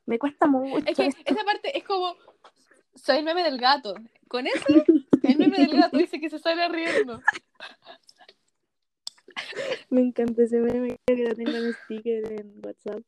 Me 0.09 0.17
cuesta 0.17 0.47
mucho. 0.47 0.83
Es 0.87 0.97
que 0.97 1.05
esto. 1.05 1.21
esa 1.23 1.43
parte 1.43 1.77
es 1.77 1.83
como. 1.83 2.15
Soy 2.95 3.17
el 3.17 3.25
meme 3.25 3.43
del 3.43 3.59
gato. 3.59 3.93
Con 4.27 4.47
eso, 4.47 4.65
el 5.23 5.37
meme 5.37 5.59
del 5.59 5.79
gato 5.79 5.97
dice 5.99 6.19
que 6.19 6.31
se 6.31 6.39
sale 6.39 6.67
riendo. 6.67 7.21
Me 9.91 10.01
encanta 10.01 10.41
ese 10.41 10.61
meme. 10.61 10.97
Creo 11.05 11.15
que 11.15 11.23
lo 11.25 11.35
tengo 11.35 11.51
en 11.51 11.73
sticker 11.73 12.31
en 12.31 12.59
WhatsApp. 12.65 13.03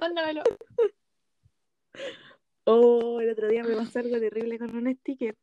Mándamelo. 0.00 0.42
Oh, 2.64 3.20
el 3.20 3.30
otro 3.30 3.46
día 3.46 3.62
me 3.62 3.76
pasó 3.76 4.00
algo 4.00 4.18
terrible 4.18 4.58
con 4.58 4.76
un 4.76 4.92
sticker. 4.96 5.36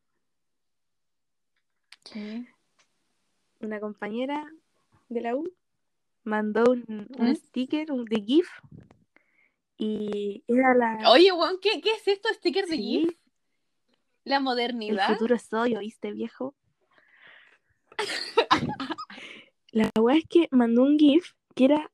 Una 3.61 3.79
compañera 3.79 4.51
de 5.07 5.21
la 5.21 5.33
U 5.33 5.49
mandó 6.25 6.69
un, 6.69 7.07
un 7.17 7.29
¿Mm? 7.29 7.35
sticker 7.35 7.91
un, 7.93 8.03
de 8.03 8.21
GIF 8.21 8.49
y 9.78 10.43
era 10.47 10.73
la. 10.73 11.11
Oye, 11.11 11.32
weón, 11.32 11.59
¿qué, 11.61 11.82
¿qué 11.82 11.91
es 11.91 12.07
esto? 12.07 12.30
¿Sticker 12.34 12.65
de 12.65 12.76
Sí, 12.76 12.82
GIF? 12.82 13.17
¿La 14.23 14.38
El 14.38 14.43
modernidad? 14.43 15.07
futuro 15.13 15.38
soy, 15.38 15.76
¿oíste, 15.76 16.11
viejo? 16.11 16.55
La 19.71 19.89
weá 19.99 20.17
es 20.17 20.26
que 20.30 20.47
mandó 20.51 20.84
un 20.84 20.97
GIF 20.97 21.32
que 21.55 21.65
era 21.65 21.91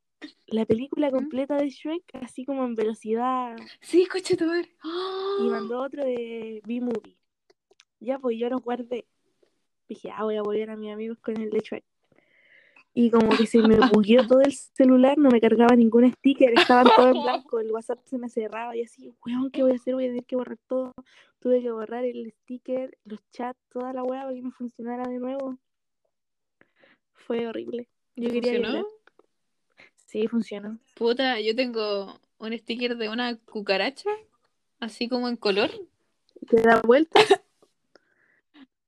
la 0.47 0.65
película 0.65 1.09
completa 1.11 1.55
de 1.57 1.69
Shrek, 1.69 2.03
así 2.21 2.45
como 2.45 2.63
en 2.65 2.75
velocidad, 2.75 3.55
Sí, 3.79 4.05
coche 4.05 4.37
tu 4.37 4.45
madre. 4.45 4.69
y 5.39 5.43
mandó 5.49 5.81
otro 5.81 6.03
de 6.03 6.61
B-Movie. 6.65 7.17
Ya, 7.99 8.19
pues 8.19 8.37
yo 8.37 8.49
los 8.49 8.61
guardé. 8.61 9.05
Dije, 9.87 10.11
ah, 10.15 10.23
voy 10.23 10.35
a 10.37 10.41
volver 10.43 10.69
a 10.69 10.75
mis 10.77 10.91
amigos 10.93 11.17
con 11.19 11.37
el 11.37 11.49
de 11.49 11.59
Shrek. 11.59 11.83
Y 12.93 13.09
como 13.09 13.29
que 13.37 13.47
se 13.47 13.59
me 13.59 13.77
bugueó 13.89 14.27
todo 14.27 14.41
el 14.41 14.51
celular, 14.51 15.17
no 15.17 15.29
me 15.29 15.39
cargaba 15.39 15.75
ningún 15.75 16.11
sticker, 16.11 16.51
estaban 16.59 16.87
todos 16.93 17.15
en 17.15 17.23
blanco, 17.23 17.59
el 17.59 17.71
WhatsApp 17.71 17.99
se 18.05 18.17
me 18.17 18.27
cerraba 18.27 18.75
y 18.75 18.83
así, 18.83 19.13
weón, 19.25 19.49
¿qué 19.49 19.63
voy 19.63 19.71
a 19.71 19.75
hacer? 19.75 19.93
Voy 19.93 20.05
a 20.05 20.07
tener 20.09 20.25
que 20.25 20.35
borrar 20.35 20.57
todo. 20.67 20.93
Tuve 21.39 21.61
que 21.61 21.71
borrar 21.71 22.03
el 22.03 22.31
sticker, 22.31 22.97
los 23.05 23.19
chats, 23.31 23.59
toda 23.69 23.93
la 23.93 24.03
weá 24.03 24.23
para 24.23 24.35
que 24.35 24.41
me 24.41 24.51
funcionara 24.51 25.07
de 25.07 25.19
nuevo. 25.19 25.57
Fue 27.13 27.47
horrible. 27.47 27.87
Yo 28.15 28.29
quería 28.29 28.53
¿Funcionó? 28.53 28.67
llorar. 28.69 28.85
Sí, 29.95 30.27
funcionó. 30.27 30.79
Puta, 30.95 31.39
yo 31.39 31.55
tengo 31.55 32.19
un 32.39 32.57
sticker 32.57 32.97
de 32.97 33.07
una 33.07 33.37
cucaracha, 33.37 34.09
así 34.79 35.07
como 35.07 35.29
en 35.29 35.37
color. 35.37 35.71
¿Te 36.49 36.61
da 36.61 36.81
vueltas? 36.81 37.25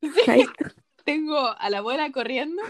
Ahí 0.27 0.41
está. 0.41 0.73
Tengo 1.05 1.37
a 1.57 1.69
la 1.69 1.77
abuela 1.77 2.11
corriendo 2.11 2.61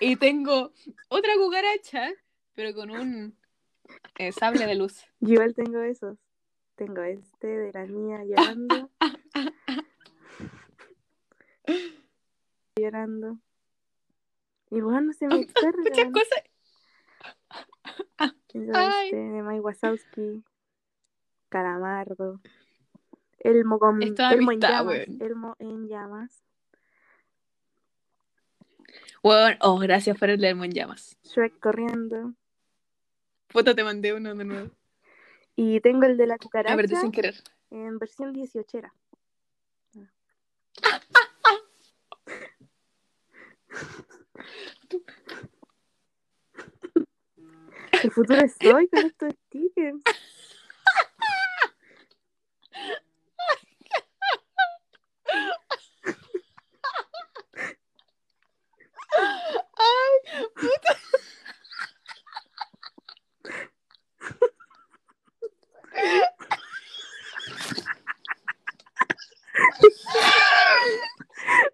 y 0.00 0.16
tengo 0.16 0.72
otra 1.08 1.34
cucaracha, 1.36 2.10
pero 2.54 2.74
con 2.74 2.90
un 2.90 3.36
eh, 4.18 4.32
sable 4.32 4.66
de 4.66 4.74
luz. 4.74 5.04
Yo 5.20 5.34
igual 5.34 5.54
tengo 5.54 5.80
esos. 5.82 6.18
Tengo 6.76 7.02
este 7.02 7.46
de 7.46 7.72
la 7.72 7.86
niña 7.86 8.22
llorando. 8.24 8.90
llorando. 12.76 13.38
Y 14.70 14.80
bueno, 14.80 15.12
se 15.12 15.26
me 15.26 15.38
Muchas 15.38 15.54
descargan. 15.54 16.12
cosas. 16.12 16.42
Tengo 18.46 18.78
este 18.78 19.16
de 19.16 19.42
Mike 19.42 19.60
Wazowski. 19.60 20.44
Calamardo. 21.48 22.40
Elmo 23.40 23.78
con 23.78 24.02
Elmo 24.02 24.52
en 24.52 24.60
llamas. 24.60 25.08
Elmo 25.20 25.56
en 25.58 25.88
llamas. 25.88 26.42
Bueno, 29.22 29.56
oh, 29.60 29.78
gracias 29.78 30.16
por 30.18 30.30
el 30.30 30.40
leerme 30.40 30.66
en 30.66 30.72
llamas. 30.72 31.16
Shrek 31.24 31.58
corriendo. 31.60 32.34
Puta, 33.48 33.74
te 33.74 33.84
mandé 33.84 34.14
uno 34.14 34.34
de 34.34 34.44
nuevo. 34.44 34.70
Y 35.56 35.80
tengo 35.80 36.04
el 36.06 36.16
de 36.16 36.26
la 36.26 36.34
A 36.34 36.38
cucaracha 36.38 36.76
ver, 36.76 36.88
sin 36.88 37.10
querer. 37.10 37.34
en 37.70 37.98
versión 37.98 38.32
18 38.32 38.78
era. 38.78 38.94
El 48.02 48.10
futuro 48.12 48.40
es 48.40 48.56
hoy 48.72 48.88
con 48.88 49.06
estos 49.06 49.32
stickers. 49.46 50.00
Ay, 59.88 60.14
puta. 60.54 60.92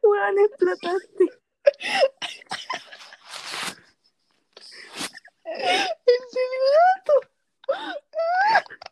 Weón, 0.02 0.36
explotaste. 0.44 1.24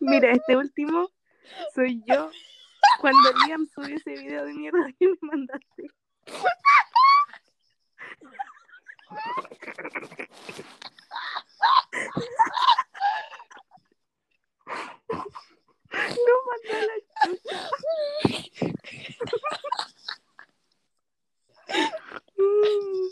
Mira, 0.00 0.32
este 0.32 0.57
último 0.57 1.11
soy 1.74 2.03
yo 2.07 2.30
cuando 3.00 3.32
Liam 3.46 3.66
subió 3.66 3.96
ese 3.96 4.11
video 4.12 4.44
de 4.44 4.55
mierda 4.55 4.92
que 4.98 5.09
me 5.09 5.16
mandaste. 5.22 5.88
No 15.90 16.34
mandó 16.46 16.76
la 16.88 16.96
chucha. 17.18 17.59
Mm. 22.36 23.09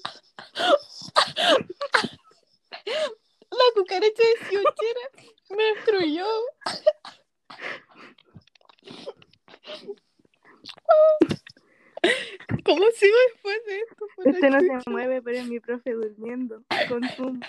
La 3.51 3.67
cucaracha 3.75 4.23
de 4.23 4.37
siochera 4.49 5.05
me 5.51 5.63
destruyó. 5.75 6.27
¿Cómo 12.65 12.91
sigo 12.93 13.17
después 13.33 13.59
de 13.67 13.79
esto? 13.81 14.07
por 14.17 14.25
la 14.27 14.31
Este 14.33 14.51
no 14.51 14.59
chucha? 14.61 14.81
se 14.81 14.91
mueve, 14.91 15.23
pero 15.23 15.37
es 15.39 15.47
mi 15.47 15.61
profe 15.61 15.93
durmiendo 15.93 16.63
con 16.89 17.03
Zoom. 17.11 17.41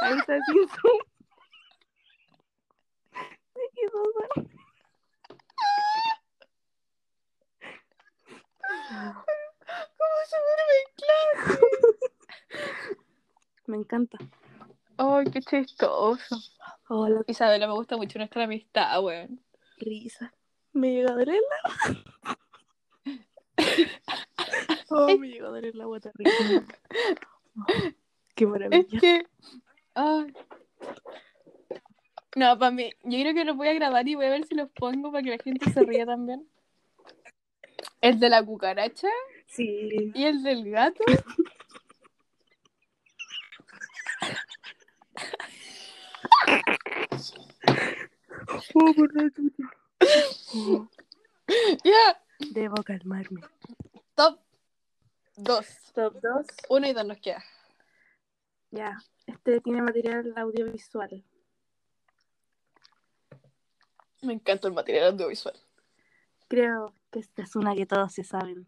Ahí 0.00 0.18
está 0.18 0.38
sin 0.46 0.68
Zoom. 0.68 0.98
Me 3.54 3.62
quedó 3.74 4.02
dormido. 4.02 4.50
¿Cómo 9.98 10.16
se 10.26 10.36
duerme 10.46 10.76
en 10.80 10.88
clase? 10.96 11.60
Me 13.66 13.76
encanta. 13.76 14.18
Ay, 14.96 15.24
qué 15.32 15.40
chistoso. 15.40 16.36
Hola, 16.88 17.22
Isabela, 17.40 17.66
me 17.66 17.72
gusta 17.72 17.96
mucho 17.96 18.18
nuestra 18.18 18.44
amistad, 18.44 19.02
weón. 19.02 19.40
risa. 19.78 20.30
Me 20.74 20.92
llegó 20.92 21.08
a 21.08 21.14
doler 21.14 21.40
la 21.64 21.96
Oh, 24.90 25.16
me 25.16 25.28
llegó 25.28 25.46
a 25.46 25.50
doler 25.50 25.74
la 25.74 25.86
guata 25.86 26.10
rica. 26.14 26.30
Qué 28.34 28.44
Es 28.44 28.50
maravilla. 28.50 29.00
que. 29.00 29.26
Ay. 29.94 30.34
No, 32.36 32.58
para 32.58 32.70
mí, 32.72 32.90
yo 33.04 33.20
creo 33.20 33.32
que 33.34 33.44
los 33.46 33.56
voy 33.56 33.68
a 33.68 33.72
grabar 33.72 34.06
y 34.06 34.16
voy 34.16 34.26
a 34.26 34.30
ver 34.30 34.44
si 34.44 34.54
los 34.54 34.68
pongo 34.72 35.10
para 35.10 35.22
que 35.24 35.30
la 35.30 35.42
gente 35.42 35.70
se 35.70 35.80
ría 35.82 36.04
también. 36.04 36.46
El 38.02 38.20
de 38.20 38.28
la 38.28 38.44
cucaracha 38.44 39.08
Sí. 39.46 40.12
y 40.14 40.24
el 40.24 40.42
del 40.42 40.70
gato. 40.70 41.02
Oh. 48.74 48.94
Oh, 50.54 50.88
Ya, 51.84 52.22
debo 52.52 52.82
calmarme. 52.82 53.40
top 54.14 54.38
2. 55.36 55.66
Top 55.94 56.14
2. 56.20 56.46
Uno 56.68 56.86
y 56.88 56.92
dos 56.92 57.04
nos 57.06 57.18
queda. 57.18 57.42
Ya. 58.70 58.98
Este 59.26 59.60
tiene 59.60 59.82
material 59.82 60.32
audiovisual. 60.36 61.24
Me 64.22 64.32
encanta 64.34 64.68
el 64.68 64.74
material 64.74 65.12
audiovisual. 65.12 65.54
Creo 66.48 66.94
que 67.10 67.20
esta 67.20 67.42
es 67.42 67.56
una 67.56 67.74
que 67.74 67.86
todos 67.86 68.12
se 68.12 68.24
saben. 68.24 68.66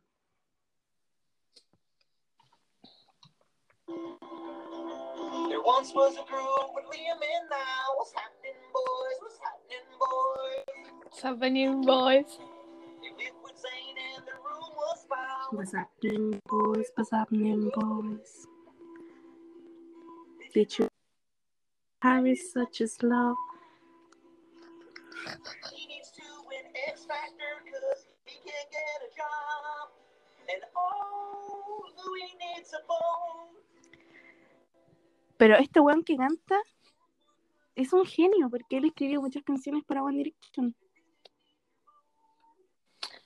Once 5.64 5.92
was 5.94 6.14
a 6.14 6.30
girl 6.30 6.72
with 6.74 6.84
Liam 6.86 7.14
and 7.14 7.50
now. 7.50 7.84
What's 7.96 8.12
happening, 8.12 8.58
boys? 8.72 9.16
What's 9.20 9.38
happening, 9.42 9.86
boys? 9.98 10.82
What's 11.02 11.22
happening, 11.22 11.82
boys? 11.82 12.38
If 13.02 13.26
it 13.26 13.34
was 13.42 13.52
Zane 13.62 13.96
and 14.16 14.26
the 14.26 14.32
room 14.32 14.70
was 14.76 15.06
found. 15.08 15.58
What's 15.58 15.72
happening, 15.74 16.40
boys? 16.48 16.86
What's 16.94 17.10
happening, 17.10 17.70
boys? 17.74 18.46
Did 20.54 20.78
you 20.78 20.88
Harry's 22.02 22.52
such 22.52 22.80
a 22.80 22.88
slow? 22.88 23.36
He 25.72 25.86
needs 25.86 26.10
to 26.10 26.22
win 26.48 26.66
X 26.88 27.04
Factor 27.06 27.62
because 27.64 28.06
he 28.24 28.34
can't 28.42 28.70
get 28.70 29.06
a 29.06 29.10
job. 29.16 29.88
And 30.52 30.62
oh, 30.76 31.84
Louis 32.04 32.34
needs 32.42 32.74
a 32.74 32.82
bone. 32.88 33.61
Pero 35.42 35.56
este 35.56 35.80
weón 35.80 36.04
que 36.04 36.16
canta 36.16 36.56
es 37.74 37.92
un 37.92 38.06
genio 38.06 38.48
porque 38.48 38.76
él 38.76 38.84
escribió 38.84 39.20
muchas 39.20 39.42
canciones 39.42 39.82
para 39.82 40.04
One 40.04 40.18
Direction. 40.18 40.72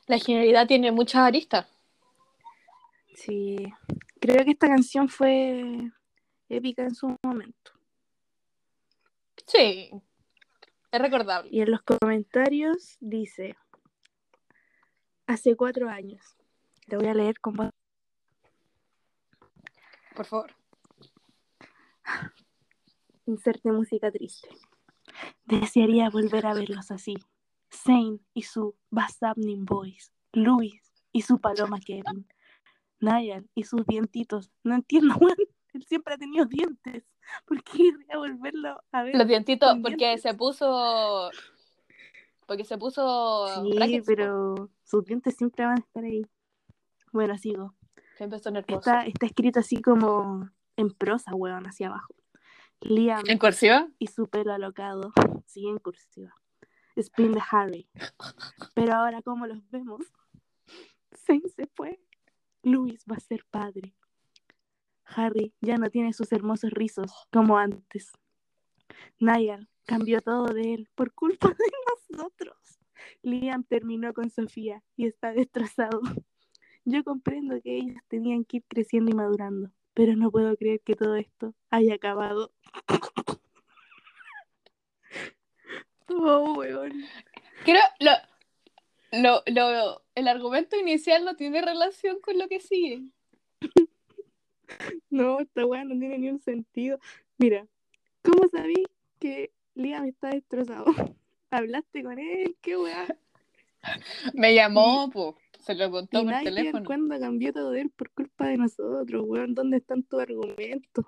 La 0.06 0.18
genialidad 0.18 0.66
tiene 0.66 0.92
muchas 0.92 1.20
aristas. 1.20 1.70
Sí, 3.14 3.70
creo 4.18 4.46
que 4.46 4.52
esta 4.52 4.66
canción 4.66 5.10
fue 5.10 5.92
épica 6.48 6.84
en 6.84 6.94
su 6.94 7.14
momento. 7.22 7.72
Sí. 9.46 9.90
Es 10.90 10.98
recordable. 10.98 11.50
Y 11.52 11.60
en 11.60 11.70
los 11.70 11.82
comentarios 11.82 12.96
dice, 12.98 13.56
hace 15.26 15.54
cuatro 15.54 15.90
años. 15.90 16.38
Le 16.86 16.96
voy 16.96 17.08
a 17.08 17.14
leer 17.14 17.38
con 17.40 17.56
voz. 17.56 17.70
Por 20.14 20.24
favor. 20.24 20.55
Inserte 23.26 23.72
música 23.72 24.10
triste. 24.10 24.48
Desearía 25.44 26.10
volver 26.10 26.46
a 26.46 26.54
verlos 26.54 26.90
así. 26.90 27.16
Zane 27.70 28.20
y 28.34 28.42
su 28.42 28.76
Basabnin 28.90 29.64
Boys. 29.64 30.12
Luis 30.32 30.80
y 31.12 31.22
su 31.22 31.40
Paloma 31.40 31.80
Kevin. 31.80 32.26
Niall 33.00 33.48
y 33.54 33.64
sus 33.64 33.84
dientitos. 33.86 34.50
No 34.62 34.74
entiendo. 34.74 35.14
Él 35.72 35.84
siempre 35.84 36.14
ha 36.14 36.18
tenido 36.18 36.46
dientes. 36.46 37.04
¿Por 37.44 37.62
qué 37.62 37.78
querría 37.78 38.18
volverlo 38.18 38.82
a 38.92 39.02
ver? 39.02 39.16
Los 39.16 39.26
dientitos, 39.26 39.76
porque 39.82 39.96
dientes. 39.96 40.22
se 40.22 40.34
puso. 40.34 41.30
Porque 42.46 42.64
se 42.64 42.78
puso. 42.78 43.48
Sí, 43.62 43.76
brackets, 43.76 44.06
pero 44.06 44.70
sus 44.84 45.04
dientes 45.04 45.36
siempre 45.36 45.64
van 45.64 45.78
a 45.78 45.80
estar 45.80 46.04
ahí. 46.04 46.24
Bueno, 47.12 47.36
sigo. 47.36 47.74
Siempre 48.16 48.38
son 48.38 48.56
hermosos. 48.56 48.86
Está, 48.86 49.04
está 49.04 49.26
escrito 49.26 49.60
así 49.60 49.82
como 49.82 50.48
en 50.76 50.90
prosa, 50.90 51.34
weón, 51.34 51.66
hacia 51.66 51.88
abajo. 51.88 52.14
Liam 52.80 53.22
¿En 53.26 53.38
cursiva? 53.38 53.88
y 53.98 54.08
su 54.08 54.28
pelo 54.28 54.52
alocado. 54.52 55.12
Sí, 55.46 55.66
en 55.66 55.78
cursiva. 55.78 56.34
Spin 56.96 57.32
de 57.32 57.42
Harry. 57.50 57.88
Pero 58.74 58.94
ahora, 58.94 59.22
como 59.22 59.46
los 59.46 59.68
vemos, 59.70 60.02
Zane 61.14 61.48
se 61.54 61.66
fue. 61.66 62.00
Luis 62.62 63.04
va 63.10 63.16
a 63.16 63.20
ser 63.20 63.44
padre. 63.50 63.94
Harry 65.04 65.54
ya 65.60 65.76
no 65.76 65.88
tiene 65.90 66.12
sus 66.12 66.32
hermosos 66.32 66.70
rizos 66.70 67.12
como 67.32 67.58
antes. 67.58 68.12
Niall 69.20 69.68
cambió 69.84 70.20
todo 70.20 70.46
de 70.46 70.74
él 70.74 70.88
por 70.94 71.12
culpa 71.12 71.48
de 71.48 71.54
nosotros. 72.10 72.56
Liam 73.22 73.64
terminó 73.64 74.12
con 74.12 74.30
Sofía 74.30 74.82
y 74.96 75.06
está 75.06 75.32
destrozado. 75.32 76.00
Yo 76.84 77.04
comprendo 77.04 77.60
que 77.62 77.76
ellos 77.78 78.00
tenían 78.08 78.44
que 78.44 78.58
ir 78.58 78.64
creciendo 78.68 79.10
y 79.10 79.14
madurando, 79.14 79.70
pero 79.96 80.14
no 80.14 80.30
puedo 80.30 80.54
creer 80.58 80.82
que 80.82 80.94
todo 80.94 81.16
esto 81.16 81.54
haya 81.70 81.94
acabado. 81.94 82.52
Oh, 86.08 86.54
weón. 86.54 87.04
Creo, 87.64 87.82
lo, 87.98 88.12
lo, 89.10 89.42
lo, 89.46 90.02
el 90.14 90.28
argumento 90.28 90.76
inicial 90.76 91.24
no 91.24 91.34
tiene 91.34 91.60
relación 91.60 92.20
con 92.20 92.38
lo 92.38 92.46
que 92.46 92.60
sigue. 92.60 93.02
No, 95.10 95.40
esta 95.40 95.64
weá 95.64 95.84
no 95.84 95.98
tiene 95.98 96.18
ni 96.18 96.28
un 96.28 96.38
sentido. 96.40 96.98
Mira, 97.38 97.66
¿cómo 98.22 98.48
sabí 98.48 98.84
que 99.18 99.52
Liam 99.74 100.04
está 100.06 100.30
destrozado? 100.30 100.84
¿Hablaste 101.50 102.02
con 102.02 102.18
él? 102.18 102.56
¿Qué 102.60 102.76
weá? 102.76 103.06
Me 104.34 104.54
llamó, 104.54 105.10
po. 105.10 105.36
Se 105.66 105.74
lo 105.74 105.90
contó 105.90 106.18
Y 106.20 106.22
por 106.22 106.30
nadie 106.32 106.44
teléfono. 106.54 106.84
cuándo 106.84 107.18
cambió 107.18 107.52
todo 107.52 107.70
de 107.72 107.80
él 107.82 107.90
por 107.90 108.10
culpa 108.10 108.46
de 108.46 108.56
nosotros, 108.56 109.24
weón. 109.26 109.54
¿Dónde 109.54 109.78
están 109.78 110.04
tus 110.04 110.20
argumentos? 110.20 111.04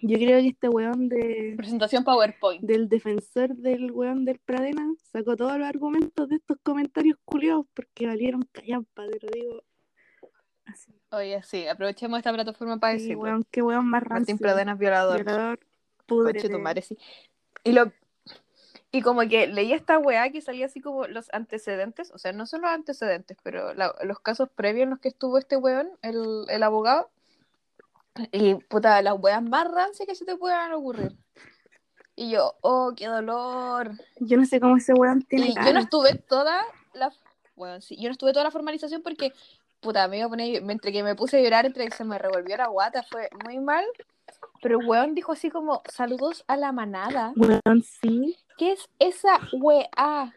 Yo 0.00 0.16
creo 0.16 0.40
que 0.40 0.48
este 0.48 0.68
weón 0.68 1.08
de, 1.08 1.54
Presentación 1.56 2.04
PowerPoint. 2.04 2.62
del 2.62 2.88
defensor 2.88 3.56
del 3.56 3.90
weón 3.90 4.24
del 4.24 4.38
Pradena 4.38 4.86
sacó 5.12 5.34
todos 5.36 5.58
los 5.58 5.66
argumentos 5.66 6.28
de 6.28 6.36
estos 6.36 6.58
comentarios 6.62 7.18
culiados 7.24 7.66
porque 7.74 8.06
valieron 8.06 8.42
callampa, 8.52 9.04
te 9.08 9.18
lo 9.26 9.32
digo. 9.32 9.62
Así. 10.66 10.92
Oye, 11.10 11.42
sí, 11.42 11.66
aprovechemos 11.66 12.18
esta 12.18 12.32
plataforma 12.32 12.78
para 12.78 12.92
Sí, 12.94 13.00
decirlo. 13.04 13.22
weón, 13.22 13.44
qué 13.50 13.62
weón 13.62 13.86
más 13.86 14.02
Martín 14.02 14.10
rancio. 14.16 14.36
Pradenas 14.38 14.78
violador. 14.78 15.24
Violador, 15.24 15.58
tu 16.06 16.58
madre, 16.60 16.82
sí. 16.82 16.96
Y 17.64 17.72
lo 17.72 17.90
y 18.90 19.02
como 19.02 19.20
que 19.22 19.46
leí 19.46 19.72
esta 19.72 19.98
weá 19.98 20.30
que 20.30 20.40
salía 20.40 20.66
así 20.66 20.80
como 20.80 21.06
los 21.06 21.28
antecedentes, 21.32 22.10
o 22.12 22.18
sea, 22.18 22.32
no 22.32 22.46
son 22.46 22.62
los 22.62 22.70
antecedentes, 22.70 23.36
pero 23.42 23.74
la- 23.74 23.94
los 24.02 24.20
casos 24.20 24.48
previos 24.54 24.84
en 24.84 24.90
los 24.90 24.98
que 24.98 25.08
estuvo 25.08 25.38
este 25.38 25.56
weón, 25.56 25.90
el, 26.02 26.44
el 26.48 26.62
abogado. 26.62 27.10
Y 28.32 28.54
puta, 28.54 29.00
las 29.02 29.14
weas 29.18 29.42
más 29.42 29.70
rancias 29.70 30.08
que 30.08 30.14
se 30.14 30.24
te 30.24 30.36
puedan 30.36 30.72
ocurrir. 30.72 31.14
Y 32.16 32.30
yo, 32.30 32.54
oh, 32.62 32.92
qué 32.96 33.06
dolor. 33.06 33.92
Yo 34.18 34.36
no 34.38 34.44
sé 34.44 34.58
cómo 34.58 34.76
ese 34.76 34.92
weón 34.92 35.22
tiene 35.22 35.46
Y 35.46 35.48
yo 35.50 35.54
cara. 35.54 35.72
no 35.74 35.80
estuve 35.80 36.14
toda 36.16 36.64
la 36.94 37.12
bueno, 37.54 37.80
sí, 37.80 37.96
yo 37.96 38.08
no 38.08 38.12
estuve 38.12 38.32
toda 38.32 38.44
la 38.44 38.50
formalización 38.52 39.02
porque 39.02 39.32
puta, 39.80 40.06
me 40.08 40.18
iba 40.18 40.26
a 40.26 40.28
poner, 40.28 40.62
entre 40.70 40.92
que 40.92 41.02
me 41.02 41.14
puse 41.16 41.38
a 41.38 41.40
llorar, 41.42 41.66
entre 41.66 41.88
que 41.88 41.96
se 41.96 42.04
me 42.04 42.18
revolvió 42.18 42.56
la 42.56 42.68
guata, 42.68 43.02
fue 43.02 43.28
muy 43.44 43.58
mal. 43.58 43.84
Pero 44.62 44.80
el 44.80 44.86
weón 44.86 45.14
dijo 45.14 45.32
así 45.32 45.50
como, 45.50 45.82
saludos 45.90 46.44
a 46.48 46.56
la 46.56 46.72
manada. 46.72 47.32
Weón, 47.36 47.82
sí. 47.82 48.36
¿Qué 48.56 48.72
es 48.72 48.88
esa 48.98 49.38
weá? 49.52 50.34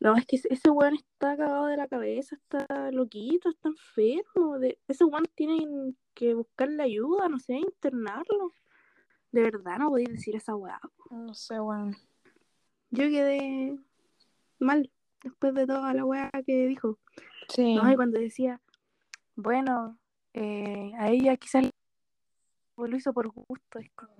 No, 0.00 0.16
es 0.16 0.26
que 0.26 0.36
ese- 0.36 0.70
weón 0.70 0.94
está 0.94 1.36
cagado 1.36 1.66
de 1.66 1.76
la 1.76 1.88
cabeza, 1.88 2.36
está 2.36 2.90
loquito, 2.92 3.48
está 3.48 3.68
enfermo. 3.68 4.58
De... 4.58 4.78
Ese 4.86 5.04
weón 5.04 5.24
tiene 5.34 5.94
que 6.14 6.34
buscarle 6.34 6.82
ayuda, 6.82 7.28
no 7.28 7.38
sé, 7.40 7.54
internarlo. 7.54 8.52
De 9.32 9.42
verdad, 9.42 9.78
no 9.78 9.88
podéis 9.90 10.08
decir 10.10 10.36
esa 10.36 10.54
weá. 10.54 10.80
No 11.10 11.34
sé, 11.34 11.60
weón. 11.60 11.96
Yo 12.90 13.04
quedé 13.08 13.76
mal 14.58 14.90
después 15.22 15.52
de 15.54 15.66
toda 15.66 15.92
la 15.94 16.04
weá 16.04 16.30
que 16.46 16.66
dijo. 16.66 16.98
Sí. 17.48 17.74
No, 17.74 17.90
y 17.90 17.96
cuando 17.96 18.20
decía, 18.20 18.60
bueno, 19.34 19.98
eh, 20.32 20.92
a 20.98 21.08
ella 21.10 21.36
quizás 21.36 21.70
lo 22.86 22.96
hizo 22.96 23.12
por 23.12 23.28
gusto. 23.28 23.78
Es 23.78 23.90
como, 23.92 24.12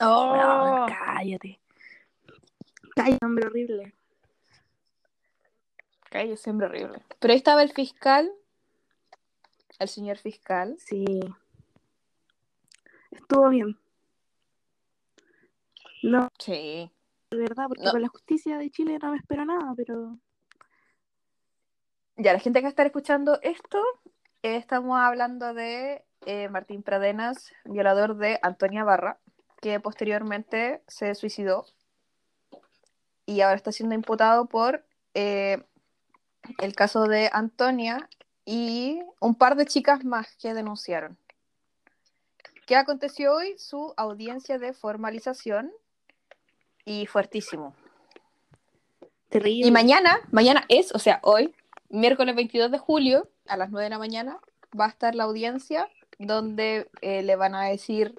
Oh. 0.00 0.32
weón, 0.32 0.88
cállate. 0.88 1.60
Cállate, 2.94 3.24
hombre 3.26 3.46
horrible. 3.46 3.94
Calle 6.10 6.36
siempre 6.36 6.66
horrible. 6.66 7.02
Pero 7.18 7.32
ahí 7.32 7.38
estaba 7.38 7.62
el 7.62 7.72
fiscal, 7.72 8.30
el 9.78 9.88
señor 9.88 10.18
fiscal. 10.18 10.76
Sí. 10.78 11.04
Estuvo 13.10 13.48
bien. 13.48 13.78
No, 16.02 16.28
Sí. 16.38 16.90
de 17.30 17.36
verdad, 17.38 17.66
porque 17.68 17.84
No. 17.84 17.90
con 17.92 18.02
la 18.02 18.08
justicia 18.08 18.58
de 18.58 18.70
Chile 18.70 18.98
no 19.02 19.10
me 19.10 19.16
espero 19.18 19.44
nada, 19.44 19.74
pero 19.76 20.18
Ya, 22.18 22.32
la 22.32 22.38
gente 22.38 22.60
que 22.60 22.62
va 22.64 22.68
a 22.68 22.70
estar 22.70 22.86
escuchando 22.86 23.38
esto, 23.42 23.78
eh, 24.42 24.56
estamos 24.56 24.98
hablando 24.98 25.52
de 25.52 26.02
eh, 26.26 26.48
Martín 26.48 26.82
Pradenas, 26.82 27.52
violador 27.64 28.16
de 28.16 28.38
Antonia 28.42 28.84
Barra, 28.84 29.18
que 29.60 29.80
posteriormente 29.80 30.82
se 30.88 31.14
suicidó 31.14 31.66
y 33.24 33.40
ahora 33.40 33.56
está 33.56 33.72
siendo 33.72 33.94
imputado 33.94 34.46
por 34.46 34.84
eh, 35.14 35.62
el 36.58 36.74
caso 36.74 37.04
de 37.04 37.30
Antonia 37.32 38.08
y 38.44 39.00
un 39.20 39.34
par 39.34 39.56
de 39.56 39.66
chicas 39.66 40.04
más 40.04 40.36
que 40.36 40.52
denunciaron. 40.52 41.16
¿Qué 42.66 42.74
aconteció 42.74 43.34
hoy? 43.34 43.56
Su 43.58 43.94
audiencia 43.96 44.58
de 44.58 44.72
formalización 44.72 45.72
y 46.84 47.06
fuertísimo. 47.06 47.74
terrible. 49.28 49.66
Y 49.66 49.70
mañana, 49.70 50.18
mañana 50.32 50.64
es, 50.68 50.92
o 50.92 50.98
sea, 50.98 51.20
hoy, 51.22 51.54
miércoles 51.88 52.34
22 52.34 52.72
de 52.72 52.78
julio, 52.78 53.28
a 53.46 53.56
las 53.56 53.70
9 53.70 53.84
de 53.84 53.90
la 53.90 53.98
mañana, 53.98 54.40
va 54.78 54.86
a 54.86 54.88
estar 54.88 55.14
la 55.14 55.24
audiencia 55.24 55.88
donde 56.18 56.90
eh, 57.02 57.22
le 57.22 57.36
van 57.36 57.54
a 57.54 57.64
decir 57.64 58.14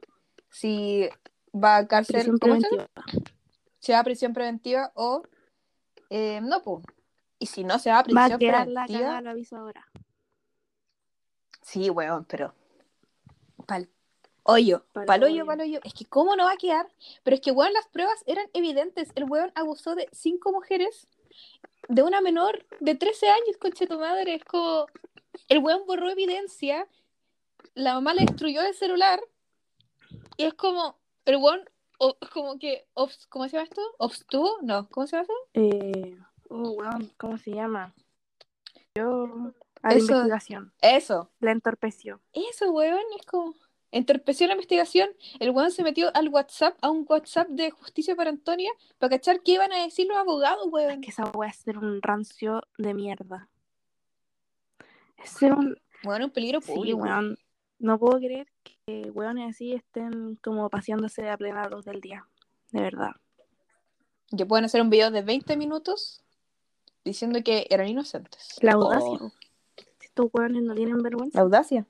si 0.50 1.10
va 1.54 1.78
a 1.78 1.88
cárcel, 1.88 2.38
¿cómo 2.40 2.60
se 3.80 3.94
va 3.94 4.00
a 4.00 4.04
prisión 4.04 4.34
preventiva 4.34 4.92
o 4.96 5.24
eh, 6.10 6.40
no, 6.42 6.62
pues. 6.62 6.84
Y 7.40 7.46
si 7.46 7.64
no 7.64 7.80
se 7.80 7.90
va 7.90 7.98
a 7.98 8.00
Va 8.00 8.04
prisión 8.04 8.32
a 8.34 8.38
quedar 8.38 8.68
la 8.68 8.86
preventiva, 8.86 9.00
cagada, 9.00 9.22
lo 9.22 9.30
aviso 9.32 9.58
ahora. 9.58 9.88
sí, 11.62 11.90
weón, 11.90 12.26
pero 12.26 12.54
pal 13.66 13.90
hoyo, 14.44 14.86
Pal 14.94 15.06
pal 15.06 15.24
hoyo, 15.24 15.34
hoyo. 15.34 15.46
pal 15.46 15.62
hoyo. 15.62 15.80
Es 15.84 15.94
que 15.94 16.06
cómo 16.06 16.36
no 16.36 16.46
va 16.46 16.54
a 16.54 16.58
quedar, 16.58 16.88
pero 17.24 17.36
es 17.36 17.42
que 17.42 17.52
weón, 17.52 17.74
las 17.74 17.88
pruebas 17.88 18.24
eran 18.26 18.48
evidentes. 18.54 19.10
El 19.16 19.26
weón 19.26 19.52
abusó 19.56 19.96
de 19.96 20.08
cinco 20.12 20.52
mujeres 20.52 21.08
de 21.90 22.04
una 22.04 22.22
menor 22.22 22.66
de 22.80 22.96
13 22.96 23.30
años, 23.30 23.58
conche 23.60 23.88
tu 23.88 24.00
madre. 24.00 24.36
Es 24.36 24.46
como. 24.46 24.88
El 25.50 25.60
weón 25.60 25.86
borró 25.86 26.10
evidencia, 26.10 26.88
la 27.78 27.94
mamá 27.94 28.14
le 28.14 28.26
destruyó 28.26 28.62
el 28.62 28.74
celular, 28.74 29.20
y 30.38 30.44
es 30.46 30.54
como. 30.54 30.98
El 31.26 31.38
weón, 31.38 31.62
o- 32.00 32.18
como 32.34 32.58
que. 32.58 32.88
obs- 32.94 33.28
¿Cómo 33.30 33.46
se 33.48 33.58
llama 33.58 33.64
esto? 33.66 33.82
¿Obstuvo? 33.98 34.58
No, 34.62 34.88
¿cómo 34.90 35.08
se 35.08 35.16
llama 35.18 35.24
eso? 35.24 35.34
Eh, 35.54 36.18
oh, 36.50 36.70
weón, 36.72 37.12
¿cómo 37.18 37.38
se 37.38 37.52
llama? 37.52 37.94
Yo. 38.96 39.54
A 39.84 39.90
la 39.90 40.00
investigación. 40.00 40.74
Eso, 40.82 41.30
La 41.40 41.52
entorpeció. 41.52 42.20
eso, 42.34 42.72
weón, 42.72 43.04
es 43.20 43.26
como. 43.26 43.54
Entorpeció 43.92 44.48
la 44.48 44.54
investigación. 44.54 45.10
El 45.40 45.52
weón 45.52 45.72
se 45.72 45.82
metió 45.84 46.10
al 46.14 46.28
WhatsApp, 46.30 46.78
a 46.82 46.90
un 46.90 47.06
WhatsApp 47.08 47.48
de 47.50 47.72
Justicia 47.72 48.16
para 48.16 48.30
Antonia, 48.30 48.70
para 48.98 49.12
cachar 49.18 49.42
qué 49.42 49.54
iban 49.54 49.72
a 49.72 49.84
decir 49.84 50.08
los 50.08 50.18
abogados, 50.18 50.68
weón. 50.72 51.00
Que 51.02 51.10
esa 51.12 51.26
weá 51.32 51.50
es 51.50 51.58
ser 51.58 51.78
un 51.78 52.02
rancio 52.02 52.62
de 52.78 52.94
mierda. 52.94 53.50
Es 55.18 55.30
ser 55.32 55.54
un. 55.54 55.78
Weón, 56.04 56.24
un 56.24 56.30
peligro 56.32 56.60
Sí, 56.62 56.74
público. 56.74 56.98
weón. 57.00 57.38
No 57.80 58.00
puedo 58.00 58.18
creer 58.18 58.48
que 58.86 59.12
weones 59.12 59.56
así 59.56 59.74
estén 59.74 60.36
como 60.38 60.70
paseándose 60.70 61.30
a 61.30 61.38
plena 61.38 61.68
luz 61.70 61.86
del 61.86 62.02
día. 62.02 62.28
De 62.72 62.82
verdad. 62.82 63.12
Que 64.36 64.46
pueden 64.46 64.66
hacer 64.66 64.82
un 64.82 64.90
video 64.90 65.12
de 65.12 65.22
20 65.22 65.56
minutos 65.58 66.24
diciendo 67.06 67.40
que 67.44 67.68
eran 67.70 67.88
inocentes. 67.88 68.58
La 68.62 68.74
audacia. 68.74 69.20
Oh, 69.22 69.32
Si 70.00 70.06
estos 70.08 70.28
weones 70.34 70.64
no 70.64 70.74
tienen 70.76 71.02
vergüenza. 71.02 71.38
la 71.38 71.44
audacia. 71.44 71.86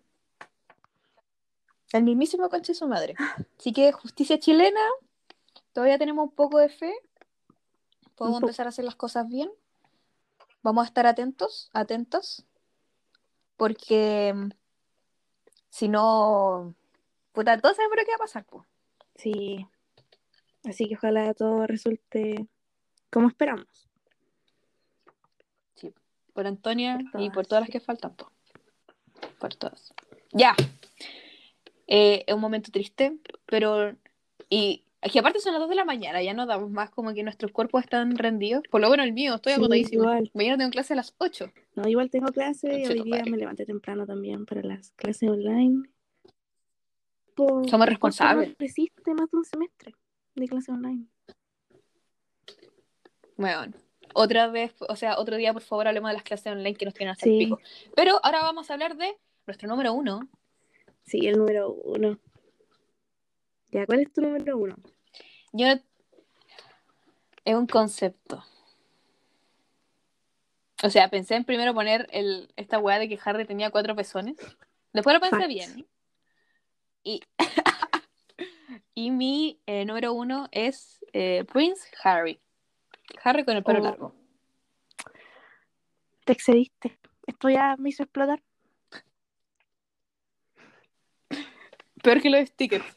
El 1.93 2.03
mismísimo 2.03 2.49
conche 2.49 2.73
su 2.73 2.87
madre. 2.87 3.15
Así 3.57 3.71
que 3.71 3.91
justicia 3.91 4.37
chilena, 4.39 4.81
todavía 5.73 5.97
tenemos 5.97 6.25
un 6.25 6.31
poco 6.35 6.59
de 6.59 6.69
fe. 6.69 6.93
Podemos 8.15 8.41
empezar 8.41 8.65
a 8.65 8.69
hacer 8.69 8.83
las 8.83 8.95
cosas 8.95 9.27
bien. 9.27 9.49
Vamos 10.63 10.83
a 10.83 10.87
estar 10.87 11.07
atentos, 11.07 11.69
atentos. 11.71 12.45
Porque 13.55 14.33
si 15.69 15.87
no, 15.87 16.73
puta, 17.31 17.59
todos 17.59 17.75
sabemos 17.75 17.97
lo 17.97 18.05
que 18.05 18.11
va 18.11 18.15
a 18.15 18.19
pasar, 18.19 18.45
pues. 18.45 18.67
Sí. 19.15 19.67
Así 20.65 20.87
que 20.87 20.95
ojalá 20.95 21.33
todo 21.33 21.65
resulte 21.67 22.47
como 23.09 23.27
esperamos. 23.27 23.87
Por 26.33 26.45
Antonia 26.45 26.99
Por 27.11 27.21
y 27.21 27.31
por 27.31 27.47
todas, 27.47 27.61
las 27.61 27.67
sí. 27.67 27.71
que 27.71 27.79
faltan. 27.79 28.15
po. 28.15 28.31
Por 29.39 29.55
todas. 29.55 29.91
Ya. 30.31 30.55
Eh, 31.87 32.23
es 32.27 32.35
un 32.35 32.41
momento 32.41 32.69
triste, 32.71 33.17
pero. 33.47 33.95
Y 34.47 34.83
Es 35.01 35.11
que 35.11 35.19
aparte 35.19 35.39
son 35.39 35.53
las 35.53 35.61
2 35.61 35.69
de 35.69 35.75
la 35.75 35.85
mañana, 35.85 36.21
ya 36.23 36.33
no 36.33 36.45
damos 36.47 36.71
más 36.71 36.89
como 36.89 37.13
que 37.13 37.21
nuestros 37.23 37.51
cuerpos 37.51 37.83
están 37.83 38.17
rendidos. 38.17 38.63
Por 38.69 38.81
lo 38.81 38.87
bueno 38.87 39.03
el 39.03 39.13
mío, 39.13 39.35
estoy 39.35 39.53
Sí, 39.53 39.57
agotadísima. 39.59 40.03
igual. 40.03 40.31
Mañana 40.33 40.57
tengo 40.57 40.71
clase 40.71 40.93
a 40.93 40.95
las 40.95 41.13
8. 41.19 41.51
No, 41.75 41.87
igual 41.87 42.09
tengo 42.09 42.31
clase 42.31 42.79
y 42.79 42.85
hoy 42.87 43.03
día 43.03 43.23
me 43.29 43.37
levanté 43.37 43.65
temprano 43.65 44.05
también 44.07 44.45
para 44.45 44.63
las 44.63 44.91
clases 44.93 45.29
online. 45.29 45.87
Por- 47.35 47.69
Somos 47.69 47.87
responsables. 47.87 48.55
Resiste 48.57 49.13
más 49.13 49.29
de 49.29 49.37
un 49.37 49.45
semestre 49.45 49.93
de 50.35 50.47
clase 50.47 50.71
online. 50.71 51.05
Bueno, 53.35 53.71
otra 54.15 54.47
vez, 54.47 54.73
o 54.89 54.95
sea, 54.95 55.19
otro 55.19 55.35
día, 55.37 55.53
por 55.53 55.61
favor, 55.61 55.87
hablemos 55.87 56.09
de 56.09 56.15
las 56.15 56.23
clases 56.23 56.47
online 56.51 56.73
que 56.73 56.85
nos 56.85 56.95
tienen 56.95 57.11
hasta 57.11 57.29
el 57.29 57.37
pico. 57.37 57.59
Pero 57.95 58.19
ahora 58.23 58.41
vamos 58.41 58.69
a 58.69 58.73
hablar 58.73 58.97
de 58.97 59.15
nuestro 59.45 59.69
número 59.69 59.93
uno. 59.93 60.27
Sí, 61.03 61.27
el 61.27 61.37
número 61.37 61.71
uno. 61.71 62.17
Ya, 63.71 63.85
¿cuál 63.85 63.99
es 64.01 64.11
tu 64.13 64.21
número 64.21 64.57
uno? 64.57 64.75
Yo 65.53 65.67
es 67.45 67.55
un 67.55 67.67
concepto. 67.67 68.43
O 70.83 70.89
sea, 70.89 71.09
pensé 71.09 71.35
en 71.35 71.43
primero 71.43 71.73
poner 71.73 72.07
el, 72.11 72.51
esta 72.55 72.77
weá 72.79 72.99
de 72.99 73.09
que 73.09 73.19
Harry 73.23 73.45
tenía 73.45 73.71
cuatro 73.71 73.95
pezones. 73.95 74.37
Después 74.93 75.13
lo 75.13 75.19
pensé 75.19 75.37
Facts. 75.37 75.47
bien. 75.47 75.87
Y, 77.03 77.21
y 78.93 79.11
mi 79.11 79.59
eh, 79.65 79.85
número 79.85 80.13
uno 80.13 80.47
es 80.51 81.03
eh, 81.13 81.45
Prince 81.51 81.89
Harry. 82.03 82.39
Harry 83.23 83.43
con 83.45 83.55
el 83.57 83.63
pelo 83.63 83.79
Oh. 83.79 83.83
largo. 83.83 84.15
Te 86.25 86.33
excediste. 86.33 86.99
Esto 87.25 87.49
ya 87.49 87.75
me 87.77 87.89
hizo 87.89 88.03
explotar. 88.03 88.43
Peor 92.03 92.21
que 92.21 92.29
los 92.29 92.47
stickers. 92.49 92.96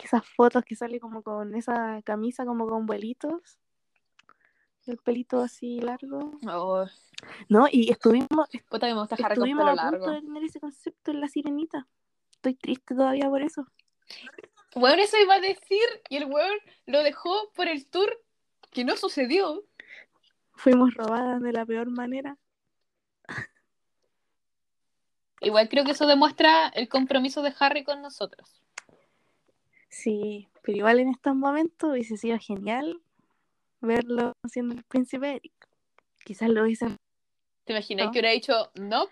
Que 0.00 0.06
esas 0.06 0.24
fotos 0.24 0.64
que 0.64 0.76
sale 0.76 0.98
como 0.98 1.22
con 1.22 1.54
esa 1.54 2.00
camisa 2.04 2.46
como 2.46 2.66
con 2.66 2.86
vuelitos. 2.86 3.58
El 4.86 4.96
pelito 4.96 5.40
así 5.40 5.78
largo. 5.78 6.38
Oh, 6.48 6.86
No, 7.50 7.66
y 7.70 7.90
estuvimos, 7.90 8.48
puta 8.70 8.86
me 8.86 8.94
gusta 8.94 9.14
estuvimos 9.14 9.66
a 9.66 9.70
punto 9.72 9.82
largo. 9.82 10.10
de 10.10 10.20
tener 10.22 10.44
ese 10.44 10.58
concepto 10.58 11.10
en 11.10 11.20
la 11.20 11.28
sirenita. 11.28 11.86
Estoy 12.32 12.54
triste 12.54 12.94
todavía 12.94 13.28
por 13.28 13.42
eso. 13.42 13.66
Weón, 14.74 14.98
eso 15.00 15.18
iba 15.18 15.34
a 15.34 15.40
decir. 15.40 15.84
Y 16.08 16.16
el 16.16 16.24
weón 16.24 16.56
lo 16.86 17.02
dejó 17.02 17.52
por 17.54 17.68
el 17.68 17.84
tour 17.90 18.10
que 18.70 18.84
no 18.84 18.96
sucedió. 18.96 19.62
Fuimos 20.54 20.94
robadas 20.94 21.42
de 21.42 21.52
la 21.52 21.66
peor 21.66 21.90
manera. 21.90 22.38
Igual 25.42 25.68
creo 25.68 25.84
que 25.84 25.92
eso 25.92 26.06
demuestra 26.06 26.68
el 26.68 26.88
compromiso 26.88 27.42
de 27.42 27.54
Harry 27.58 27.84
con 27.84 28.00
nosotros. 28.00 28.62
Sí, 29.90 30.48
pero 30.62 30.78
igual 30.78 31.00
en 31.00 31.08
estos 31.08 31.34
momentos 31.34 31.90
hubiese 31.90 32.16
sido 32.16 32.38
genial 32.38 33.00
verlo 33.80 34.32
siendo 34.48 34.74
el 34.74 34.84
príncipe 34.84 35.36
Eric. 35.36 35.52
Quizás 36.24 36.48
lo 36.48 36.62
hubiese... 36.62 36.86
¿Te 37.64 37.72
imaginas 37.72 38.06
No. 38.06 38.12
que 38.12 38.18
hubiera 38.20 38.30
dicho 38.32 38.70
no? 38.76 39.06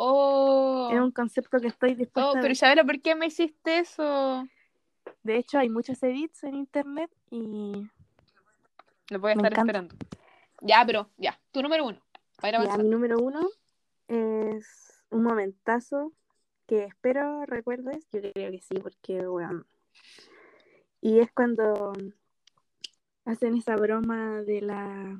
Oh, 0.00 0.88
Es 0.92 1.00
un 1.00 1.10
concepto 1.10 1.58
que 1.58 1.66
estoy 1.66 1.94
dispuesta 1.94 2.30
oh 2.30 2.32
pero 2.34 2.42
ver. 2.42 2.52
Isabela, 2.52 2.84
¿por 2.84 3.00
qué 3.02 3.14
me 3.16 3.26
hiciste 3.26 3.78
eso? 3.80 4.46
De 5.24 5.36
hecho, 5.36 5.58
hay 5.58 5.68
muchos 5.68 6.00
edits 6.02 6.44
en 6.44 6.54
internet 6.54 7.10
y 7.30 7.88
Lo 9.10 9.18
voy 9.18 9.32
a 9.32 9.34
Me 9.34 9.42
estar 9.42 9.52
encanta. 9.52 9.60
esperando. 9.60 9.96
Ya, 10.60 10.84
pero 10.86 11.10
ya, 11.16 11.40
tu 11.50 11.62
número 11.62 11.84
uno. 11.84 12.00
Para 12.40 12.64
Ya, 12.64 12.76
mi 12.76 12.88
número 12.88 13.18
uno 13.18 13.48
es 14.06 15.04
un 15.10 15.22
momentazo 15.24 16.12
que 16.68 16.84
espero 16.84 17.44
recuerdes. 17.46 18.06
Yo 18.12 18.20
creo 18.20 18.52
que 18.52 18.60
sí, 18.60 18.78
porque, 18.80 19.26
bueno. 19.26 19.64
Y 21.00 21.18
es 21.18 21.32
cuando 21.32 21.92
hacen 23.24 23.56
esa 23.56 23.74
broma 23.76 24.42
de 24.42 24.60
la 24.60 25.18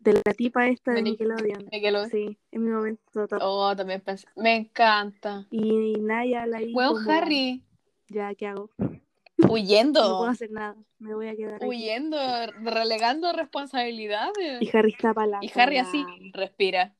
de 0.00 0.14
la 0.14 0.32
tipa 0.34 0.66
esta 0.68 0.92
de 0.92 0.96
De 0.96 1.02
Nic- 1.02 1.10
Nickelodeon. 1.20 1.68
Nickelodeon. 1.70 2.10
Sí, 2.10 2.38
es 2.50 2.60
mi 2.60 2.70
momento 2.70 3.28
top. 3.28 3.38
Oh, 3.42 3.74
también 3.76 4.00
pensé. 4.00 4.26
Me 4.34 4.56
encanta. 4.56 5.46
Y 5.50 5.92
Naya 6.00 6.46
la 6.46 6.58
ahí 6.58 6.72
Weón, 6.74 6.94
como, 7.04 7.10
Harry. 7.10 7.62
Ya, 8.08 8.34
¿qué 8.34 8.46
hago? 8.46 8.70
No 8.78 8.88
puedo 9.36 9.52
Huyendo. 9.54 10.24
hacer 10.24 10.50
nada. 10.50 10.74
Me 10.98 11.14
voy 11.14 11.28
a 11.28 11.36
quedar 11.36 11.54
aquí. 11.56 11.66
Huyendo, 11.66 12.16
relegando 12.62 13.32
responsabilidades. 13.32 14.60
Y 14.62 14.76
Harry 14.76 14.90
está 14.92 15.12
para 15.14 15.26
la 15.26 15.38
Y 15.42 15.50
Harry 15.54 15.78
así, 15.78 16.04
respira. 16.32 16.94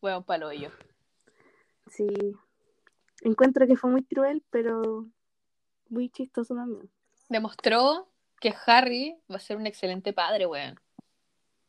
Weón, 0.00 0.24
palo 0.24 0.52
yo. 0.52 0.70
Sí. 1.90 2.06
Encuentro 3.22 3.66
que 3.66 3.76
fue 3.76 3.90
muy 3.90 4.04
cruel, 4.04 4.42
pero 4.50 5.06
muy 5.88 6.08
chistoso 6.10 6.54
también. 6.54 6.90
Demostró 7.28 8.08
que 8.40 8.54
Harry 8.66 9.16
va 9.30 9.36
a 9.36 9.40
ser 9.40 9.56
un 9.56 9.66
excelente 9.66 10.12
padre, 10.12 10.46
weón. 10.46 10.78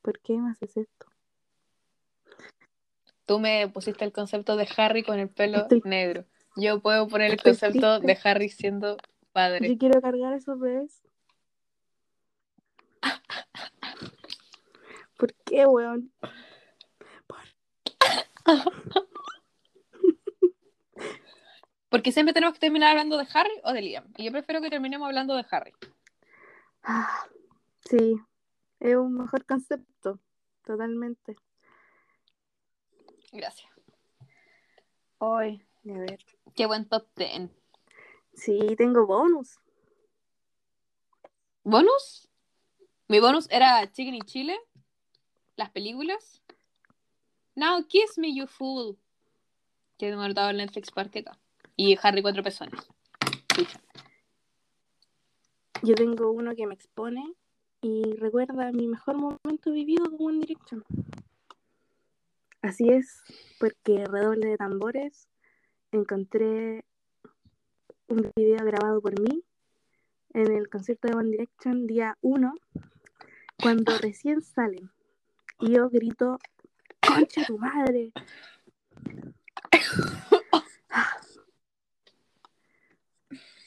¿Por 0.01 0.19
qué 0.19 0.37
me 0.37 0.51
haces 0.51 0.77
esto? 0.77 1.07
Tú 3.25 3.39
me 3.39 3.67
pusiste 3.67 4.05
el 4.05 4.11
concepto 4.13 4.55
de 4.55 4.67
Harry 4.77 5.03
con 5.03 5.19
el 5.19 5.29
pelo 5.29 5.59
Estoy- 5.59 5.81
negro. 5.83 6.25
Yo 6.55 6.79
puedo 6.81 7.07
poner 7.07 7.31
el 7.31 7.41
concepto 7.41 7.99
triste. 7.99 8.07
de 8.07 8.29
Harry 8.29 8.49
siendo 8.49 8.97
padre. 9.31 9.69
Yo 9.69 9.77
quiero 9.77 10.01
cargar 10.01 10.33
esos 10.33 10.59
bebés. 10.59 11.01
¿Por 15.17 15.33
qué, 15.45 15.65
weón? 15.65 16.11
Porque 21.97 22.11
siempre 22.11 22.31
tenemos 22.31 22.53
que 22.53 22.59
terminar 22.59 22.91
hablando 22.91 23.17
de 23.17 23.27
Harry 23.33 23.59
o 23.63 23.73
de 23.73 23.81
Liam. 23.81 24.05
Y 24.17 24.25
yo 24.25 24.31
prefiero 24.31 24.61
que 24.61 24.69
terminemos 24.69 25.07
hablando 25.07 25.33
de 25.33 25.43
Harry. 25.49 25.73
Ah, 26.83 27.27
sí, 27.89 28.21
es 28.79 28.95
un 28.95 29.15
mejor 29.15 29.43
concepto, 29.47 30.19
totalmente. 30.63 31.35
Gracias. 33.31 33.71
Hoy. 35.17 35.65
A 35.89 35.97
ver. 35.97 36.23
Qué 36.55 36.67
buen 36.67 36.87
top 36.87 37.07
10. 37.15 37.49
Sí, 38.35 38.59
tengo 38.77 39.07
bonus. 39.07 39.57
¿Bonus? 41.63 42.29
Mi 43.07 43.19
bonus 43.19 43.49
era 43.49 43.91
Chicken 43.91 44.13
y 44.13 44.21
Chile. 44.21 44.55
Las 45.55 45.71
películas. 45.71 46.43
Now 47.55 47.83
Kiss 47.87 48.19
Me 48.19 48.35
You 48.35 48.45
Fool. 48.45 48.99
Que 49.97 50.09
hemos 50.09 50.27
notado 50.27 50.51
en 50.51 50.57
Netflix 50.57 50.91
acá. 50.95 51.39
Y 51.77 51.95
Harry 52.01 52.23
Cuatro. 52.23 52.41
Chucha. 53.55 53.79
Yo 55.83 55.93
tengo 55.93 56.31
uno 56.31 56.55
que 56.55 56.65
me 56.65 56.73
expone 56.73 57.23
y 57.81 58.15
recuerda 58.15 58.71
mi 58.71 58.87
mejor 58.87 59.15
momento 59.15 59.71
vivido 59.71 60.05
con 60.05 60.27
One 60.27 60.39
Direction. 60.39 60.83
Así 62.63 62.89
es, 62.89 63.21
porque 63.59 64.03
redoble 64.05 64.47
de 64.47 64.57
tambores, 64.57 65.29
encontré 65.91 66.83
un 68.07 68.31
video 68.35 68.65
grabado 68.65 68.99
por 68.99 69.19
mí 69.21 69.43
en 70.33 70.51
el 70.51 70.69
concierto 70.69 71.07
de 71.07 71.15
One 71.15 71.29
Direction 71.29 71.85
día 71.85 72.17
1, 72.21 72.55
cuando 73.61 73.95
recién 74.01 74.41
salen. 74.41 74.89
Y 75.59 75.75
yo 75.75 75.89
grito, 75.89 76.39
¡Concha 77.07 77.45
tu 77.45 77.59
madre! 77.59 78.11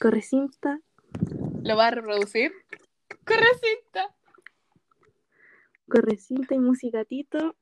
Corre 0.01 0.23
cinta, 0.23 0.81
¿Lo 1.61 1.77
va 1.77 1.87
a 1.87 1.91
reproducir? 1.91 2.51
¡Corre 3.23 3.53
cinta! 3.61 4.15
corre 5.87 6.17
cinta 6.17 6.55
y 6.55 6.59
musicatito. 6.59 7.55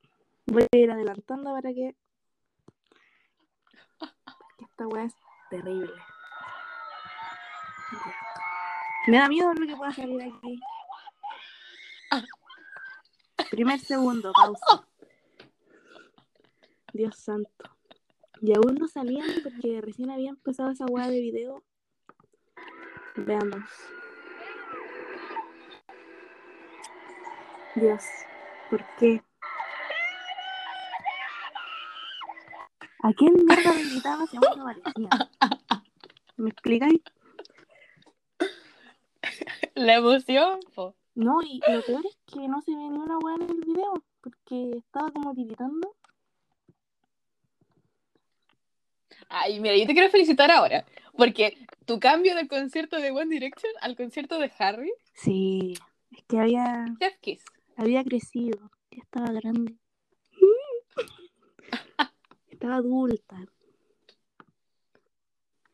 Voy 0.45 0.65
a 0.71 0.77
ir 0.77 0.89
adelantando 0.89 1.51
para 1.51 1.73
que. 1.73 1.97
Esta 4.59 4.87
weá 4.87 5.03
es 5.03 5.15
terrible. 5.49 5.91
Me 9.07 9.17
da 9.17 9.27
miedo 9.27 9.53
lo 9.53 9.67
que 9.67 9.75
pueda 9.75 9.91
salir 9.91 10.21
aquí. 10.21 10.61
Primer 13.51 13.79
segundo, 13.81 14.31
pausa. 14.31 14.87
Dios 16.93 17.17
santo. 17.17 17.77
Y 18.41 18.53
aún 18.53 18.75
no 18.75 18.87
salían 18.87 19.27
porque 19.43 19.81
recién 19.81 20.09
había 20.09 20.29
empezado 20.29 20.69
esa 20.69 20.85
weá 20.85 21.09
de 21.09 21.19
video. 21.19 21.65
Veamos. 23.15 23.63
Dios, 27.75 28.03
¿por 28.69 28.83
qué? 28.97 29.21
¿A 33.01 33.13
quién 33.13 33.33
mierda 33.45 33.73
le 33.73 33.83
gritaba 33.83 34.25
si 34.27 34.37
aún 34.37 34.57
no 34.57 34.63
aparecía? 34.67 35.29
¿Me 36.37 36.49
explicáis? 36.49 37.01
La 39.75 39.95
emoción, 39.95 40.59
po. 40.75 40.95
No, 41.15 41.41
y 41.41 41.61
lo 41.71 41.81
peor 41.81 42.05
es 42.05 42.17
que 42.25 42.47
no 42.47 42.61
se 42.61 42.71
ve 42.71 42.89
ni 42.89 42.97
una 42.97 43.17
weá 43.17 43.35
en 43.35 43.49
el 43.49 43.61
video, 43.61 43.93
porque 44.21 44.71
estaba 44.77 45.11
como 45.11 45.33
tiritando. 45.33 45.95
Ay, 49.29 49.59
mira, 49.59 49.75
yo 49.77 49.85
te 49.85 49.93
quiero 49.93 50.09
felicitar 50.09 50.49
ahora, 50.51 50.85
porque 51.15 51.57
tu 51.85 51.99
cambio 51.99 52.35
del 52.35 52.47
concierto 52.47 52.97
de 52.97 53.11
One 53.11 53.27
Direction 53.29 53.71
al 53.81 53.95
concierto 53.95 54.39
de 54.39 54.51
Harry, 54.57 54.91
Sí, 55.13 55.75
es 56.11 56.23
que 56.27 56.39
había, 56.39 56.85
Kiss. 57.21 57.43
había 57.77 58.03
crecido, 58.03 58.71
ya 58.91 59.03
estaba 59.03 59.31
grande. 59.31 59.75
estaba 62.49 62.75
adulta. 62.77 63.37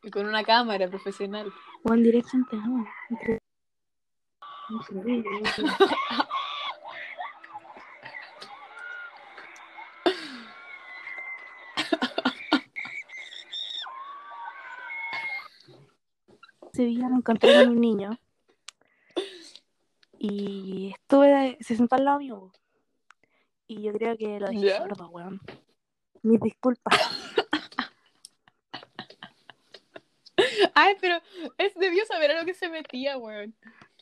Y 0.02 0.10
con 0.10 0.26
una 0.26 0.44
cámara 0.44 0.88
profesional. 0.88 1.50
One 1.82 2.02
Direction 2.02 2.46
te 2.48 2.56
amo. 2.56 2.86
Día 16.84 17.08
me 17.08 17.16
encontré 17.16 17.54
con 17.54 17.68
un 17.68 17.80
niño 17.80 18.18
y 20.18 20.92
estuve, 20.92 21.56
se 21.60 21.76
sentó 21.76 21.96
al 21.96 22.04
lado 22.04 22.18
mío 22.18 22.52
y 23.66 23.82
yo 23.82 23.92
creo 23.92 24.16
que 24.16 24.40
lo 24.40 24.48
dejé 24.48 24.66
¿Ya? 24.66 24.78
sordo, 24.78 25.08
weón. 25.10 25.40
Mis 26.22 26.40
disculpas. 26.40 26.94
Ay, 30.74 30.94
pero 31.00 31.16
él 31.58 31.72
debió 31.76 32.04
saber 32.06 32.32
a 32.32 32.40
lo 32.40 32.46
que 32.46 32.54
se 32.54 32.68
metía, 32.68 33.16
weón. 33.16 33.54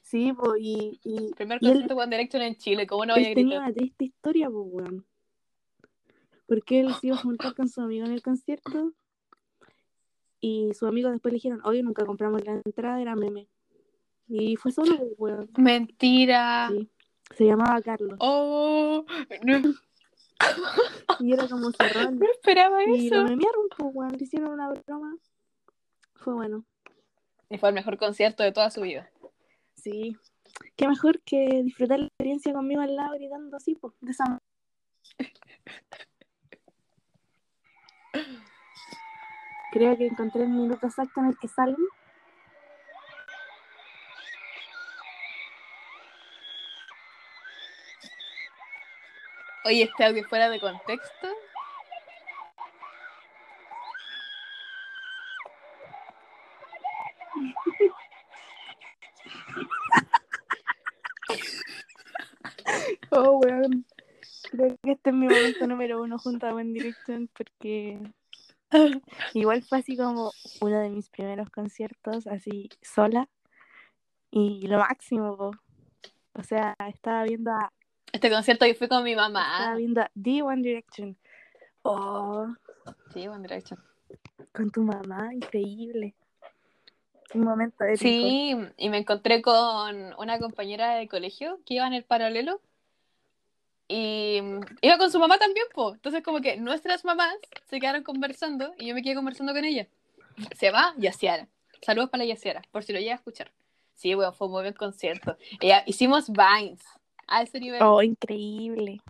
Sí, 0.03 0.33
po, 0.33 0.57
y, 0.57 1.01
y, 1.03 1.33
Primer 1.35 1.61
concierto 1.61 1.97
One 1.97 2.17
Direction 2.17 2.43
en 2.43 2.57
Chile, 2.57 2.87
¿cómo 2.87 3.07
no 3.07 3.15
vaya 3.15 3.27
a 3.27 3.29
él 3.31 3.35
tenía 3.35 3.59
gritar? 3.59 3.69
una 3.69 3.75
triste 3.75 4.05
historia, 4.05 4.51
pues, 4.51 4.65
weón. 4.67 5.07
Porque 6.47 6.81
él 6.81 6.95
se 6.95 7.09
iba 7.09 7.17
a 7.17 7.21
juntar 7.21 7.55
con 7.55 7.69
su 7.69 7.81
amigo 7.81 8.05
en 8.05 8.13
el 8.13 8.23
concierto 8.23 8.93
y 10.45 10.75
sus 10.75 10.87
amigos 10.87 11.11
después 11.13 11.33
le 11.33 11.37
dijeron, 11.37 11.63
oye, 11.65 11.83
nunca 11.83 12.05
compramos 12.05 12.45
la 12.45 12.61
entrada, 12.63 13.01
era 13.01 13.17
meme. 13.17 13.49
Y 14.29 14.57
fue 14.57 14.73
solo, 14.73 14.95
pues, 14.99 15.13
weón. 15.17 15.49
Mentira. 15.57 16.69
Sí. 16.71 16.91
Se 17.35 17.47
llamaba 17.47 17.81
Carlos. 17.81 18.19
Oh, 18.21 19.07
no, 19.43 19.59
no 19.61 19.73
Y 21.21 21.33
era 21.33 21.49
como 21.49 21.71
cerrón. 21.71 22.21
esperaba 22.31 22.85
Y 22.85 23.09
lo 23.09 23.17
eso. 23.17 23.25
memearon, 23.25 23.69
pues, 23.75 23.91
weón. 23.95 24.13
Le 24.19 24.23
hicieron 24.23 24.51
una 24.51 24.69
broma. 24.69 25.17
Fue 26.17 26.35
bueno. 26.35 26.67
Y 27.49 27.57
fue 27.57 27.71
el 27.71 27.75
mejor 27.75 27.97
concierto 27.97 28.43
de 28.43 28.53
toda 28.53 28.71
su 28.71 28.83
vida. 28.83 29.11
Sí. 29.77 30.15
Qué 30.77 30.87
mejor 30.87 31.23
que 31.23 31.63
disfrutar 31.63 32.01
la 32.01 32.07
experiencia 32.09 32.53
conmigo 32.53 32.83
al 32.83 32.95
lado 32.95 33.15
gritando 33.15 33.57
así, 33.57 33.77
pues, 33.77 33.95
de 34.03 34.11
esa 34.11 34.43
Creo 39.75 39.97
que 39.99 40.07
encontré 40.07 40.45
el 40.45 40.51
minuto 40.51 40.87
exacto 40.87 41.19
en 41.19 41.27
el 41.27 41.37
que 41.37 41.49
salen. 41.49 41.75
Oye, 49.65 49.83
este 49.83 50.05
audio 50.05 50.23
fuera 50.29 50.49
de 50.49 50.61
contexto. 50.61 51.29
Oh, 63.11 63.41
weón. 63.41 63.85
Creo 64.53 64.77
que 64.85 64.93
este 64.93 65.11
es 65.11 65.17
mi 65.17 65.27
momento 65.27 65.67
número 65.67 66.01
uno 66.01 66.17
junto 66.17 66.47
a 66.47 66.55
One 66.55 66.73
Direction 66.73 67.29
porque 67.37 67.99
igual 69.35 69.63
fue 69.63 69.79
así 69.79 69.97
como 69.97 70.33
uno 70.61 70.79
de 70.81 70.91
mis 70.91 71.09
primeros 71.09 71.51
conciertos, 71.51 72.27
así 72.27 72.69
sola. 72.83 73.29
Y 74.31 74.67
lo 74.67 74.79
máximo, 74.79 75.37
po. 75.37 75.51
O 76.35 76.43
sea, 76.43 76.75
estaba 76.89 77.23
viendo 77.25 77.53
a, 77.53 77.73
Este 78.13 78.31
concierto 78.31 78.67
yo 78.67 78.75
fui 78.75 78.89
con 78.89 79.05
mi 79.05 79.13
estaba 79.13 79.29
mamá. 79.29 79.77
viendo 79.77 80.01
a 80.01 80.11
The 80.21 80.43
One 80.43 80.63
Direction. 80.63 81.17
Oh, 81.83 82.47
Sí, 83.13 83.29
One 83.29 83.43
Direction. 83.43 83.79
con 84.53 84.71
tu 84.71 84.83
mamá, 84.83 85.33
increíble. 85.33 86.15
Un 87.35 87.43
momento 87.45 87.85
épico. 87.85 87.99
Sí, 88.03 88.57
y 88.77 88.89
me 88.89 88.99
encontré 88.99 89.43
con 89.43 90.15
una 90.19 90.39
compañera 90.39 90.95
de 90.97 91.09
colegio 91.09 91.59
que 91.67 91.75
iba 91.75 91.87
en 91.87 91.93
el 91.95 92.05
paralelo 92.05 92.61
y 93.89 94.41
iba 94.81 94.99
con 94.99 95.11
su 95.11 95.19
mamá 95.19 95.39
también, 95.39 95.67
po. 95.75 95.95
Entonces 95.95 96.23
como 96.23 96.41
que 96.41 96.57
nuestras 96.57 97.05
mamás 97.05 97.37
se 97.69 97.81
quedaron 97.81 98.03
conversando 98.03 98.75
y 98.79 98.87
yo 98.87 98.95
me 98.95 99.03
quedé 99.03 99.15
conversando 99.15 99.53
con 99.53 99.65
ella. 99.65 99.87
Se 100.57 100.71
va 100.71 100.95
Yaciara. 100.97 101.49
Saludos 101.83 102.11
para 102.11 102.25
la 102.25 102.29
Yaciara, 102.29 102.63
por 102.71 102.83
si 102.83 102.93
lo 102.93 102.99
llega 102.99 103.13
a 103.13 103.17
escuchar. 103.17 103.53
Sí, 103.95 104.15
bueno, 104.15 104.33
fue 104.33 104.47
un 104.47 104.55
muy 104.55 104.63
buen 104.63 104.75
concierto. 104.75 105.37
Ella, 105.61 105.85
hicimos 105.87 106.31
Vines 106.31 106.81
a 107.27 107.43
ese 107.43 107.61
nivel. 107.61 107.83
Oh, 107.83 108.03
increíble. 108.03 109.01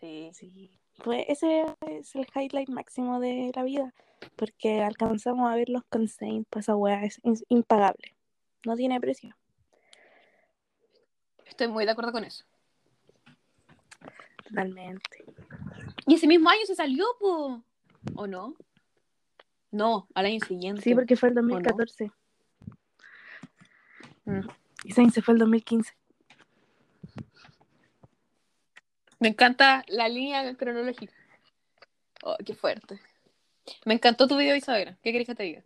Sí. 0.00 0.30
Sí. 0.32 0.70
Fue, 0.98 1.26
ese 1.28 1.66
es 1.86 2.14
el 2.14 2.26
highlight 2.34 2.68
máximo 2.68 3.20
de 3.20 3.52
la 3.54 3.62
vida. 3.64 3.92
Porque 4.34 4.80
alcanzamos 4.80 5.50
a 5.50 5.56
verlos 5.56 5.82
con 5.90 6.08
Saint, 6.08 6.46
pues 6.48 6.64
esa 6.64 6.76
weá 6.76 7.04
es 7.04 7.20
impagable. 7.48 8.14
No 8.64 8.76
tiene 8.76 8.98
precio. 9.00 9.36
Estoy 11.44 11.68
muy 11.68 11.84
de 11.84 11.90
acuerdo 11.90 12.12
con 12.12 12.24
eso. 12.24 12.44
Totalmente. 14.48 15.24
Y 16.06 16.14
ese 16.14 16.26
mismo 16.26 16.48
año 16.48 16.60
se 16.66 16.74
salió, 16.74 17.04
po. 17.18 17.62
¿O 18.14 18.26
no? 18.26 18.54
No, 19.70 20.08
al 20.14 20.26
año 20.26 20.40
siguiente. 20.46 20.82
Sí, 20.82 20.94
porque 20.94 21.16
fue 21.16 21.30
el 21.30 21.34
2014. 21.34 22.10
Mm. 24.24 24.40
Y 24.84 24.92
Saint 24.92 25.12
se 25.12 25.22
fue 25.22 25.34
el 25.34 25.40
2015. 25.40 25.92
Me 29.18 29.28
encanta 29.28 29.84
la 29.88 30.08
línea 30.08 30.54
cronológica. 30.56 31.14
Oh, 32.22 32.36
qué 32.44 32.54
fuerte. 32.54 33.00
Me 33.84 33.94
encantó 33.94 34.28
tu 34.28 34.36
video, 34.36 34.54
Isabela. 34.54 34.96
¿Qué 35.02 35.12
querés 35.12 35.26
que 35.26 35.34
te 35.34 35.42
diga? 35.42 35.64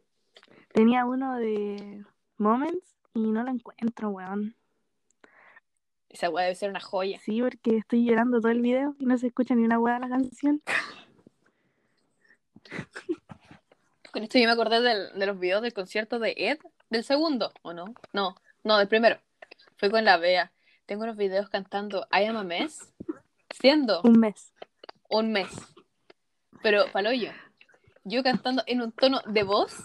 Tenía 0.73 1.05
uno 1.05 1.37
de 1.37 2.05
Moments 2.39 2.97
y 3.15 3.21
no 3.21 3.43
lo 3.43 3.51
encuentro, 3.51 4.11
weón. 4.11 4.55
Esa 6.11 6.29
weá 6.29 6.45
debe 6.45 6.57
ser 6.57 6.71
una 6.71 6.81
joya. 6.81 7.19
Sí, 7.21 7.41
porque 7.41 7.79
estoy 7.79 8.05
llorando 8.05 8.41
todo 8.41 8.51
el 8.53 8.61
video 8.61 8.95
y 8.99 9.07
no 9.07 9.17
se 9.17 9.29
escucha 9.29 9.55
ni 9.55 9.63
una 9.65 9.79
weá 9.79 9.95
de 9.95 10.01
la 10.01 10.09
canción. 10.09 10.61
Con 14.13 14.23
esto 14.25 14.39
yo 14.39 14.47
me 14.47 14.53
acordé 14.53 14.81
del- 14.81 15.13
de 15.19 15.27
los 15.27 15.39
videos 15.39 15.63
del 15.63 15.73
concierto 15.73 16.19
de 16.19 16.35
Ed, 16.37 16.59
del 16.91 17.05
segundo, 17.05 17.53
¿o 17.63 17.73
no? 17.73 17.95
No, 18.13 18.35
no, 18.65 18.79
del 18.79 18.89
primero. 18.89 19.21
Fue 19.77 19.91
con 19.91 20.05
la 20.05 20.17
Bea. 20.17 20.53
Tengo 20.87 21.05
unos 21.05 21.17
videos 21.17 21.49
cantando 21.49 22.07
I 22.13 22.25
Am 22.25 22.37
a 22.37 22.43
Mess, 22.43 22.93
siendo 23.51 24.03
Un 24.03 24.19
mes. 24.19 24.53
un 25.09 25.31
mes. 25.33 25.49
Pero, 26.63 26.87
paloyo, 26.93 27.31
yo 28.05 28.23
cantando 28.25 28.63
en 28.67 28.83
un 28.83 28.93
tono 28.93 29.21
de 29.27 29.43
voz 29.45 29.77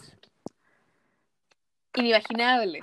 inimaginable. 1.93 2.79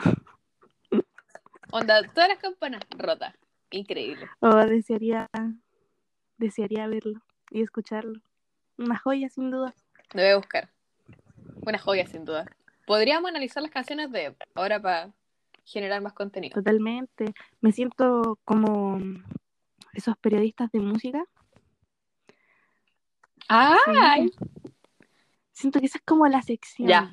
Onda, 1.72 2.02
todas 2.02 2.28
las 2.28 2.38
campanas 2.38 2.82
rotas. 2.90 3.34
Increíble. 3.70 4.28
Oh, 4.40 4.54
desearía, 4.56 5.26
desearía 6.36 6.86
verlo 6.86 7.22
y 7.50 7.62
escucharlo. 7.62 8.20
Una 8.76 8.98
joya, 8.98 9.30
sin 9.30 9.50
duda. 9.50 9.74
Lo 10.12 10.22
voy 10.22 10.30
a 10.32 10.36
buscar. 10.36 10.68
Una 11.62 11.78
joya, 11.78 12.06
sin 12.06 12.26
duda. 12.26 12.44
Podríamos 12.86 13.30
analizar 13.30 13.62
las 13.62 13.72
canciones 13.72 14.12
de 14.12 14.36
ahora 14.54 14.82
para 14.82 15.12
generar 15.64 16.02
más 16.02 16.12
contenido. 16.12 16.52
Totalmente. 16.52 17.32
Me 17.62 17.72
siento 17.72 18.38
como 18.44 18.98
esos 19.94 20.14
periodistas 20.18 20.70
de 20.72 20.80
música. 20.80 21.24
¡Ay! 23.48 24.30
Siento 25.52 25.80
que 25.80 25.86
esa 25.86 25.96
es 25.96 26.04
como 26.04 26.28
la 26.28 26.42
sección. 26.42 26.86
Ya. 26.86 27.10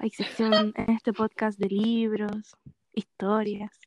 Hay 0.00 0.10
sección 0.10 0.72
en 0.76 0.90
este 0.90 1.12
podcast 1.12 1.58
de 1.58 1.68
libros, 1.68 2.56
historias. 2.92 3.78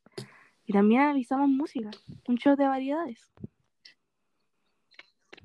Y 0.65 0.73
también 0.73 1.01
analizamos 1.01 1.49
música. 1.49 1.91
Un 2.27 2.37
show 2.37 2.55
de 2.55 2.65
variedades. 2.65 3.31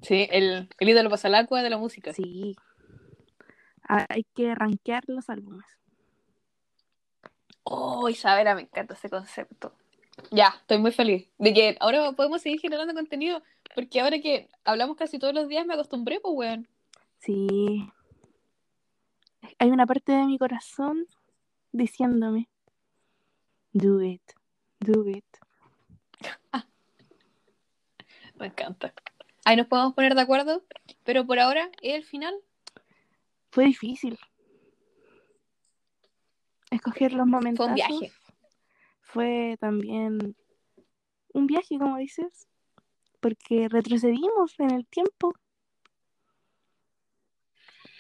Sí, 0.03 0.29
el, 0.31 0.69
el 0.79 0.89
ídolo 0.89 1.11
pasa 1.11 1.29
al 1.29 1.37
agua 1.37 1.63
de 1.63 1.71
la 1.71 1.79
música. 1.79 2.13
Sí. 2.13 2.57
Hay 3.87 4.25
que 4.35 4.55
rankear 4.55 5.05
los 5.07 5.29
álbumes. 5.29 5.67
Oh, 7.65 8.09
Isabela, 8.09 8.55
me 8.55 8.63
encanta 8.63 8.95
ese 8.95 9.09
concepto. 9.09 9.75
Ya, 10.31 10.55
estoy 10.61 10.79
muy 10.79 10.93
feliz 10.93 11.29
de 11.39 11.55
que 11.55 11.77
ahora 11.81 12.13
podemos 12.13 12.43
seguir 12.43 12.61
generando 12.61 12.95
contenido, 12.95 13.43
porque 13.75 14.01
ahora 14.01 14.21
que 14.21 14.49
hablamos 14.65 14.97
casi 14.97 15.19
todos 15.19 15.35
los 15.35 15.49
días 15.49 15.67
me 15.67 15.75
acostumbré, 15.75 16.21
pues, 16.21 16.35
weón. 16.35 16.69
Sí. 17.19 17.89
Hay 19.59 19.71
una 19.71 19.87
parte 19.87 20.13
de 20.13 20.25
mi 20.25 20.39
corazón 20.39 21.07
diciéndome, 21.73 22.49
do 23.73 24.03
it, 24.03 24.23
do 24.81 25.09
it. 25.09 25.25
Me 28.39 28.47
encanta. 28.47 28.93
Ahí 29.45 29.57
nos 29.57 29.67
podemos 29.67 29.95
poner 29.95 30.15
de 30.15 30.21
acuerdo, 30.21 30.65
pero 31.05 31.27
por 31.27 31.39
ahora, 31.39 31.71
el 31.83 32.05
final, 32.05 32.35
Fue 33.51 33.65
difícil. 33.65 34.19
Escoger 36.71 37.13
los 37.13 37.27
momentos. 37.27 37.67
fue 37.67 37.67
un 37.67 37.75
viaje. 37.75 38.13
Fue 39.03 39.57
también 39.61 40.35
un 41.35 41.47
viaje, 41.47 41.79
como 41.79 41.99
dices, 41.99 42.49
porque 43.21 43.69
retrocedimos 43.69 44.59
en 44.59 44.71
el 44.71 44.87
tiempo. 44.87 45.35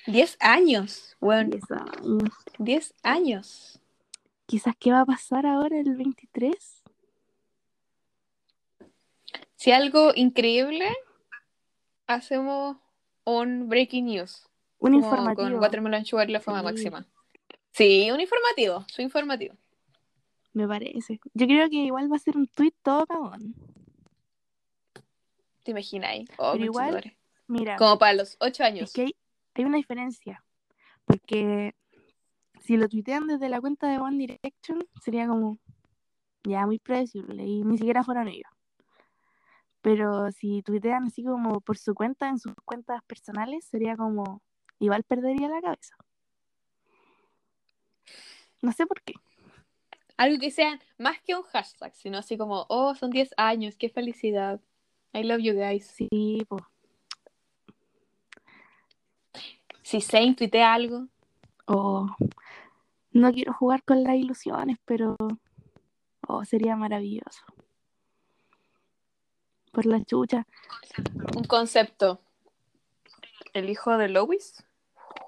10 0.07 0.36
años, 0.40 1.16
bueno, 1.20 1.50
10 1.50 1.70
años. 1.70 2.22
10 2.59 2.94
años. 3.03 3.80
Quizás 4.46 4.74
qué 4.78 4.90
va 4.92 5.00
a 5.00 5.07
pasar 5.07 5.46
ahora 5.46 5.78
el 5.78 5.94
23. 5.96 6.82
Si 9.57 9.70
algo 9.70 10.12
increíble, 10.14 10.88
hacemos 12.07 12.76
un 13.24 13.68
breaking 13.68 14.07
news. 14.07 14.48
Un 14.78 14.94
informativo. 14.94 15.48
Con 15.48 15.55
Watermelon 15.61 16.05
Sugar 16.05 16.28
y 16.28 16.32
la 16.32 16.40
fama 16.40 16.59
Sí. 16.61 16.64
máxima. 16.64 17.07
Sí, 17.72 18.11
un 18.11 18.20
informativo, 18.20 18.84
su 18.88 19.00
informativo. 19.03 19.55
Me 20.53 20.66
parece. 20.68 21.20
Yo 21.32 21.46
creo 21.46 21.70
que 21.70 21.76
igual 21.76 22.12
va 22.12 22.16
a 22.16 22.18
ser 22.18 22.36
un 22.36 22.46
tweet 22.48 22.74
todo 22.82 23.07
cagón. 23.07 23.55
¿Te 25.62 25.70
imagináis? 25.70 26.28
Oh, 26.38 26.53
Pero 26.53 26.64
igual. 26.64 27.16
Mira, 27.46 27.76
Como 27.76 27.98
para 27.98 28.14
los 28.14 28.36
8 28.40 28.64
años. 28.64 28.88
es 28.90 28.92
que 28.92 29.03
hay, 29.03 29.16
hay 29.55 29.64
una 29.64 29.76
diferencia. 29.76 30.44
Porque 31.05 31.74
si 32.61 32.76
lo 32.76 32.88
tuitean 32.88 33.26
desde 33.26 33.48
la 33.48 33.61
cuenta 33.61 33.88
de 33.88 33.98
One 33.98 34.18
Direction, 34.18 34.78
sería 35.03 35.26
como 35.26 35.59
ya 36.44 36.66
muy 36.66 36.78
predecible 36.78 37.44
y 37.44 37.64
ni 37.64 37.78
siquiera 37.78 38.03
fueron 38.03 38.28
ellos. 38.28 38.50
Pero 39.80 40.30
si 40.30 40.62
tuitean 40.62 41.05
así 41.05 41.24
como 41.24 41.61
por 41.61 41.76
su 41.76 41.94
cuenta, 41.94 42.28
en 42.28 42.38
sus 42.38 42.55
cuentas 42.64 43.03
personales, 43.05 43.64
sería 43.64 43.96
como 43.96 44.40
igual 44.78 45.03
perdería 45.03 45.48
la 45.48 45.61
cabeza. 45.61 45.96
No 48.61 48.70
sé 48.72 48.86
por 48.86 49.03
qué. 49.03 49.14
Algo 50.16 50.38
que 50.38 50.53
sea 50.53 50.78
más 50.98 51.20
que 51.22 51.34
un 51.34 51.42
hashtag, 51.42 51.94
sino 51.96 52.18
así 52.18 52.36
como, 52.36 52.64
oh, 52.68 52.94
son 52.94 53.11
10 53.11 53.34
años, 53.36 53.76
qué 53.76 53.88
felicidad. 53.88 54.61
I 55.12 55.24
love 55.24 55.40
you 55.40 55.55
guys. 55.55 55.86
Sí, 55.86 56.44
pues. 56.48 56.62
Si 59.93 60.01
Zane 60.01 60.34
tuitea 60.34 60.72
algo, 60.72 61.07
Oh, 61.66 62.07
no 63.11 63.30
quiero 63.30 63.53
jugar 63.53 63.82
con 63.84 64.03
las 64.03 64.14
ilusiones, 64.14 64.78
pero 64.86 65.18
oh, 66.26 66.47
sería 66.47 66.76
maravilloso. 66.76 67.45
Por 69.70 69.84
la 69.84 70.03
chucha. 70.03 70.47
un 71.36 71.45
concepto. 71.45 72.22
El 73.53 73.68
hijo 73.68 73.99
de 73.99 74.09
Lois 74.09 74.64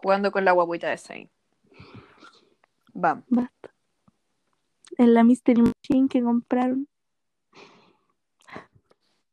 jugando 0.02 0.32
con 0.32 0.46
la 0.46 0.52
guaguita 0.52 0.88
de 0.88 0.96
Zane. 0.96 1.30
Vamos. 2.94 3.24
Basta. 3.28 3.70
En 4.96 5.12
la 5.12 5.24
Mystery 5.24 5.60
Machine 5.60 6.08
que 6.08 6.22
compraron. 6.22 6.88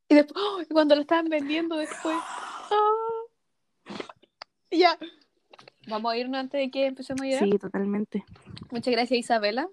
Y 0.09 0.15
después, 0.15 0.35
¡oh! 0.45 0.61
cuando 0.73 0.95
lo 0.95 1.01
estaban 1.01 1.29
vendiendo 1.29 1.77
después. 1.77 2.17
¡ah! 2.19 3.21
Ya. 4.71 4.99
Vamos 5.87 6.11
a 6.11 6.17
irnos 6.17 6.39
antes 6.39 6.59
de 6.59 6.69
que 6.69 6.85
empecemos 6.85 7.21
a 7.21 7.25
llorar. 7.25 7.43
Sí, 7.43 7.57
totalmente. 7.57 8.25
Muchas 8.71 8.91
gracias 8.91 9.19
Isabela 9.19 9.67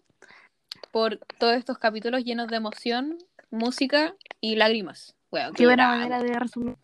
por 0.91 1.19
todos 1.39 1.57
estos 1.57 1.79
capítulos 1.79 2.25
llenos 2.25 2.49
de 2.49 2.57
emoción, 2.57 3.19
música 3.51 4.15
y 4.41 4.57
lágrimas. 4.57 5.15
Bueno, 5.31 5.53
Qué 5.53 5.67
buena 5.67 5.89
manera 5.89 6.23
de 6.23 6.39
resumir 6.39 6.77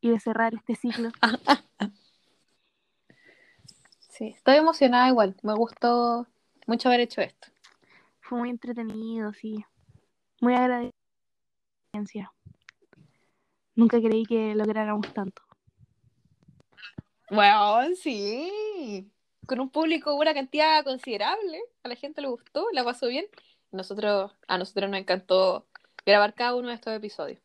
y 0.00 0.10
de 0.10 0.20
cerrar 0.20 0.54
este 0.54 0.74
ciclo. 0.74 1.10
Sí, 4.18 4.34
estoy 4.36 4.56
emocionada 4.56 5.06
igual. 5.06 5.36
Me 5.44 5.54
gustó 5.54 6.26
mucho 6.66 6.88
haber 6.88 7.02
hecho 7.02 7.20
esto. 7.20 7.46
Fue 8.18 8.36
muy 8.36 8.50
entretenido, 8.50 9.32
sí. 9.32 9.64
Muy 10.40 10.54
agradecida. 10.54 10.92
Nunca 13.76 14.00
creí 14.00 14.24
que 14.26 14.56
lográramos 14.56 15.14
tanto. 15.14 15.42
Bueno, 17.30 17.94
sí. 17.96 19.10
Con 19.46 19.60
un 19.60 19.70
público, 19.70 20.14
una 20.14 20.34
cantidad 20.34 20.84
considerable. 20.84 21.60
A 21.82 21.88
la 21.88 21.94
gente 21.94 22.20
le 22.20 22.28
gustó, 22.28 22.66
la 22.72 22.84
pasó 22.84 23.06
bien. 23.08 23.26
Nosotros, 23.70 24.32
a 24.46 24.58
nosotros 24.58 24.90
nos 24.90 25.00
encantó 25.00 25.66
grabar 26.06 26.34
cada 26.34 26.54
uno 26.54 26.68
de 26.68 26.74
estos 26.74 26.94
episodios. 26.94 27.40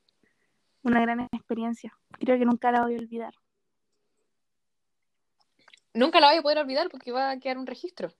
Una 0.83 1.01
gran 1.01 1.21
experiencia. 1.31 1.97
Creo 2.19 2.37
que 2.37 2.45
nunca 2.45 2.71
la 2.71 2.83
voy 2.83 2.95
a 2.95 2.99
olvidar. 2.99 3.33
Nunca 5.93 6.19
la 6.19 6.29
voy 6.29 6.37
a 6.37 6.41
poder 6.41 6.57
olvidar 6.57 6.89
porque 6.89 7.11
va 7.11 7.31
a 7.31 7.39
quedar 7.39 7.57
un 7.57 7.67
registro, 7.67 8.11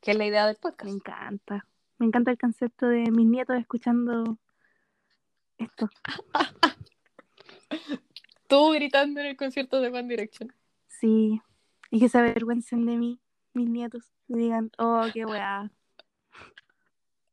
que 0.00 0.10
es 0.10 0.16
la 0.16 0.26
idea 0.26 0.46
del 0.46 0.56
Me 0.56 0.60
podcast. 0.60 0.92
encanta. 0.92 1.66
Me 1.98 2.06
encanta 2.06 2.30
el 2.30 2.38
concepto 2.38 2.86
de 2.86 3.10
mis 3.10 3.26
nietos 3.26 3.56
escuchando 3.56 4.38
esto. 5.58 5.88
Tú 8.48 8.70
gritando 8.72 9.20
en 9.20 9.26
el 9.26 9.36
concierto 9.36 9.80
de 9.80 9.88
One 9.88 10.08
Direction. 10.08 10.52
Sí. 11.00 11.40
Y 11.90 11.98
que 11.98 12.08
se 12.08 12.18
avergüencen 12.18 12.84
de 12.86 12.96
mí, 12.96 13.20
mis 13.54 13.68
nietos. 13.68 14.12
Y 14.28 14.34
digan, 14.34 14.70
oh, 14.78 15.06
qué 15.12 15.24
weá. 15.24 15.70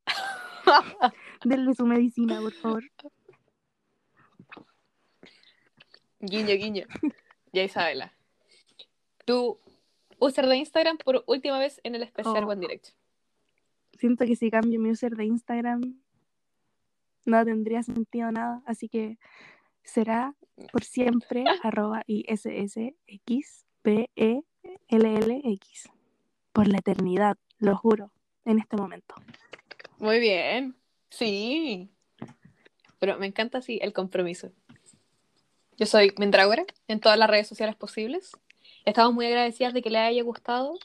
Denle 1.44 1.74
su 1.74 1.86
medicina, 1.86 2.40
por 2.40 2.52
favor. 2.54 2.82
Guiño, 6.20 6.54
guiño. 6.54 6.86
Ya 7.52 7.62
Isabela. 7.62 8.12
Tu 9.24 9.58
user 10.18 10.46
de 10.46 10.56
Instagram 10.56 10.98
por 10.98 11.22
última 11.26 11.58
vez 11.58 11.80
en 11.84 11.94
el 11.94 12.02
especial 12.02 12.44
Oh. 12.44 12.48
One 12.48 12.60
Direction. 12.60 12.96
Siento 13.98 14.24
que 14.24 14.36
si 14.36 14.50
cambio 14.50 14.80
mi 14.80 14.90
user 14.90 15.14
de 15.14 15.24
Instagram, 15.26 16.00
no 17.24 17.44
tendría 17.44 17.82
sentido 17.82 18.32
nada. 18.32 18.62
Así 18.66 18.88
que 18.88 19.18
será 19.82 20.34
por 20.72 20.84
siempre 20.84 21.44
arroba 21.62 22.02
ISSXPELLX. 22.06 22.98
Por 26.52 26.68
la 26.68 26.78
eternidad, 26.78 27.36
lo 27.58 27.76
juro, 27.76 28.10
en 28.44 28.58
este 28.58 28.76
momento. 28.76 29.14
Muy 29.98 30.18
bien. 30.18 30.76
Sí. 31.10 31.90
Pero 32.98 33.18
me 33.18 33.26
encanta 33.26 33.58
así 33.58 33.78
el 33.82 33.92
compromiso. 33.92 34.52
Yo 35.76 35.86
soy 35.86 36.12
Mendragora 36.18 36.64
en 36.88 37.00
todas 37.00 37.18
las 37.18 37.30
redes 37.30 37.46
sociales 37.46 37.76
posibles. 37.76 38.32
Estamos 38.84 39.14
muy 39.14 39.26
agradecidas 39.26 39.74
de 39.74 39.82
que 39.82 39.90
les 39.90 40.00
haya 40.00 40.22
gustado 40.22 40.76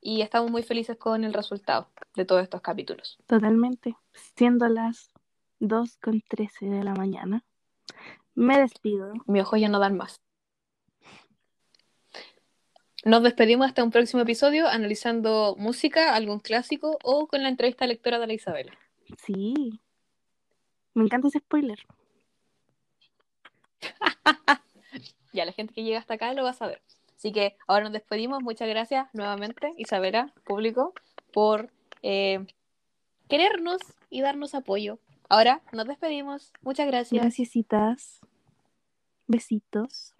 y 0.00 0.22
estamos 0.22 0.50
muy 0.50 0.62
felices 0.62 0.96
con 0.96 1.24
el 1.24 1.34
resultado 1.34 1.90
de 2.14 2.24
todos 2.24 2.42
estos 2.42 2.62
capítulos. 2.62 3.18
Totalmente. 3.26 3.96
Siendo 4.36 4.68
las 4.68 5.10
2 5.60 5.96
con 5.98 6.22
13 6.22 6.66
de 6.66 6.84
la 6.84 6.94
mañana. 6.94 7.44
Me 8.38 8.56
despido. 8.56 9.14
Mis 9.26 9.42
ojos 9.42 9.60
ya 9.60 9.68
no 9.68 9.80
dan 9.80 9.96
más. 9.96 10.20
Nos 13.04 13.24
despedimos 13.24 13.66
hasta 13.66 13.82
un 13.82 13.90
próximo 13.90 14.22
episodio 14.22 14.68
analizando 14.68 15.56
música, 15.58 16.14
algún 16.14 16.38
clásico 16.38 17.00
o 17.02 17.26
con 17.26 17.42
la 17.42 17.48
entrevista 17.48 17.84
lectora 17.88 18.20
de 18.20 18.28
la 18.28 18.34
Isabela. 18.34 18.78
Sí. 19.26 19.80
Me 20.94 21.02
encanta 21.02 21.26
ese 21.26 21.40
spoiler. 21.40 21.84
Ya 25.32 25.44
la 25.44 25.52
gente 25.52 25.74
que 25.74 25.82
llega 25.82 25.98
hasta 25.98 26.14
acá 26.14 26.32
lo 26.32 26.42
va 26.42 26.50
a 26.50 26.54
saber. 26.54 26.80
Así 27.16 27.32
que 27.32 27.56
ahora 27.66 27.84
nos 27.84 27.92
despedimos. 27.92 28.42
Muchas 28.42 28.68
gracias 28.68 29.08
nuevamente, 29.12 29.74
Isabela, 29.76 30.32
público, 30.44 30.94
por 31.32 31.70
eh, 32.02 32.46
querernos 33.28 33.80
y 34.10 34.22
darnos 34.22 34.54
apoyo. 34.54 34.98
Ahora 35.28 35.62
nos 35.72 35.86
despedimos. 35.86 36.52
Muchas 36.62 36.86
gracias. 36.86 37.20
Graciasitas. 37.22 38.20
Besitos. 39.26 40.14